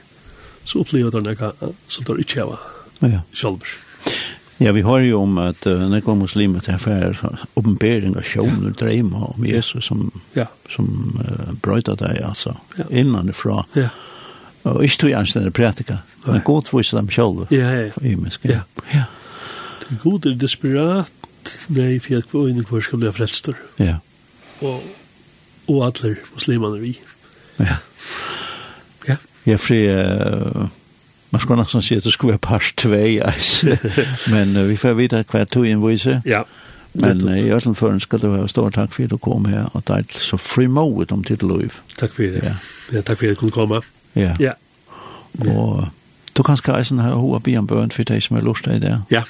så 0.71 0.83
opplever 0.85 1.15
det 1.15 1.25
noe 1.27 1.73
som 1.91 2.07
det 2.07 2.21
ikke 2.23 2.47
var 2.47 2.67
ja. 3.03 3.23
selv. 3.35 3.65
Ja, 4.61 4.73
vi 4.77 4.83
har 4.85 5.01
jo 5.01 5.23
om 5.23 5.39
at 5.41 5.65
uh, 5.67 5.87
nekva 5.89 6.15
muslimer 6.21 6.61
til 6.61 6.77
affærer 6.77 7.17
oppenbering 7.57 8.13
av 8.21 8.27
sjåner, 8.29 8.69
ja. 8.69 8.77
dreimer 8.83 9.31
om 9.33 9.47
Jesus 9.49 9.89
som, 9.89 10.11
ja. 10.37 10.51
som 10.69 10.91
uh, 11.17 11.55
brøyta 11.65 11.95
deg, 11.97 12.21
altså, 12.29 12.53
ja. 12.77 12.85
innanifra. 12.93 13.63
Ja. 13.73 13.89
Og 14.69 14.83
ikke 14.85 14.99
tog 15.01 15.11
jeg 15.15 15.19
anstendig 15.23 15.55
prætika, 15.57 16.03
men 16.27 16.45
god 16.45 16.69
viser 16.77 17.01
dem 17.01 17.09
selv. 17.15 17.47
Ja, 17.49 17.71
ja, 17.73 17.89
ja. 18.05 18.31
ja. 18.45 18.61
ja. 18.93 19.07
Det 19.81 19.97
er 19.97 20.03
god 20.03 20.29
er 20.29 20.37
desperat, 20.37 21.31
nei, 21.73 21.95
for 21.97 22.19
jeg 22.19 22.29
var 22.35 22.51
inne 22.53 22.83
skal 22.85 23.01
bli 23.01 23.15
frelster. 23.17 23.57
Ja. 23.81 23.97
Og, 24.61 24.85
og 25.73 25.87
alle 25.89 26.19
muslimene 26.35 26.85
vi. 26.85 26.99
Ja. 27.57 27.81
Jag 29.45 29.61
fri 29.61 29.89
uh, 29.89 30.69
man 31.31 31.41
ska 31.41 31.55
nästan 31.55 31.83
si 31.83 31.95
at 31.95 32.05
det 32.05 32.13
skulle 32.13 32.33
være 32.33 32.39
pars 32.39 32.73
2 32.73 32.95
yes. 32.95 33.65
men 34.33 34.57
uh, 34.57 34.69
vi 34.69 34.77
får 34.77 34.93
veta 34.93 35.23
kvart 35.23 35.51
tog 35.51 35.67
en 35.67 35.89
vise. 35.89 36.23
Ja. 36.25 36.43
Men 36.93 37.29
uh, 37.29 37.39
i 37.39 37.47
Jørgen 37.49 37.75
Føren 37.75 38.01
skal 38.01 38.19
du 38.19 38.31
ha 38.31 38.47
stor 38.47 38.71
takk 38.71 38.93
for 38.93 39.03
at 39.03 39.11
du 39.11 39.17
kom 39.17 39.45
her, 39.45 39.71
og 39.73 39.83
det 39.89 39.97
er 39.97 40.03
så 40.19 40.37
frimovet 40.37 41.13
om 41.13 41.25
ditt 41.25 41.43
liv. 41.43 41.79
Takk 41.99 42.15
for 42.15 42.23
det. 42.23 42.45
Ja, 42.45 42.55
ja 42.93 43.01
takk 43.01 43.19
for 43.19 43.27
at 43.27 43.31
du 43.31 43.41
kunne 43.41 43.51
komme. 43.51 43.81
Ja. 44.15 44.37
ja. 44.41 44.53
Og 45.47 45.89
du 46.37 46.43
kan 46.43 46.57
skal 46.57 46.81
eisen 46.81 46.99
her 46.99 47.15
hoa 47.15 47.41
en 47.47 47.67
bøn 47.67 47.91
for 47.91 48.03
deg 48.03 48.23
som 48.23 48.37
er 48.37 48.41
lust 48.43 48.67
i 48.67 48.79
det. 48.79 48.99
Ja. 49.11 49.23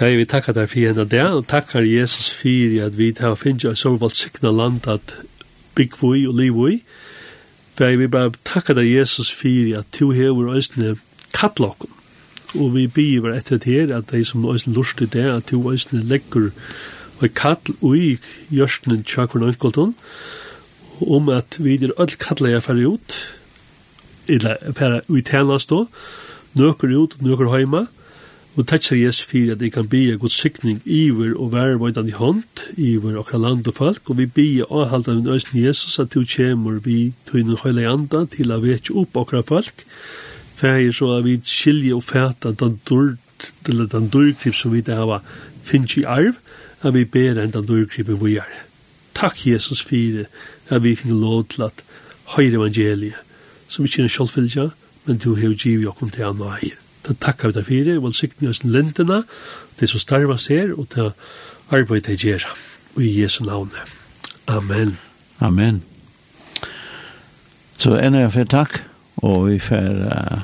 Ja, 0.00 0.08
vi 0.16 0.24
takkar 0.24 0.52
deg 0.56 0.70
for 0.72 0.80
henne 0.80 1.04
det, 1.04 1.22
og 1.22 1.46
takkar 1.48 1.84
Jesus 1.84 2.30
for 2.32 2.84
at 2.86 2.98
vi 2.98 3.12
har 3.20 3.34
finnet 3.34 3.78
så 3.78 3.96
valgt 3.96 4.16
sikna 4.16 4.50
land 4.50 4.88
at 4.88 5.16
bygg 5.74 5.92
vi 6.00 6.26
og 6.26 6.34
liv 6.34 6.56
vi, 6.56 6.82
Brei, 7.82 7.96
vi 7.98 8.06
bare 8.06 8.30
takkar 8.46 8.76
deg 8.78 8.86
Jesus 8.86 9.26
for 9.34 9.72
at 9.74 9.96
du 9.96 10.12
hever 10.14 10.52
øysene 10.54 10.92
kattlokken. 11.34 11.90
Og 12.54 12.76
vi 12.76 12.84
biver 12.86 13.32
etter 13.34 13.58
det 13.58 13.72
her 13.74 13.96
at 13.96 14.12
de 14.12 14.20
som 14.22 14.44
øysene 14.46 14.76
lurste 14.76 15.08
det, 15.10 15.24
at 15.26 15.50
du 15.50 15.58
øysene 15.66 16.04
legger 16.06 16.52
og 17.18 17.34
kall 17.34 17.74
ui 17.82 18.20
gjørsten 18.54 19.02
tjakkvern 19.02 19.48
øyskolton, 19.48 19.96
om 21.02 21.28
at 21.34 21.58
vi 21.58 21.74
er 21.74 21.96
øll 21.98 22.14
kalla 22.22 22.52
jeg 22.52 22.62
færre 22.62 22.86
ut, 22.86 23.18
eller 24.28 24.62
færre 24.78 25.00
ut 25.08 25.26
tjenast 25.26 25.74
då, 25.74 25.88
Nøkur 26.54 26.94
ut, 27.02 27.18
nøkur 27.18 27.50
heima, 27.50 27.80
og 27.80 28.01
Og 28.52 28.66
takk 28.68 28.84
sier 28.84 29.06
Jesus 29.06 29.30
at 29.32 29.62
jeg 29.64 29.72
kan 29.72 29.86
bia 29.88 30.18
god 30.20 30.28
sikning 30.28 30.82
iver 30.84 31.32
og 31.40 31.54
være 31.54 31.78
vøydan 31.80 32.08
i 32.08 32.12
hånd, 32.12 32.42
iver 32.76 33.16
okra 33.16 33.38
land 33.40 33.68
og 33.68 33.74
folk, 33.74 34.10
og 34.10 34.18
vi 34.18 34.26
bia 34.26 34.66
avhalda 34.68 35.14
min 35.14 35.26
øysen 35.32 35.64
Jesus 35.64 35.98
at 35.98 36.12
du 36.14 36.20
kjemur 36.24 36.82
vi 36.84 37.14
tøynen 37.30 37.56
høyla 37.56 37.86
anda 37.88 38.26
til 38.28 38.52
a 38.52 38.58
vekje 38.60 38.92
opp 39.00 39.16
okra 39.16 39.40
folk, 39.40 39.86
fyrir 40.60 40.92
så 40.92 41.08
at 41.16 41.24
vi 41.24 41.38
skilje 41.44 41.94
og 41.96 42.04
fæta 42.04 42.52
den 42.52 42.76
dyrd, 42.90 43.16
eller 43.68 43.86
den 43.86 44.10
dyrgrip 44.12 44.54
som 44.54 44.76
vi 44.76 44.84
det 44.84 45.00
hava 45.00 45.22
finnst 45.64 45.96
i 45.96 46.04
arv, 46.04 46.36
at 46.82 46.92
vi 46.92 47.06
ber 47.08 47.40
enn 47.40 47.56
den 47.56 47.66
dyrgripen 47.66 48.20
vi 48.20 48.36
er. 48.36 48.52
Takk 49.16 49.46
Jesus 49.46 49.80
fyrir 49.80 50.28
at 50.68 50.84
vi 50.84 50.96
finner 50.96 51.16
lov 51.16 51.48
til 51.48 51.64
at 51.70 51.84
høyre 52.36 52.60
evangeliet, 52.60 53.16
som 53.68 53.88
ikke 53.88 54.04
er 54.04 54.10
en 54.10 54.16
sjálfvilja, 54.18 54.70
men 55.06 55.16
du 55.16 55.34
hever 55.34 55.56
givet 55.56 55.88
okkur 55.88 56.12
til 56.12 56.28
anna 56.28 56.52
eier 56.60 56.81
det 57.08 57.18
takkar 57.18 57.48
vi 57.48 57.52
derfor, 57.52 57.96
og 57.96 58.02
han 58.02 58.12
sikten 58.12 58.48
oss 58.48 58.64
lindene, 58.64 59.22
det 59.80 59.88
som 59.88 60.00
starvas 60.00 60.46
her, 60.46 60.74
og 60.78 60.86
det 60.94 61.12
arbeid 61.70 62.00
det 62.00 62.18
gjør, 62.20 62.46
og 62.94 63.02
i 63.02 63.22
Jesu 63.22 63.44
navn. 63.44 63.72
Amen. 64.46 64.98
Amen. 65.40 65.82
Så 67.78 67.98
enda 67.98 68.18
jeg 68.18 68.32
fyrir 68.32 68.44
takk, 68.44 68.84
og 69.16 69.48
vi 69.48 69.58
fyrir, 69.58 70.06
Uh, 70.06 70.38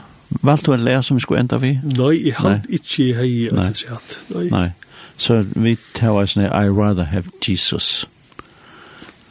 valgt 0.44 0.66
du 0.66 0.72
en 0.72 0.80
lær 0.80 1.00
som 1.00 1.16
vi 1.16 1.20
skulle 1.20 1.40
enda 1.40 1.56
vi? 1.56 1.78
Nei, 1.82 2.26
jeg 2.26 2.34
har 2.34 2.60
ikke 2.68 3.14
hei 3.14 3.48
at 3.48 3.82
jeg 3.82 3.90
hatt. 3.90 4.18
Nei. 4.34 4.48
Nei. 4.50 4.68
Så 5.16 5.44
vi 5.54 5.76
tar 5.94 6.10
oss 6.10 6.36
ned, 6.36 6.46
I 6.46 6.68
rather 6.68 7.04
have 7.04 7.24
Jesus. 7.48 8.08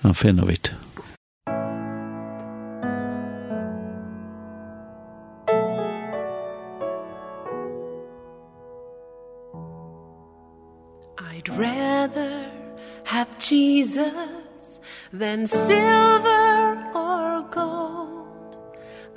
Han 0.01 0.15
finner 0.15 0.45
vi 0.45 0.53
det. 0.53 0.86
Jesus 13.47 14.79
than 15.13 15.47
silver 15.47 16.91
or 16.93 17.47
gold. 17.49 18.57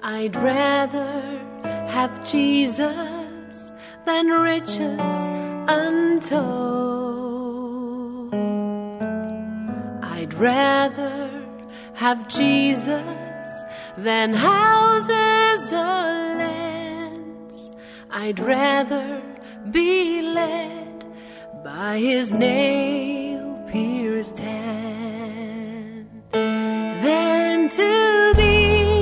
I'd 0.05 0.37
rather 0.37 1.21
have 1.89 2.25
Jesus 2.25 3.73
than 4.07 4.29
riches 4.29 5.11
untold. 5.67 6.75
I'd 10.05 10.33
rather 10.35 11.29
have 11.95 12.29
Jesus 12.29 13.51
than 13.99 14.33
houses 14.35 15.73
or 15.73 16.07
lands. 16.45 17.73
I'd 18.13 18.39
rather 18.39 19.21
be 19.73 20.23
led 20.23 21.05
by 21.65 21.99
his 21.99 22.33
name 22.33 23.30
purest 23.71 24.39
hand 24.39 26.09
than 26.33 27.69
to 27.69 28.33
be 28.37 28.99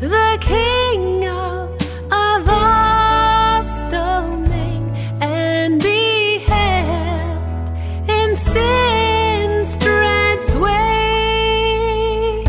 the 0.00 0.38
king 0.40 1.26
of 1.26 1.68
a 2.12 2.42
vast 2.44 3.90
domain 3.90 4.88
and 5.20 5.82
be 5.82 6.38
held 6.38 7.70
in 8.08 8.36
sin's 8.36 9.76
dread's 9.78 10.54
way. 10.54 12.44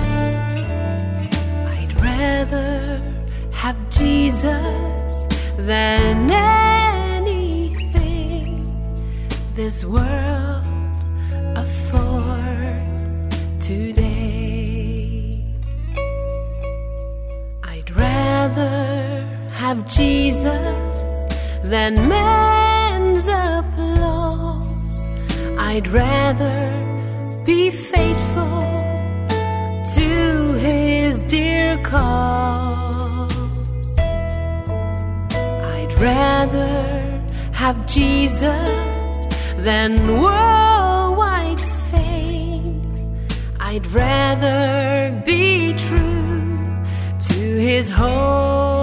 I'd 1.77 1.93
rather 1.99 3.01
have 3.53 3.89
Jesus 3.89 5.27
than 5.57 6.30
anything 7.19 7.73
this 9.55 9.84
world 9.84 10.32
of 19.74 19.88
Jesus 19.88 20.76
than 21.64 22.08
man's 22.08 23.26
applause. 23.26 24.95
I'd 25.58 25.88
rather 25.88 26.60
be 27.44 27.72
faithful 27.72 28.62
to 29.95 30.10
his 30.68 31.14
dear 31.24 31.82
cause. 31.82 33.34
I'd 35.76 35.94
rather 36.00 36.74
have 37.54 37.78
Jesus 37.88 39.18
than 39.68 39.91
worldwide 40.22 41.64
fame. 41.90 42.80
I'd 43.60 43.88
rather 43.88 45.20
be 45.26 45.74
true 45.74 46.60
to 47.30 47.40
his 47.70 47.90
home 47.90 48.82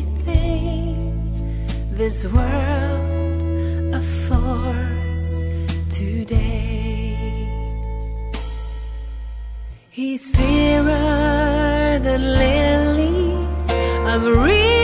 This 1.93 2.27
world 2.27 3.43
affords 3.95 5.33
today. 5.91 7.49
He's 9.91 10.31
fairer 10.31 11.99
than 11.99 12.23
lilies 12.39 13.67
of 14.13 14.23
real 14.25 14.80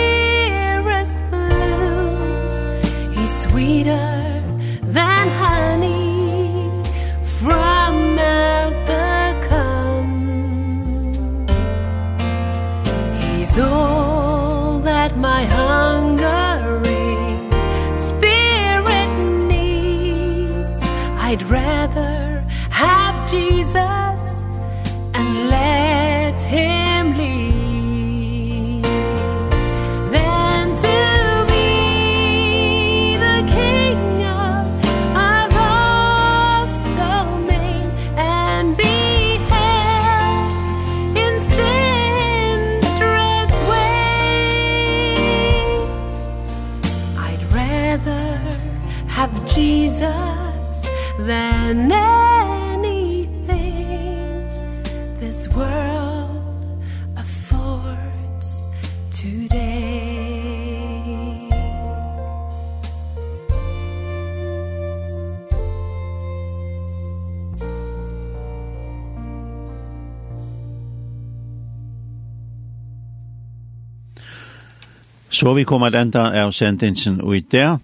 Så 75.36 75.52
vi 75.54 75.64
kommer 75.64 75.96
enda 75.96 76.30
av 76.44 76.52
sendingen 76.56 77.18
og 77.20 77.34
i 77.36 77.42
det. 77.52 77.78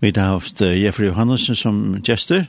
Vi 0.00 0.12
har 0.16 0.30
haft 0.32 0.60
Jeffrey 0.60 1.10
Johannesson 1.10 1.56
som 1.56 1.80
gjester, 2.04 2.44